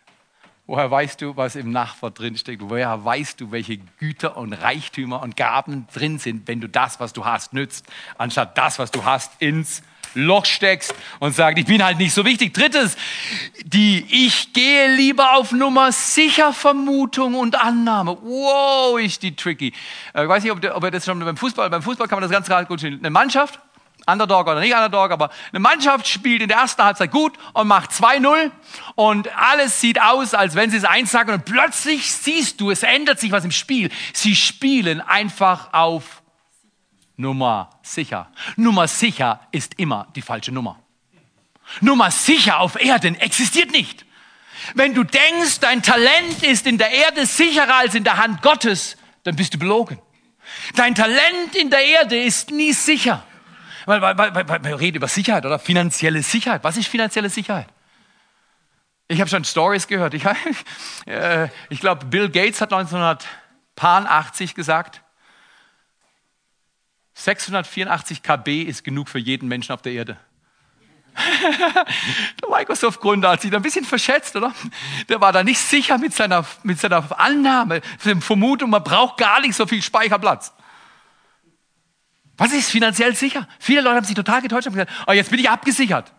Woher 0.67 0.89
weißt 0.89 1.21
du, 1.21 1.37
was 1.37 1.55
im 1.55 1.71
Nachbar 1.71 2.09
drin 2.09 2.35
steckt? 2.35 2.63
Woher 2.63 3.05
weißt 3.05 3.39
du, 3.39 3.51
welche 3.51 3.77
Güter 3.77 4.35
und 4.35 4.53
Reichtümer 4.53 5.21
und 5.21 5.37
Gaben 5.37 5.87
drin 5.93 6.17
sind, 6.17 6.47
wenn 6.47 6.59
du 6.59 6.67
das, 6.67 6.99
was 6.99 7.13
du 7.13 7.23
hast, 7.23 7.53
nützt, 7.53 7.85
anstatt 8.17 8.57
das, 8.57 8.79
was 8.79 8.89
du 8.89 9.05
hast, 9.05 9.39
ins 9.39 9.83
Loch 10.15 10.45
steckst 10.45 10.95
und 11.19 11.35
sagst, 11.35 11.59
ich 11.59 11.65
bin 11.65 11.83
halt 11.83 11.99
nicht 11.99 12.13
so 12.13 12.25
wichtig. 12.25 12.53
Drittens, 12.53 12.97
die 13.63 14.05
ich 14.09 14.53
gehe 14.53 14.95
lieber 14.95 15.35
auf 15.35 15.51
Nummer 15.51 15.91
sicher 15.91 16.53
Vermutung 16.53 17.35
und 17.35 17.61
Annahme. 17.61 18.17
Wow, 18.21 18.99
ist 18.99 19.21
die 19.21 19.35
tricky. 19.35 19.73
Äh, 20.13 20.23
ich 20.23 20.29
weiß 20.29 20.43
nicht, 20.43 20.51
ob 20.51 20.83
ihr 20.83 20.91
das 20.91 21.05
schon 21.05 21.19
beim 21.19 21.37
Fußball, 21.37 21.69
beim 21.69 21.83
Fußball 21.83 22.07
kann 22.07 22.19
man 22.19 22.29
das 22.29 22.47
ganz 22.47 22.67
gut 22.67 22.79
sehen. 22.79 22.97
Eine 22.99 23.09
Mannschaft 23.11 23.59
Underdog 24.07 24.47
oder 24.47 24.59
nicht 24.59 24.73
Underdog, 24.73 25.11
aber 25.11 25.31
eine 25.51 25.59
Mannschaft 25.59 26.07
spielt 26.07 26.41
in 26.41 26.47
der 26.47 26.57
ersten 26.57 26.83
Halbzeit 26.83 27.11
gut 27.11 27.33
und 27.53 27.67
macht 27.67 27.91
2-0 27.91 28.51
und 28.95 29.35
alles 29.35 29.81
sieht 29.81 30.01
aus, 30.01 30.33
als 30.33 30.55
wenn 30.55 30.69
sie 30.69 30.77
es 30.77 30.83
eins 30.83 31.11
sagen 31.11 31.31
und 31.31 31.45
plötzlich 31.45 32.11
siehst 32.11 32.61
du, 32.61 32.71
es 32.71 32.83
ändert 32.83 33.19
sich 33.19 33.31
was 33.31 33.43
im 33.45 33.51
Spiel. 33.51 33.89
Sie 34.13 34.35
spielen 34.35 35.01
einfach 35.01 35.73
auf 35.73 36.21
Nummer 37.17 37.69
sicher. 37.81 38.29
Nummer 38.55 38.87
sicher 38.87 39.39
ist 39.51 39.79
immer 39.79 40.07
die 40.15 40.21
falsche 40.21 40.51
Nummer. 40.51 40.79
Nummer 41.81 42.11
sicher 42.11 42.59
auf 42.59 42.79
Erden 42.79 43.15
existiert 43.15 43.71
nicht. 43.71 44.05
Wenn 44.73 44.93
du 44.93 45.03
denkst, 45.03 45.59
dein 45.59 45.81
Talent 45.83 46.43
ist 46.43 46.65
in 46.65 46.77
der 46.77 46.91
Erde 46.91 47.25
sicherer 47.25 47.75
als 47.75 47.95
in 47.95 48.03
der 48.03 48.17
Hand 48.17 48.41
Gottes, 48.41 48.97
dann 49.23 49.35
bist 49.35 49.53
du 49.53 49.57
belogen. 49.57 49.99
Dein 50.75 50.95
Talent 50.95 51.55
in 51.55 51.69
der 51.69 51.83
Erde 51.83 52.17
ist 52.17 52.51
nie 52.51 52.73
sicher. 52.73 53.23
Weil, 53.85 54.01
weil, 54.01 54.17
weil, 54.17 54.47
weil 54.47 54.63
wir 54.63 54.79
reden 54.79 54.97
über 54.97 55.07
Sicherheit 55.07 55.45
oder 55.45 55.59
finanzielle 55.59 56.23
Sicherheit. 56.23 56.63
Was 56.63 56.77
ist 56.77 56.87
finanzielle 56.87 57.29
Sicherheit? 57.29 57.67
Ich 59.07 59.19
habe 59.19 59.29
schon 59.29 59.43
Stories 59.45 59.87
gehört. 59.87 60.13
Ich, 60.15 60.25
äh, 61.05 61.49
ich 61.69 61.79
glaube, 61.79 62.05
Bill 62.05 62.29
Gates 62.29 62.61
hat 62.61 62.73
1980 62.73 64.55
gesagt, 64.55 65.01
684 67.13 68.23
KB 68.23 68.63
ist 68.63 68.83
genug 68.83 69.07
für 69.09 69.19
jeden 69.19 69.47
Menschen 69.47 69.71
auf 69.71 69.81
der 69.81 69.93
Erde. 69.93 70.17
der 72.43 72.49
Microsoft-Gründer 72.49 73.29
hat 73.29 73.41
sich 73.41 73.51
da 73.51 73.57
ein 73.57 73.63
bisschen 73.63 73.85
verschätzt, 73.85 74.35
oder? 74.35 74.53
Der 75.07 75.21
war 75.21 75.31
da 75.31 75.43
nicht 75.43 75.59
sicher 75.59 75.97
mit 75.97 76.13
seiner, 76.13 76.45
mit 76.63 76.77
seiner 76.77 77.17
Annahme, 77.17 77.81
Vermutung, 78.19 78.69
man 78.69 78.83
braucht 78.83 79.17
gar 79.17 79.39
nicht 79.39 79.55
so 79.55 79.65
viel 79.65 79.81
Speicherplatz. 79.81 80.51
Was 82.37 82.53
ist 82.53 82.69
finanziell 82.69 83.15
sicher? 83.15 83.47
Viele 83.59 83.81
Leute 83.81 83.95
haben 83.95 84.05
sich 84.05 84.15
total 84.15 84.41
getäuscht 84.41 84.67
und 84.67 84.73
gesagt, 84.73 84.91
oh, 85.07 85.11
jetzt 85.13 85.29
bin 85.29 85.39
ich 85.39 85.49
abgesichert. 85.49 86.11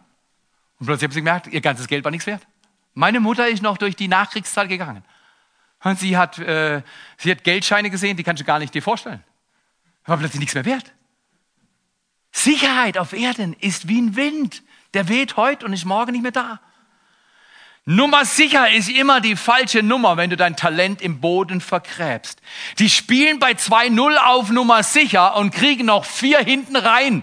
Und 0.78 0.86
plötzlich 0.86 1.04
haben 1.04 1.12
sie 1.12 1.20
gemerkt, 1.20 1.46
ihr 1.48 1.60
ganzes 1.60 1.86
Geld 1.88 2.04
war 2.04 2.10
nichts 2.10 2.26
wert. 2.26 2.46
Meine 2.94 3.20
Mutter 3.20 3.48
ist 3.48 3.62
noch 3.62 3.76
durch 3.76 3.96
die 3.96 4.08
Nachkriegszeit 4.08 4.68
gegangen. 4.68 5.04
Und 5.82 5.98
sie 5.98 6.16
hat, 6.16 6.38
äh, 6.38 6.82
sie 7.18 7.30
hat 7.30 7.44
Geldscheine 7.44 7.90
gesehen, 7.90 8.16
die 8.16 8.22
kannst 8.22 8.40
du 8.40 8.46
gar 8.46 8.58
nicht 8.58 8.74
dir 8.74 8.82
vorstellen. 8.82 9.22
War 10.06 10.16
plötzlich 10.16 10.40
nichts 10.40 10.54
mehr 10.54 10.64
wert. 10.64 10.92
Sicherheit 12.32 12.98
auf 12.98 13.12
Erden 13.12 13.54
ist 13.60 13.88
wie 13.88 14.00
ein 14.00 14.16
Wind. 14.16 14.62
Der 14.94 15.08
weht 15.08 15.36
heute 15.36 15.66
und 15.66 15.72
ist 15.72 15.84
morgen 15.84 16.12
nicht 16.12 16.22
mehr 16.22 16.32
da. 16.32 16.60
Nummer 17.88 18.24
sicher 18.24 18.68
ist 18.72 18.88
immer 18.88 19.20
die 19.20 19.36
falsche 19.36 19.80
Nummer, 19.80 20.16
wenn 20.16 20.28
du 20.28 20.36
dein 20.36 20.56
Talent 20.56 21.00
im 21.00 21.20
Boden 21.20 21.60
vergräbst. 21.60 22.42
Die 22.80 22.90
spielen 22.90 23.38
bei 23.38 23.52
2-0 23.52 24.16
auf 24.16 24.50
Nummer 24.50 24.82
sicher 24.82 25.36
und 25.36 25.52
kriegen 25.52 25.86
noch 25.86 26.04
vier 26.04 26.40
hinten 26.40 26.74
rein. 26.74 27.22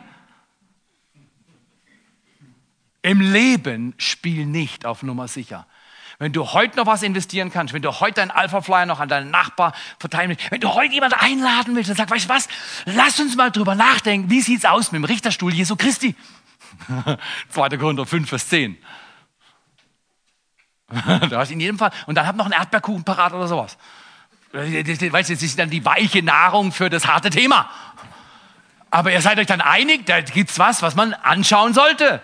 Im 3.01 3.19
Leben 3.19 3.93
spiel 3.97 4.45
nicht 4.45 4.85
auf 4.85 5.03
Nummer 5.03 5.27
sicher. 5.27 5.67
Wenn 6.17 6.31
du 6.31 6.53
heute 6.53 6.77
noch 6.77 6.85
was 6.85 7.03
investieren 7.03 7.51
kannst, 7.51 7.73
wenn 7.73 7.81
du 7.81 7.99
heute 7.99 8.13
deinen 8.21 8.31
Alpha 8.31 8.61
Flyer 8.61 8.85
noch 8.85 9.01
an 9.01 9.09
deinen 9.09 9.31
Nachbar 9.31 9.73
verteilen 9.99 10.29
willst, 10.29 10.49
wenn 10.49 10.61
du 10.61 10.73
heute 10.73 10.93
jemanden 10.93 11.19
einladen 11.19 11.75
willst 11.75 11.89
und 11.89 11.97
sagst, 11.97 12.13
weißt 12.13 12.29
du 12.29 12.33
was, 12.33 12.47
lass 12.85 13.19
uns 13.19 13.35
mal 13.35 13.51
drüber 13.51 13.75
nachdenken, 13.75 14.29
wie 14.29 14.39
sieht's 14.39 14.63
aus 14.63 14.93
mit 14.93 15.01
dem 15.01 15.05
Richterstuhl 15.05 15.53
Jesu 15.53 15.75
Christi? 15.75 16.15
2. 17.49 17.69
Korinther 17.77 18.05
5, 18.05 18.29
Vers 18.29 18.47
10. 18.47 18.77
du 21.29 21.37
hast 21.37 21.51
in 21.51 21.59
jedem 21.59 21.77
Fall, 21.77 21.91
und 22.05 22.15
dann 22.15 22.27
hab 22.27 22.35
noch 22.35 22.45
einen 22.45 22.53
Erdbeerkuchen 22.53 23.03
parat 23.03 23.33
oder 23.33 23.47
sowas. 23.47 23.77
Weißt 24.51 25.01
du, 25.01 25.09
das 25.09 25.29
ist 25.29 25.57
dann 25.57 25.69
die 25.69 25.83
weiche 25.83 26.21
Nahrung 26.21 26.71
für 26.71 26.89
das 26.89 27.07
harte 27.07 27.31
Thema. 27.31 27.69
Aber 28.91 29.11
ihr 29.11 29.21
seid 29.21 29.39
euch 29.39 29.47
dann 29.47 29.61
einig, 29.61 30.05
da 30.05 30.21
gibt's 30.21 30.59
was, 30.59 30.83
was 30.83 30.95
man 30.95 31.13
anschauen 31.13 31.73
sollte. 31.73 32.21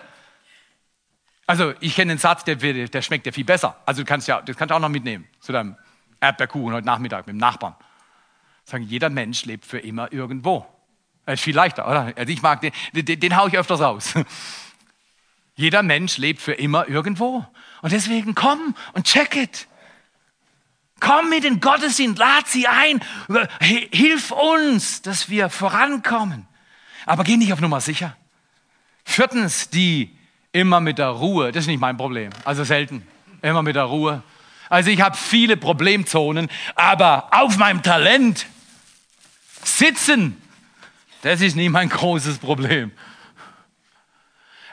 Also 1.48 1.74
ich 1.80 1.96
kenne 1.96 2.12
den 2.12 2.18
Satz, 2.18 2.44
der, 2.44 2.54
der 2.54 3.02
schmeckt 3.02 3.26
ja 3.26 3.32
viel 3.32 3.44
besser. 3.44 3.76
Also 3.84 4.02
du 4.02 4.06
kannst 4.06 4.28
ja, 4.28 4.40
das 4.40 4.56
kannst 4.56 4.70
du 4.70 4.76
auch 4.76 4.80
noch 4.80 4.88
mitnehmen 4.88 5.26
zu 5.40 5.50
deinem 5.50 5.76
Erdbeerkuchen 6.20 6.72
heute 6.72 6.86
Nachmittag 6.86 7.26
mit 7.26 7.34
dem 7.34 7.38
Nachbarn. 7.38 7.74
Sagen, 8.62 8.84
jeder 8.84 9.10
Mensch 9.10 9.46
lebt 9.46 9.66
für 9.66 9.80
immer 9.80 10.12
irgendwo. 10.12 10.64
Das 11.26 11.40
ist 11.40 11.42
viel 11.42 11.56
leichter, 11.56 11.88
oder? 11.88 12.12
Also 12.16 12.32
ich 12.32 12.40
mag 12.40 12.60
den, 12.60 12.70
den, 12.92 13.18
den 13.18 13.36
hau 13.36 13.48
ich 13.48 13.58
öfters 13.58 13.80
raus. 13.80 14.14
Jeder 15.60 15.82
Mensch 15.82 16.16
lebt 16.16 16.40
für 16.40 16.54
immer 16.54 16.88
irgendwo. 16.88 17.46
Und 17.82 17.92
deswegen 17.92 18.34
komm 18.34 18.74
und 18.94 19.06
check 19.06 19.36
it. 19.36 19.66
Komm 21.00 21.28
mit 21.28 21.44
in 21.44 21.60
Gottesdienst, 21.60 22.18
lad 22.18 22.46
sie 22.48 22.66
ein, 22.66 23.00
hilf 23.90 24.30
uns, 24.30 25.02
dass 25.02 25.28
wir 25.28 25.50
vorankommen. 25.50 26.46
Aber 27.04 27.24
geh 27.24 27.36
nicht 27.36 27.52
auf 27.52 27.60
Nummer 27.60 27.82
sicher. 27.82 28.16
Viertens, 29.04 29.68
die 29.68 30.16
immer 30.52 30.80
mit 30.80 30.96
der 30.96 31.08
Ruhe, 31.08 31.52
das 31.52 31.64
ist 31.64 31.68
nicht 31.68 31.80
mein 31.80 31.96
Problem, 31.98 32.30
also 32.44 32.64
selten, 32.64 33.06
immer 33.42 33.62
mit 33.62 33.76
der 33.76 33.84
Ruhe. 33.84 34.22
Also 34.70 34.88
ich 34.90 35.00
habe 35.02 35.16
viele 35.16 35.58
Problemzonen, 35.58 36.48
aber 36.74 37.28
auf 37.32 37.58
meinem 37.58 37.82
Talent 37.82 38.46
sitzen, 39.62 40.40
das 41.22 41.42
ist 41.42 41.54
nicht 41.54 41.70
mein 41.70 41.90
großes 41.90 42.38
Problem. 42.38 42.92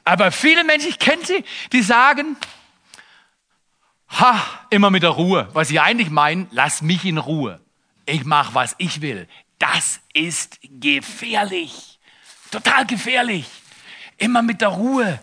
Aber 0.07 0.31
viele 0.31 0.63
Menschen, 0.63 0.87
ich 0.87 0.99
kenne 0.99 1.25
sie, 1.25 1.43
die 1.73 1.81
sagen, 1.81 2.37
ha, 4.07 4.41
immer 4.69 4.89
mit 4.89 5.03
der 5.03 5.09
Ruhe. 5.09 5.49
Was 5.51 5.67
sie 5.67 5.81
eigentlich 5.81 6.09
meinen, 6.09 6.47
lass 6.51 6.81
mich 6.81 7.03
in 7.03 7.17
Ruhe. 7.17 7.59
Ich 8.05 8.23
mache, 8.23 8.55
was 8.55 8.73
ich 8.77 9.01
will. 9.01 9.27
Das 9.59 9.99
ist 10.13 10.59
gefährlich. 10.61 11.99
Total 12.51 12.85
gefährlich. 12.85 13.47
Immer 14.17 14.43
mit 14.43 14.61
der 14.61 14.69
Ruhe. 14.69 15.19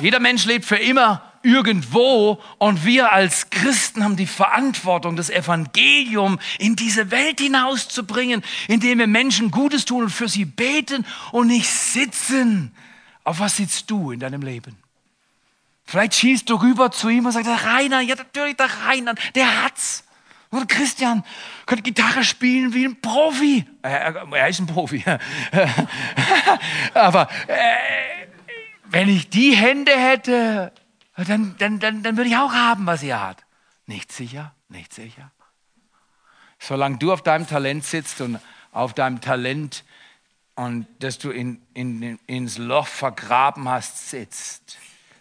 Jeder 0.00 0.20
Mensch 0.20 0.46
lebt 0.46 0.64
für 0.64 0.76
immer 0.76 1.30
irgendwo 1.42 2.40
und 2.56 2.86
wir 2.86 3.12
als 3.12 3.50
Christen 3.50 4.02
haben 4.02 4.16
die 4.16 4.26
Verantwortung, 4.26 5.16
das 5.16 5.28
Evangelium 5.28 6.38
in 6.58 6.76
diese 6.76 7.10
Welt 7.10 7.40
hinauszubringen, 7.40 8.42
indem 8.68 9.00
wir 9.00 9.06
Menschen 9.06 9.50
Gutes 9.50 9.84
tun 9.84 10.04
und 10.04 10.10
für 10.10 10.30
sie 10.30 10.46
beten 10.46 11.04
und 11.30 11.48
nicht 11.48 11.68
sitzen. 11.68 12.74
Auf 13.24 13.40
was 13.40 13.56
sitzt 13.56 13.90
du 13.90 14.12
in 14.12 14.20
deinem 14.20 14.42
Leben? 14.42 14.76
Vielleicht 15.84 16.14
schießt 16.14 16.48
du 16.48 16.56
rüber 16.56 16.90
zu 16.90 17.08
ihm 17.08 17.26
und 17.26 17.32
sagst, 17.32 17.48
der 17.48 17.64
Rainer, 17.64 18.00
ja 18.00 18.14
natürlich 18.14 18.56
der 18.56 18.70
Rainer, 18.86 19.14
der 19.34 19.64
hat's. 19.64 20.04
Oder 20.50 20.66
Christian 20.66 21.24
könnte 21.66 21.82
Gitarre 21.82 22.22
spielen 22.22 22.72
wie 22.74 22.84
ein 22.84 23.00
Profi. 23.00 23.66
Er, 23.82 24.14
er 24.32 24.48
ist 24.48 24.60
ein 24.60 24.66
Profi. 24.66 25.04
Aber 26.94 27.28
äh, 27.48 28.26
wenn 28.84 29.08
ich 29.08 29.28
die 29.28 29.56
Hände 29.56 29.90
hätte, 29.90 30.72
dann, 31.16 31.56
dann, 31.58 31.80
dann, 31.80 32.02
dann 32.02 32.16
würde 32.16 32.30
ich 32.30 32.36
auch 32.36 32.52
haben, 32.52 32.86
was 32.86 33.02
er 33.02 33.20
hat. 33.20 33.44
Nicht 33.86 34.12
sicher, 34.12 34.54
nicht 34.68 34.92
sicher. 34.92 35.32
Solange 36.58 36.98
du 36.98 37.12
auf 37.12 37.22
deinem 37.22 37.48
Talent 37.48 37.84
sitzt 37.84 38.20
und 38.20 38.38
auf 38.70 38.94
deinem 38.94 39.20
Talent 39.20 39.84
und 40.56 40.86
dass 41.00 41.18
du 41.18 41.30
in, 41.30 41.60
in, 41.74 42.18
ins 42.26 42.58
Loch 42.58 42.86
vergraben 42.86 43.68
hast, 43.68 44.10
sitzt, 44.10 44.78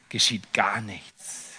geschieht 0.10 0.54
gar 0.54 0.82
nichts. 0.82 1.50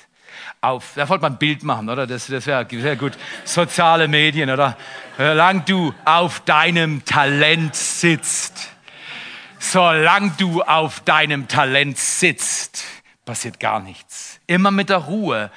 Auf, 0.61 0.93
da 0.95 1.09
wollte 1.09 1.23
man 1.23 1.33
ein 1.35 1.39
Bild 1.39 1.63
machen, 1.63 1.89
oder? 1.89 2.07
Das, 2.07 2.27
das 2.27 2.47
wäre 2.47 2.67
sehr 2.71 2.97
gut. 2.97 3.19
Soziale 3.45 4.09
Medien, 4.09 4.49
oder? 4.49 4.77
Solange 5.19 5.61
du 5.63 5.93
auf 6.05 6.41
deinem 6.41 7.05
Talent 7.05 7.75
sitzt, 7.75 8.71
solange 9.59 10.31
du 10.39 10.63
auf 10.63 11.01
deinem 11.01 11.49
Talent 11.49 11.99
sitzt, 11.99 12.85
passiert 13.25 13.61
gar 13.61 13.81
nichts. 13.81 14.41
Immer 14.47 14.71
mit 14.71 14.89
der 14.89 14.99
Ruhe. 14.99 15.51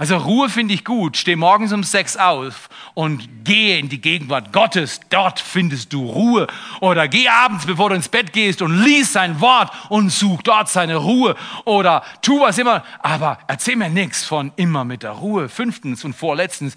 Also 0.00 0.16
Ruhe 0.16 0.48
finde 0.48 0.74
ich 0.74 0.84
gut. 0.84 1.16
Steh 1.16 1.34
morgens 1.34 1.72
um 1.72 1.82
sechs 1.82 2.16
auf 2.16 2.68
und 2.94 3.44
gehe 3.44 3.78
in 3.78 3.88
die 3.88 4.00
Gegenwart 4.00 4.52
Gottes. 4.52 5.00
Dort 5.10 5.40
findest 5.40 5.92
du 5.92 6.06
Ruhe. 6.08 6.46
Oder 6.80 7.08
geh 7.08 7.28
abends, 7.28 7.66
bevor 7.66 7.88
du 7.88 7.96
ins 7.96 8.08
Bett 8.08 8.32
gehst 8.32 8.62
und 8.62 8.84
lies 8.84 9.12
sein 9.12 9.40
Wort 9.40 9.72
und 9.88 10.10
such 10.10 10.42
dort 10.42 10.68
seine 10.68 10.96
Ruhe. 10.96 11.34
Oder 11.64 12.04
tu 12.22 12.40
was 12.40 12.58
immer. 12.58 12.84
Aber 13.00 13.40
erzähl 13.48 13.74
mir 13.74 13.90
nichts 13.90 14.24
von 14.24 14.52
immer 14.54 14.84
mit 14.84 15.02
der 15.02 15.10
Ruhe. 15.10 15.48
Fünftens 15.48 16.04
und 16.04 16.14
vorletztens, 16.14 16.76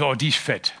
oh, 0.00 0.14
die 0.14 0.28
ist 0.28 0.38
fett 0.38 0.72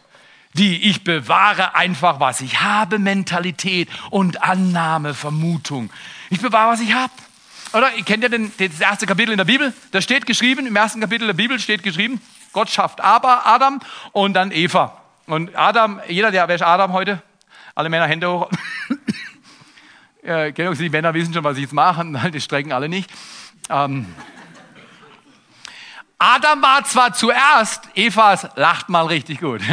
die 0.54 0.88
ich 0.88 1.04
bewahre 1.04 1.76
einfach, 1.76 2.20
was 2.20 2.40
ich 2.40 2.60
habe, 2.60 2.98
Mentalität 2.98 3.88
und 4.10 4.42
Annahme, 4.42 5.14
Vermutung. 5.14 5.90
Ich 6.30 6.40
bewahre, 6.40 6.72
was 6.72 6.80
ich 6.80 6.94
habe. 6.94 7.12
Oder 7.72 7.94
ihr 7.94 8.04
kennt 8.04 8.22
ja 8.22 8.28
den, 8.28 8.52
das 8.58 8.80
erste 8.80 9.06
Kapitel 9.06 9.32
in 9.32 9.38
der 9.38 9.44
Bibel, 9.44 9.72
da 9.90 10.00
steht 10.00 10.26
geschrieben, 10.26 10.66
im 10.66 10.76
ersten 10.76 11.00
Kapitel 11.00 11.26
der 11.26 11.34
Bibel 11.34 11.58
steht 11.58 11.82
geschrieben, 11.82 12.20
Gott 12.52 12.70
schafft 12.70 13.00
aber 13.00 13.46
Adam 13.46 13.80
und 14.12 14.34
dann 14.34 14.50
Eva. 14.52 15.00
Und 15.26 15.54
Adam, 15.54 16.00
jeder, 16.08 16.30
der, 16.30 16.48
wer 16.48 16.54
ist 16.54 16.62
Adam 16.62 16.92
heute? 16.92 17.22
Alle 17.74 17.90
Männer 17.90 18.06
Hände 18.06 18.30
hoch. 18.30 18.48
ja, 20.22 20.50
die 20.50 20.88
Männer 20.88 21.12
wissen 21.12 21.34
schon, 21.34 21.44
was 21.44 21.56
ich 21.56 21.64
jetzt 21.64 21.74
mache, 21.74 22.30
die 22.32 22.40
strecken 22.40 22.72
alle 22.72 22.88
nicht. 22.88 23.10
Ähm, 23.68 24.06
Adam 26.18 26.62
war 26.62 26.82
zwar 26.84 27.12
zuerst, 27.12 27.84
Evas 27.94 28.48
lacht 28.56 28.88
mal 28.88 29.06
richtig 29.06 29.40
gut. 29.40 29.60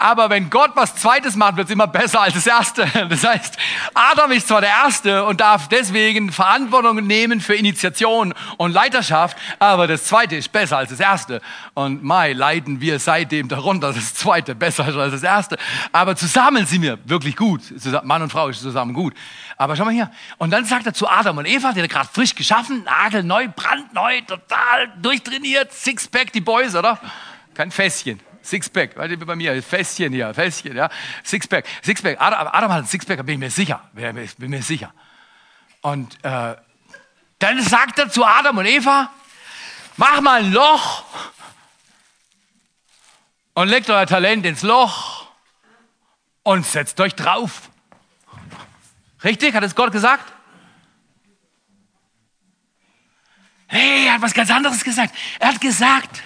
Aber 0.00 0.30
wenn 0.30 0.50
Gott 0.50 0.72
was 0.74 0.94
Zweites 0.94 1.36
macht, 1.36 1.56
wird 1.56 1.68
es 1.68 1.72
immer 1.72 1.86
besser 1.86 2.20
als 2.20 2.34
das 2.34 2.46
Erste. 2.46 2.86
Das 3.08 3.24
heißt, 3.24 3.56
Adam 3.94 4.32
ist 4.32 4.48
zwar 4.48 4.60
der 4.60 4.70
Erste 4.70 5.24
und 5.24 5.40
darf 5.40 5.68
deswegen 5.68 6.30
Verantwortung 6.30 7.06
nehmen 7.06 7.40
für 7.40 7.54
Initiation 7.54 8.34
und 8.56 8.72
Leiterschaft, 8.72 9.36
aber 9.58 9.86
das 9.86 10.04
Zweite 10.04 10.36
ist 10.36 10.52
besser 10.52 10.78
als 10.78 10.90
das 10.90 11.00
Erste. 11.00 11.40
Und 11.74 12.02
Mai 12.02 12.32
leiden 12.32 12.80
wir 12.80 12.98
seitdem 12.98 13.48
darunter, 13.48 13.92
das 13.92 14.14
Zweite 14.14 14.54
besser 14.54 14.88
ist 14.88 14.96
als 14.96 15.12
das 15.12 15.22
Erste. 15.22 15.56
Aber 15.92 16.16
zusammen 16.16 16.66
sind 16.66 16.82
wir 16.82 16.98
wirklich 17.04 17.36
gut. 17.36 17.62
Mann 18.02 18.22
und 18.22 18.30
Frau 18.30 18.48
ist 18.48 18.60
zusammen 18.60 18.92
gut. 18.92 19.14
Aber 19.56 19.74
schau 19.74 19.84
mal 19.84 19.94
hier. 19.94 20.10
Und 20.38 20.50
dann 20.50 20.64
sagt 20.64 20.86
er 20.86 20.94
zu 20.94 21.08
Adam 21.08 21.38
und 21.38 21.46
Eva, 21.46 21.72
die 21.72 21.80
er 21.80 21.88
gerade 21.88 22.08
frisch 22.12 22.34
geschaffen, 22.34 22.84
nagelneu, 22.84 23.48
brandneu, 23.48 24.20
total 24.22 24.92
durchtrainiert, 25.00 25.72
Sixpack, 25.72 26.32
die 26.32 26.40
Boys, 26.40 26.74
oder? 26.74 26.98
Kein 27.54 27.70
Fässchen. 27.70 28.20
Sixpack, 28.48 28.96
weil 28.96 29.16
bei 29.16 29.36
mir, 29.36 29.62
Fässchen 29.62 30.12
hier, 30.12 30.32
Fässchen, 30.32 30.76
ja, 30.76 30.88
Sixpack, 31.24 31.66
Sixpack. 31.82 32.20
Adam, 32.20 32.48
Adam 32.48 32.72
hat 32.72 32.82
ein 32.84 32.86
Sixpack, 32.86 33.24
bin 33.24 33.34
ich 33.34 33.38
mir 33.38 33.50
sicher, 33.50 33.88
bin 33.92 34.50
mir 34.50 34.62
sicher. 34.62 34.92
Und 35.82 36.16
äh, 36.24 36.56
dann 37.38 37.62
sagt 37.62 37.98
er 37.98 38.10
zu 38.10 38.24
Adam 38.24 38.58
und 38.58 38.66
Eva, 38.66 39.10
mach 39.96 40.20
mal 40.20 40.42
ein 40.42 40.52
Loch 40.52 41.04
und 43.54 43.68
legt 43.68 43.90
euer 43.90 44.06
Talent 44.06 44.46
ins 44.46 44.62
Loch 44.62 45.28
und 46.42 46.64
setzt 46.66 47.00
euch 47.00 47.14
drauf. 47.14 47.70
Richtig? 49.22 49.54
Hat 49.54 49.64
es 49.64 49.74
Gott 49.74 49.92
gesagt? 49.92 50.32
Hey, 53.66 54.06
er 54.06 54.14
hat 54.14 54.22
was 54.22 54.32
ganz 54.32 54.50
anderes 54.50 54.82
gesagt. 54.82 55.14
Er 55.38 55.48
hat 55.48 55.60
gesagt, 55.60 56.22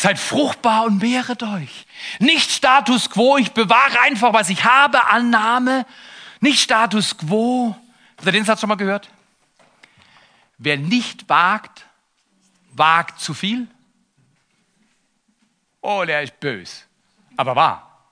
Seid 0.00 0.18
fruchtbar 0.18 0.86
und 0.86 1.02
mehret 1.02 1.42
euch. 1.42 1.86
Nicht 2.20 2.50
Status 2.50 3.10
quo, 3.10 3.36
ich 3.36 3.52
bewahre 3.52 4.00
einfach, 4.00 4.32
was 4.32 4.48
ich 4.48 4.64
habe, 4.64 5.08
Annahme. 5.08 5.84
Nicht 6.40 6.62
Status 6.62 7.18
quo. 7.18 7.76
Habt 8.16 8.24
ihr 8.24 8.32
den 8.32 8.46
Satz 8.46 8.60
schon 8.60 8.70
mal 8.70 8.76
gehört? 8.76 9.10
Wer 10.56 10.78
nicht 10.78 11.28
wagt, 11.28 11.84
wagt 12.72 13.20
zu 13.20 13.34
viel. 13.34 13.68
Oh, 15.82 16.02
der 16.06 16.22
ist 16.22 16.40
bös. 16.40 16.86
Aber 17.36 17.54
wahr. 17.54 18.06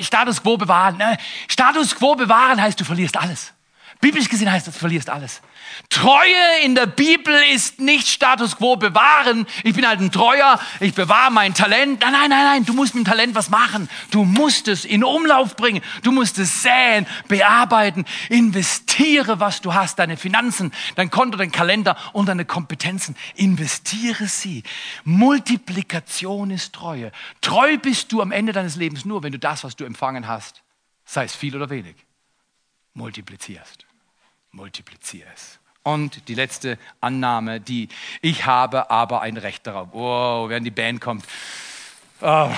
Status 0.00 0.42
quo 0.42 0.56
bewahren. 0.56 0.96
Ne? 0.96 1.18
Status 1.48 1.94
quo 1.94 2.14
bewahren 2.14 2.62
heißt, 2.62 2.80
du 2.80 2.84
verlierst 2.86 3.18
alles. 3.18 3.52
Biblisch 4.00 4.28
gesehen 4.28 4.50
heißt 4.50 4.64
das, 4.64 4.74
du 4.74 4.80
verlierst 4.80 5.10
alles. 5.10 5.40
Treue 5.88 6.62
in 6.62 6.76
der 6.76 6.86
Bibel 6.86 7.34
ist 7.52 7.80
nicht 7.80 8.06
Status 8.06 8.56
quo 8.56 8.76
bewahren. 8.76 9.44
Ich 9.64 9.74
bin 9.74 9.88
halt 9.88 9.98
ein 9.98 10.12
Treuer, 10.12 10.60
ich 10.78 10.94
bewahre 10.94 11.32
mein 11.32 11.52
Talent. 11.52 12.00
Nein, 12.00 12.12
nein, 12.12 12.30
nein, 12.30 12.44
nein, 12.44 12.64
du 12.64 12.74
musst 12.74 12.94
mit 12.94 13.04
dem 13.04 13.10
Talent 13.10 13.34
was 13.34 13.50
machen. 13.50 13.88
Du 14.12 14.24
musst 14.24 14.68
es 14.68 14.84
in 14.84 15.02
Umlauf 15.02 15.56
bringen. 15.56 15.82
Du 16.04 16.12
musst 16.12 16.38
es 16.38 16.62
säen, 16.62 17.08
bearbeiten. 17.26 18.04
Investiere, 18.28 19.40
was 19.40 19.62
du 19.62 19.74
hast, 19.74 19.98
deine 19.98 20.16
Finanzen, 20.16 20.72
dein 20.94 21.10
Konto, 21.10 21.36
dein 21.36 21.50
Kalender 21.50 21.96
und 22.12 22.26
deine 22.26 22.44
Kompetenzen. 22.44 23.16
Investiere 23.34 24.28
sie. 24.28 24.62
Multiplikation 25.02 26.52
ist 26.52 26.72
Treue. 26.72 27.10
Treu 27.40 27.78
bist 27.78 28.12
du 28.12 28.22
am 28.22 28.30
Ende 28.30 28.52
deines 28.52 28.76
Lebens 28.76 29.04
nur, 29.04 29.24
wenn 29.24 29.32
du 29.32 29.40
das, 29.40 29.64
was 29.64 29.74
du 29.74 29.84
empfangen 29.84 30.28
hast, 30.28 30.62
sei 31.04 31.24
es 31.24 31.34
viel 31.34 31.56
oder 31.56 31.68
wenig, 31.68 31.96
multiplizierst 32.94 33.87
multipliziere 34.58 35.28
es. 35.34 35.58
Und 35.84 36.28
die 36.28 36.34
letzte 36.34 36.78
Annahme, 37.00 37.60
die 37.60 37.88
ich 38.20 38.44
habe 38.44 38.90
aber 38.90 39.22
ein 39.22 39.36
Recht 39.38 39.66
darauf. 39.66 39.88
Wow, 39.92 40.50
während 40.50 40.66
die 40.66 40.70
Band 40.70 41.00
kommt. 41.00 41.24
Oh, 42.20 42.50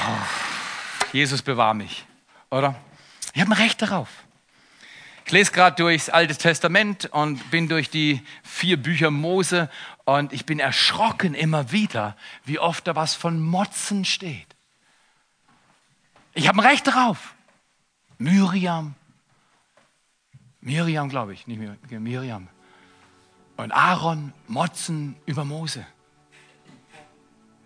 Jesus 1.13 1.43
bewahr 1.43 1.75
mich, 1.75 2.05
oder? 2.51 2.75
Ich 3.35 3.41
habe 3.41 3.53
ein 3.53 3.63
Recht 3.63 3.81
darauf. 3.83 4.09
Ich 5.27 5.33
lese 5.33 5.53
gerade 5.53 5.77
durchs 5.77 6.09
Alte 6.09 6.37
Testament 6.37 7.07
und 7.13 7.51
bin 7.51 7.69
durch 7.69 7.91
die 7.91 8.21
vier 8.43 8.83
Bücher 8.83 9.13
Mose 9.13 9.71
und 10.05 10.33
ich 10.33 10.45
bin 10.47 10.59
erschrocken 10.59 11.35
immer 11.35 11.71
wieder, 11.71 12.17
wie 12.45 12.59
oft 12.59 12.89
da 12.89 12.97
was 12.97 13.15
von 13.15 13.41
Motzen 13.41 14.05
steht. 14.05 14.57
Ich 16.35 16.49
habe 16.49 16.59
ein 16.59 16.67
Recht 16.67 16.87
darauf. 16.87 17.35
Miriam, 18.19 18.95
Miriam, 20.61 21.09
glaube 21.09 21.33
ich, 21.33 21.47
nicht 21.47 21.61
Miriam. 21.91 22.49
Und 23.57 23.73
Aaron 23.73 24.33
motzen 24.47 25.17
über 25.27 25.45
Mose. 25.45 25.87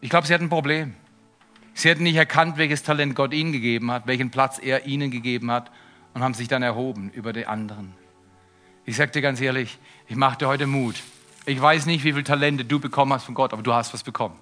Ich 0.00 0.10
glaube, 0.10 0.26
sie 0.26 0.34
hatten 0.34 0.44
ein 0.44 0.50
Problem. 0.50 0.94
Sie 1.72 1.90
hatten 1.90 2.04
nicht 2.04 2.16
erkannt, 2.16 2.56
welches 2.56 2.82
Talent 2.82 3.16
Gott 3.16 3.32
ihnen 3.32 3.52
gegeben 3.52 3.90
hat, 3.90 4.06
welchen 4.06 4.30
Platz 4.30 4.58
er 4.58 4.86
ihnen 4.86 5.10
gegeben 5.10 5.50
hat 5.50 5.70
und 6.14 6.22
haben 6.22 6.34
sich 6.34 6.46
dann 6.46 6.62
erhoben 6.62 7.10
über 7.10 7.32
die 7.32 7.46
anderen. 7.46 7.94
Ich 8.84 8.96
sage 8.96 9.10
dir 9.12 9.22
ganz 9.22 9.40
ehrlich, 9.40 9.78
ich 10.08 10.16
mache 10.16 10.38
dir 10.38 10.46
heute 10.46 10.66
Mut. 10.66 10.96
Ich 11.46 11.60
weiß 11.60 11.86
nicht, 11.86 12.04
wie 12.04 12.12
viele 12.12 12.24
Talente 12.24 12.64
du 12.64 12.78
bekommen 12.78 13.12
hast 13.12 13.24
von 13.24 13.34
Gott, 13.34 13.52
aber 13.52 13.62
du 13.62 13.72
hast 13.72 13.92
was 13.92 14.02
bekommen. 14.02 14.36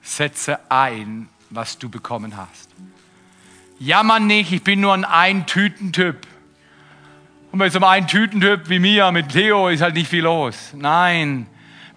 Setze 0.00 0.58
ein, 0.70 1.28
was 1.50 1.78
du 1.78 1.88
bekommen 1.88 2.36
hast. 2.36 2.70
Jammer 3.78 4.20
nicht, 4.20 4.52
ich 4.52 4.62
bin 4.62 4.80
nur 4.80 4.94
ein 4.94 5.04
Eintütentyp. 5.04 6.26
Und 7.52 7.58
bei 7.58 7.68
so 7.68 7.84
einem 7.84 8.06
Tütentyp 8.06 8.70
wie 8.70 8.78
mir 8.78 9.12
mit 9.12 9.28
Theo 9.28 9.68
ist 9.68 9.82
halt 9.82 9.94
nicht 9.94 10.08
viel 10.08 10.22
los. 10.22 10.70
Nein, 10.72 11.46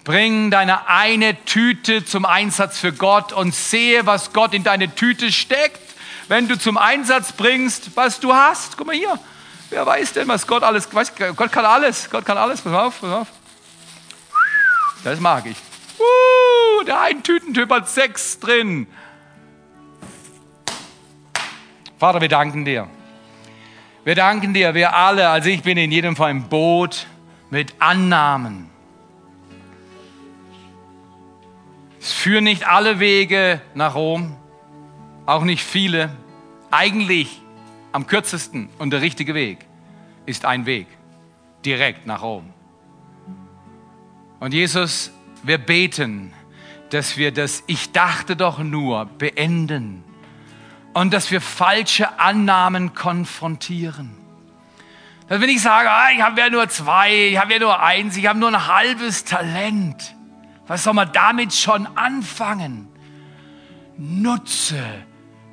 bring 0.03 0.51
deine 0.51 0.89
eine 0.89 1.45
Tüte 1.45 2.03
zum 2.03 2.25
Einsatz 2.25 2.77
für 2.77 2.91
Gott 2.91 3.31
und 3.31 3.55
sehe, 3.55 4.05
was 4.05 4.33
Gott 4.33 4.53
in 4.53 4.65
deine 4.65 4.93
Tüte 4.93 5.31
steckt, 5.31 5.79
wenn 6.27 6.49
du 6.49 6.59
zum 6.59 6.77
Einsatz 6.77 7.31
bringst, 7.31 7.95
was 7.95 8.19
du 8.19 8.33
hast. 8.33 8.75
Guck 8.75 8.87
mal 8.87 8.97
hier. 8.97 9.17
Wer 9.69 9.85
weiß 9.85 10.11
denn, 10.11 10.27
was 10.27 10.45
Gott 10.45 10.61
alles, 10.61 10.93
weiß, 10.93 11.13
Gott 11.37 11.51
kann 11.53 11.65
alles, 11.65 12.09
Gott 12.09 12.25
kann 12.25 12.37
alles, 12.37 12.59
pass 12.59 12.73
auf, 12.73 12.99
pass 12.99 13.11
auf. 13.11 13.27
Das 15.05 15.21
mag 15.21 15.45
ich. 15.45 15.57
Uh, 15.97 16.83
der 16.83 16.99
ein 16.99 17.23
Tütentyp 17.23 17.71
hat 17.71 17.87
sechs 17.87 18.39
drin. 18.41 18.87
Vater, 21.97 22.19
wir 22.19 22.27
danken 22.27 22.65
dir. 22.65 22.89
Wir 24.05 24.13
danken 24.13 24.53
dir, 24.53 24.75
wir 24.75 24.95
alle, 24.95 25.29
also 25.29 25.49
ich 25.49 25.63
bin 25.63 25.79
in 25.79 25.91
jedem 25.91 26.15
Fall 26.15 26.29
im 26.29 26.43
Boot 26.43 27.07
mit 27.49 27.73
Annahmen. 27.79 28.69
Es 31.99 32.13
führen 32.13 32.43
nicht 32.43 32.67
alle 32.67 32.99
Wege 32.99 33.61
nach 33.73 33.95
Rom, 33.95 34.37
auch 35.25 35.43
nicht 35.43 35.63
viele. 35.63 36.11
Eigentlich 36.69 37.41
am 37.93 38.05
kürzesten 38.05 38.69
und 38.77 38.91
der 38.91 39.01
richtige 39.01 39.33
Weg 39.33 39.65
ist 40.27 40.45
ein 40.45 40.67
Weg 40.67 40.85
direkt 41.65 42.05
nach 42.05 42.21
Rom. 42.21 42.53
Und 44.39 44.53
Jesus, 44.53 45.11
wir 45.41 45.57
beten, 45.57 46.31
dass 46.91 47.17
wir 47.17 47.31
das 47.31 47.63
Ich 47.65 47.91
dachte 47.91 48.35
doch 48.35 48.59
nur 48.59 49.05
beenden 49.05 50.03
und 50.95 51.13
dass 51.13 51.29
wir 51.29 51.41
falsche 51.41 52.19
Annahmen 52.19 52.93
konfrontieren. 52.93 54.15
Dass 55.27 55.41
wenn 55.41 55.49
ich 55.49 55.61
sage, 55.61 55.91
ah, 55.91 56.07
ich 56.15 56.21
habe 56.21 56.39
ja 56.39 56.49
nur 56.49 56.69
zwei, 56.69 57.31
ich 57.31 57.37
habe 57.37 57.51
ja 57.51 57.59
nur 57.59 57.83
eins, 57.83 58.15
ich 58.15 58.27
habe 58.27 58.39
nur 58.39 58.47
ein 58.47 58.67
halbes 58.67 59.25
Talent, 59.25 60.15
was 60.67 60.85
soll 60.85 60.93
man 60.93 61.11
damit 61.11 61.53
schon 61.53 61.85
anfangen? 61.97 62.87
Nutze, 63.97 64.81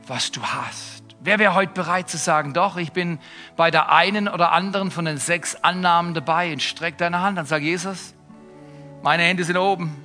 was 0.06 0.30
du 0.30 0.42
hast. 0.44 1.02
Wer 1.18 1.40
wäre 1.40 1.54
heute 1.54 1.72
bereit 1.72 2.08
zu 2.08 2.18
sagen, 2.18 2.54
doch, 2.54 2.76
ich 2.76 2.92
bin 2.92 3.18
bei 3.56 3.72
der 3.72 3.90
einen 3.90 4.28
oder 4.28 4.52
anderen 4.52 4.92
von 4.92 5.06
den 5.06 5.18
sechs 5.18 5.56
Annahmen 5.56 6.14
dabei 6.14 6.52
und 6.52 6.62
streck 6.62 6.98
deine 6.98 7.20
Hand 7.20 7.36
und 7.40 7.48
sag, 7.48 7.62
Jesus, 7.62 8.14
meine 9.02 9.24
Hände 9.24 9.42
sind 9.42 9.56
oben. 9.56 9.96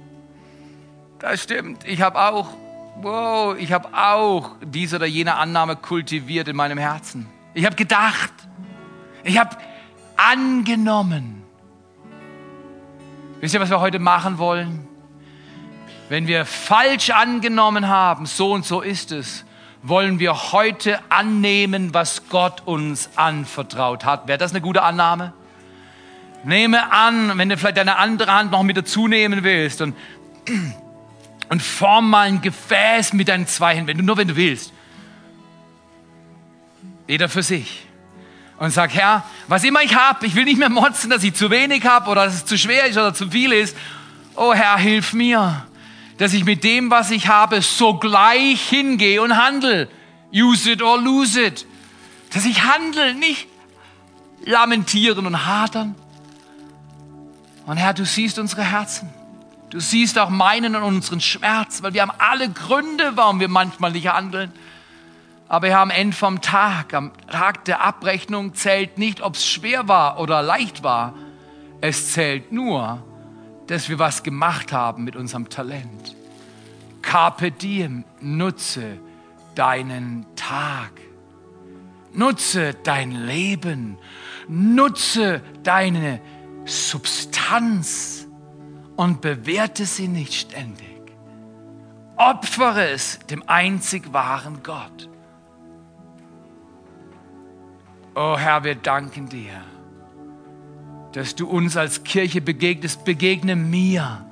Das 1.20 1.44
stimmt, 1.44 1.86
ich 1.86 2.02
habe 2.02 2.20
auch 2.20 2.56
wow, 3.02 3.56
ich 3.58 3.72
habe 3.72 3.90
auch 3.94 4.56
diese 4.64 4.98
oder 4.98 5.06
jene 5.06 5.36
Annahme 5.36 5.76
kultiviert 5.76 6.48
in 6.48 6.56
meinem 6.56 6.78
Herzen. 6.78 7.28
Ich 7.54 7.66
habe 7.66 7.76
gedacht, 7.76 8.34
ich 9.24 9.38
habe 9.38 9.56
angenommen. 10.16 11.44
Wisst 13.40 13.54
ihr, 13.54 13.60
was 13.60 13.70
wir 13.70 13.80
heute 13.80 14.00
machen 14.00 14.38
wollen? 14.38 14.88
Wenn 16.10 16.28
wir 16.28 16.46
falsch 16.46 17.10
angenommen 17.10 17.88
haben, 17.88 18.26
so 18.26 18.54
und 18.54 18.66
so 18.66 18.82
ist 18.82 19.12
es, 19.12 19.46
wollen 19.84 20.20
wir 20.20 20.52
heute 20.52 21.00
annehmen, 21.10 21.94
was 21.94 22.30
Gott 22.30 22.64
uns 22.66 23.10
anvertraut 23.16 24.06
hat. 24.06 24.28
Wäre 24.28 24.38
das 24.38 24.52
eine 24.52 24.62
gute 24.62 24.82
Annahme? 24.82 25.34
Nehme 26.44 26.92
an, 26.92 27.38
wenn 27.38 27.50
du 27.50 27.58
vielleicht 27.58 27.78
deine 27.78 27.98
andere 27.98 28.34
Hand 28.34 28.52
noch 28.52 28.64
mit 28.64 28.78
dazu 28.78 29.08
nehmen 29.08 29.44
willst 29.44 29.82
und 29.82 29.96
und 31.50 31.62
form 31.62 32.10
mal 32.10 32.28
ein 32.28 32.42
Gefäß 32.42 33.14
mit 33.14 33.28
deinen 33.28 33.48
zwei 33.48 33.76
Händen, 33.76 33.88
wenn 33.88 33.98
du, 33.98 34.04
nur 34.04 34.18
wenn 34.18 34.28
du 34.28 34.36
willst. 34.36 34.74
Jeder 37.08 37.30
für 37.30 37.44
sich. 37.44 37.86
Und 38.60 38.72
sag, 38.72 38.94
Herr, 38.94 39.24
was 39.48 39.64
immer 39.64 39.82
ich 39.82 39.96
habe, 39.96 40.26
ich 40.26 40.36
will 40.36 40.46
nicht 40.46 40.58
mehr 40.58 40.70
motzen, 40.70 41.10
dass 41.10 41.24
ich 41.24 41.36
zu 41.36 41.52
wenig 41.52 41.86
habe 41.86 42.10
oder 42.10 42.26
dass 42.26 42.34
es 42.34 42.46
zu 42.46 42.58
schwer 42.58 42.88
ist 42.88 42.98
oder 42.98 43.14
zu 43.14 43.30
viel 43.30 43.52
ist. 43.54 43.78
Oh 44.36 44.54
Herr, 44.54 44.78
hilf 44.78 45.14
mir, 45.14 45.66
dass 46.18 46.34
ich 46.34 46.44
mit 46.44 46.64
dem, 46.64 46.90
was 46.90 47.12
ich 47.12 47.28
habe, 47.28 47.62
sogleich 47.62 48.62
hingehe 48.62 49.22
und 49.22 49.38
handle. 49.38 49.88
Use 50.34 50.72
it 50.72 50.82
or 50.82 51.00
lose 51.00 51.42
it. 51.42 51.66
Dass 52.34 52.46
ich 52.46 52.64
handle, 52.64 53.14
nicht 53.14 53.48
lamentieren 54.44 55.26
und 55.26 55.46
hadern. 55.46 55.96
Und 57.66 57.78
Herr, 57.78 57.94
du 57.94 58.06
siehst 58.06 58.40
unsere 58.40 58.64
Herzen. 58.64 59.10
Du 59.70 59.80
siehst 59.82 60.18
auch 60.18 60.30
meinen 60.30 60.76
und 60.76 60.84
unseren 60.84 61.20
Schmerz, 61.20 61.84
weil 61.84 61.94
wir 61.94 62.02
haben 62.02 62.14
alle 62.18 62.50
Gründe, 62.50 63.12
warum 63.16 63.40
wir 63.40 63.50
manchmal 63.50 63.92
nicht 63.92 64.08
handeln. 64.08 64.52
Aber 65.50 65.68
wir 65.68 65.78
haben 65.78 65.92
Ende 65.92 66.16
vom 66.16 66.42
Tag, 66.42 66.94
am 66.94 67.12
Tag 67.30 67.66
der 67.66 67.82
Abrechnung 67.82 68.54
zählt 68.54 68.98
nicht, 68.98 69.22
ob 69.22 69.36
es 69.36 69.48
schwer 69.48 69.88
war 69.88 70.20
oder 70.20 70.42
leicht 70.42 70.84
war. 70.84 71.14
Es 71.82 72.14
zählt 72.14 72.52
nur, 72.52 73.04
dass 73.68 73.90
wir 73.90 74.00
was 74.00 74.24
gemacht 74.24 74.72
haben 74.72 75.04
mit 75.04 75.16
unserem 75.16 75.50
Talent. 75.50 76.16
Carpe 77.02 77.52
diem, 77.52 78.04
nutze 78.22 79.00
deinen 79.56 80.26
Tag. 80.36 80.92
Nutze 82.14 82.74
dein 82.84 83.12
Leben. 83.12 83.98
Nutze 84.48 85.42
deine 85.64 86.22
Substanz 86.66 88.17
und 88.98 89.22
bewerte 89.22 89.86
sie 89.86 90.08
nicht 90.08 90.34
ständig. 90.34 90.88
Opfere 92.18 92.90
es 92.90 93.20
dem 93.30 93.48
einzig 93.48 94.12
wahren 94.12 94.64
Gott. 94.64 95.08
Oh 98.16 98.36
Herr, 98.36 98.64
wir 98.64 98.74
danken 98.74 99.30
dir, 99.30 99.62
dass 101.14 101.36
du 101.36 101.48
uns 101.48 101.78
als 101.78 102.04
Kirche 102.04 102.42
begegnest. 102.42 103.06
Begegne 103.06 103.56
mir, 103.56 104.26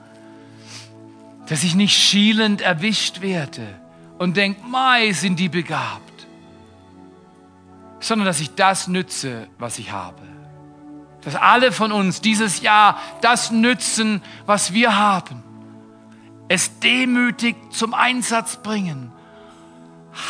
dass 1.48 1.64
ich 1.64 1.76
nicht 1.76 1.96
schielend 1.96 2.62
erwischt 2.62 3.22
werde 3.22 3.68
und 4.18 4.36
denke, 4.36 4.66
mai, 4.68 5.12
sind 5.12 5.40
die 5.40 5.50
begabt, 5.50 6.28
sondern 8.00 8.26
dass 8.26 8.40
ich 8.40 8.56
das 8.56 8.88
nütze, 8.88 9.48
was 9.60 9.78
ich 9.78 9.92
habe 9.92 10.35
dass 11.26 11.36
alle 11.36 11.72
von 11.72 11.92
uns 11.92 12.22
dieses 12.22 12.62
Jahr 12.62 13.00
das 13.22 13.52
nützen, 13.52 14.22
was 14.46 14.74
wir 14.74 14.96
haben. 14.96 15.44
Es 16.48 16.80
demütig 16.80 17.56
zum 17.72 17.94
Einsatz 17.94 18.58
bringen. 18.58 19.12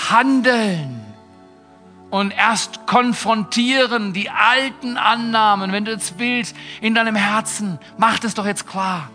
Handeln. 0.09 1.01
und 2.11 2.31
erst 2.31 2.87
konfrontieren 2.87 4.13
die 4.13 4.29
alten 4.29 4.95
Annahmen, 4.95 5.73
wenn 5.73 5.83
du 5.83 5.93
das 5.93 6.17
willst, 6.17 6.55
in 6.79 6.95
deinem 6.95 7.15
Herzen. 7.15 7.77
Mach 7.97 8.19
das 8.19 8.35
doch 8.35 8.45
jetzt 8.45 8.67
klar. 8.67 9.09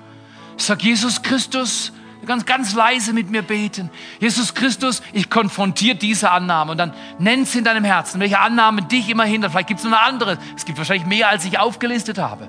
Sag 0.59 0.83
Jesus 0.83 1.23
Christus, 1.23 1.93
ganz, 2.31 2.47
ganz 2.47 2.75
leise 2.75 3.13
mit 3.13 3.29
mir 3.29 3.43
beten. 3.43 3.91
Jesus 4.21 4.55
Christus, 4.55 5.03
ich 5.13 5.31
konfrontiere 5.31 5.97
diese 5.97 6.31
Annahme 6.31 6.71
und 6.71 6.79
dann 6.79 6.95
nenn 7.19 7.45
sie 7.45 7.59
in 7.59 7.65
deinem 7.65 7.83
Herzen, 7.83 8.21
welche 8.21 8.39
Annahme 8.39 8.83
dich 8.83 9.11
immer 9.11 9.25
hindert. 9.25 9.51
Vielleicht 9.51 9.67
gibt 9.67 9.81
es 9.81 9.85
noch 9.85 9.99
eine 9.99 10.01
andere. 10.01 10.39
Es 10.57 10.65
gibt 10.65 10.79
wahrscheinlich 10.79 11.09
mehr, 11.09 11.29
als 11.29 11.45
ich 11.45 11.59
aufgelistet 11.59 12.19
habe. 12.19 12.49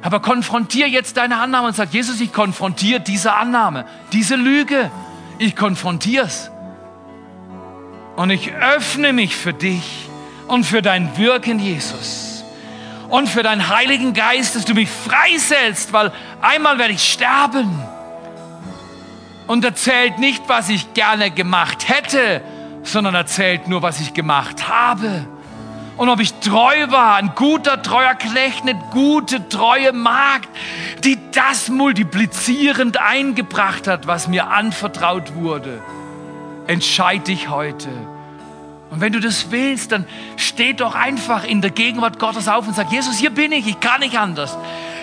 Aber 0.00 0.20
konfrontiere 0.20 0.88
jetzt 0.88 1.16
deine 1.16 1.38
Annahme 1.38 1.66
und 1.66 1.74
sag, 1.74 1.92
Jesus, 1.92 2.20
ich 2.20 2.32
konfrontiere 2.32 3.00
diese 3.00 3.34
Annahme, 3.34 3.84
diese 4.12 4.36
Lüge. 4.36 4.92
Ich 5.38 5.56
konfrontiere 5.56 6.26
es. 6.26 6.52
Und 8.14 8.30
ich 8.30 8.52
öffne 8.52 9.12
mich 9.12 9.34
für 9.34 9.52
dich 9.52 10.08
und 10.46 10.62
für 10.62 10.82
dein 10.82 11.18
Wirken, 11.18 11.58
Jesus. 11.58 12.44
Und 13.08 13.28
für 13.28 13.42
deinen 13.42 13.68
Heiligen 13.70 14.12
Geist, 14.12 14.54
dass 14.54 14.64
du 14.64 14.74
mich 14.74 14.88
freisetzt, 14.88 15.92
weil 15.92 16.12
einmal 16.40 16.78
werde 16.78 16.92
ich 16.92 17.02
sterben. 17.02 17.82
Und 19.46 19.64
erzählt 19.64 20.18
nicht, 20.18 20.42
was 20.48 20.68
ich 20.68 20.94
gerne 20.94 21.30
gemacht 21.30 21.88
hätte, 21.88 22.40
sondern 22.82 23.14
erzählt 23.14 23.68
nur, 23.68 23.82
was 23.82 24.00
ich 24.00 24.14
gemacht 24.14 24.68
habe. 24.68 25.26
Und 25.96 26.08
ob 26.08 26.20
ich 26.20 26.34
treu 26.34 26.90
war, 26.90 27.16
ein 27.16 27.32
guter, 27.34 27.80
treuer 27.82 28.14
Knecht, 28.14 28.62
eine 28.62 28.74
gute, 28.90 29.48
treue 29.48 29.92
Magd, 29.92 30.48
die 31.04 31.18
das 31.32 31.68
multiplizierend 31.68 33.00
eingebracht 33.00 33.86
hat, 33.86 34.06
was 34.06 34.28
mir 34.28 34.48
anvertraut 34.48 35.34
wurde 35.34 35.80
entscheide 36.66 37.24
dich 37.24 37.48
heute. 37.48 37.88
Und 38.90 39.00
wenn 39.00 39.12
du 39.12 39.20
das 39.20 39.50
willst, 39.50 39.92
dann 39.92 40.06
steh 40.36 40.72
doch 40.72 40.94
einfach 40.94 41.44
in 41.44 41.60
der 41.60 41.70
Gegenwart 41.70 42.18
Gottes 42.18 42.48
auf 42.48 42.66
und 42.68 42.74
sag, 42.74 42.92
Jesus, 42.92 43.18
hier 43.18 43.30
bin 43.30 43.52
ich, 43.52 43.66
ich 43.66 43.80
kann 43.80 44.00
nicht 44.00 44.18
anders. 44.18 44.56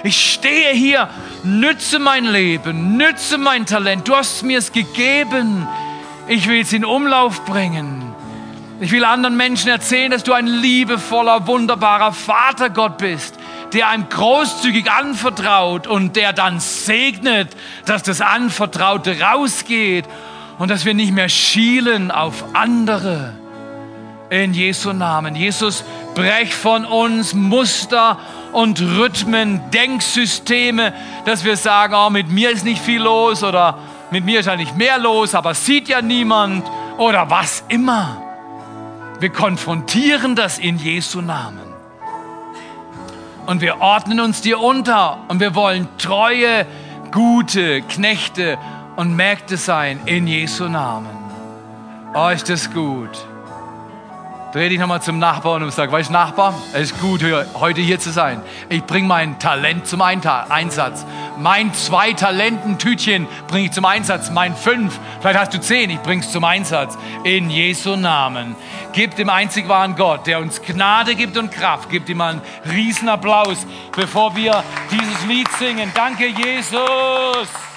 Ich 0.03 0.33
stehe 0.33 0.73
hier, 0.73 1.09
nütze 1.43 1.99
mein 1.99 2.25
Leben, 2.25 2.97
nütze 2.97 3.37
mein 3.37 3.65
Talent. 3.65 4.07
Du 4.07 4.15
hast 4.15 4.43
mir 4.43 4.57
es 4.57 4.71
gegeben. 4.71 5.67
Ich 6.27 6.47
will 6.47 6.61
es 6.61 6.73
in 6.73 6.85
Umlauf 6.85 7.45
bringen. 7.45 8.01
Ich 8.79 8.91
will 8.91 9.05
anderen 9.05 9.37
Menschen 9.37 9.69
erzählen, 9.69 10.09
dass 10.09 10.23
du 10.23 10.33
ein 10.33 10.47
liebevoller, 10.47 11.45
wunderbarer 11.45 12.13
Vater 12.13 12.71
Gott 12.71 12.97
bist, 12.97 13.35
der 13.73 13.89
einem 13.89 14.09
großzügig 14.09 14.89
anvertraut 14.91 15.85
und 15.85 16.15
der 16.15 16.33
dann 16.33 16.59
segnet, 16.59 17.49
dass 17.85 18.01
das 18.01 18.21
Anvertraute 18.21 19.19
rausgeht 19.19 20.05
und 20.57 20.71
dass 20.71 20.83
wir 20.83 20.95
nicht 20.95 21.11
mehr 21.11 21.29
schielen 21.29 22.09
auf 22.09 22.43
andere. 22.53 23.35
In 24.31 24.53
Jesu 24.55 24.93
Namen. 24.93 25.35
Jesus, 25.35 25.83
brech 26.15 26.55
von 26.55 26.85
uns 26.85 27.35
Muster 27.35 28.17
und 28.53 28.81
Rhythmen, 28.81 29.61
Denksysteme, 29.71 30.93
dass 31.25 31.43
wir 31.43 31.57
sagen, 31.57 31.93
oh, 31.95 32.09
mit 32.09 32.29
mir 32.29 32.51
ist 32.51 32.65
nicht 32.65 32.81
viel 32.81 33.01
los 33.01 33.43
oder 33.43 33.77
mit 34.11 34.25
mir 34.25 34.41
ist 34.41 34.49
eigentlich 34.49 34.73
mehr 34.75 34.99
los, 34.99 35.35
aber 35.35 35.53
sieht 35.53 35.87
ja 35.87 36.01
niemand 36.01 36.65
oder 36.97 37.29
was 37.29 37.63
immer. 37.69 38.21
Wir 39.19 39.29
konfrontieren 39.29 40.35
das 40.35 40.59
in 40.59 40.77
Jesu 40.77 41.21
Namen. 41.21 41.71
Und 43.45 43.61
wir 43.61 43.81
ordnen 43.81 44.19
uns 44.19 44.41
dir 44.41 44.59
unter 44.59 45.19
und 45.27 45.39
wir 45.39 45.55
wollen 45.55 45.87
treue, 45.97 46.65
gute 47.11 47.81
Knechte 47.81 48.57
und 48.95 49.15
Mägde 49.15 49.57
sein 49.57 49.99
in 50.05 50.27
Jesu 50.27 50.67
Namen. 50.67 51.17
Oh, 52.13 52.29
ist 52.29 52.49
das 52.49 52.71
gut. 52.71 53.09
Dreh 54.51 54.67
dich 54.67 54.79
nochmal 54.79 55.01
zum 55.01 55.17
Nachbarn 55.17 55.63
und 55.63 55.71
sag, 55.71 55.93
weißt 55.93 56.09
du, 56.09 56.13
Nachbar, 56.13 56.53
es 56.73 56.91
ist 56.91 56.99
gut, 56.99 57.23
heute 57.53 57.79
hier 57.79 57.99
zu 57.99 58.11
sein. 58.11 58.41
Ich 58.67 58.83
bringe 58.83 59.07
mein 59.07 59.39
Talent 59.39 59.87
zum 59.87 60.01
Einsatz. 60.01 61.05
Mein 61.37 61.73
zwei 61.73 62.11
Talententütchen 62.11 63.27
bringe 63.47 63.67
ich 63.67 63.71
zum 63.71 63.85
Einsatz. 63.85 64.29
Mein 64.29 64.53
fünf, 64.53 64.99
vielleicht 65.21 65.39
hast 65.39 65.53
du 65.53 65.61
zehn, 65.61 65.89
ich 65.89 65.99
bringe 65.99 66.21
es 66.21 66.33
zum 66.33 66.43
Einsatz. 66.43 66.97
In 67.23 67.49
Jesu 67.49 67.95
Namen. 67.95 68.57
Gib 68.91 69.15
dem 69.15 69.29
einzig 69.29 69.69
wahren 69.69 69.95
Gott, 69.95 70.27
der 70.27 70.39
uns 70.39 70.61
Gnade 70.61 71.15
gibt 71.15 71.37
und 71.37 71.49
Kraft, 71.49 71.89
gib 71.89 72.09
ihm 72.09 72.19
einen 72.19 72.41
riesen 72.69 73.07
Applaus, 73.07 73.65
bevor 73.95 74.35
wir 74.35 74.65
dieses 74.91 75.25
Lied 75.27 75.47
singen. 75.59 75.91
Danke, 75.95 76.27
Jesus. 76.27 77.70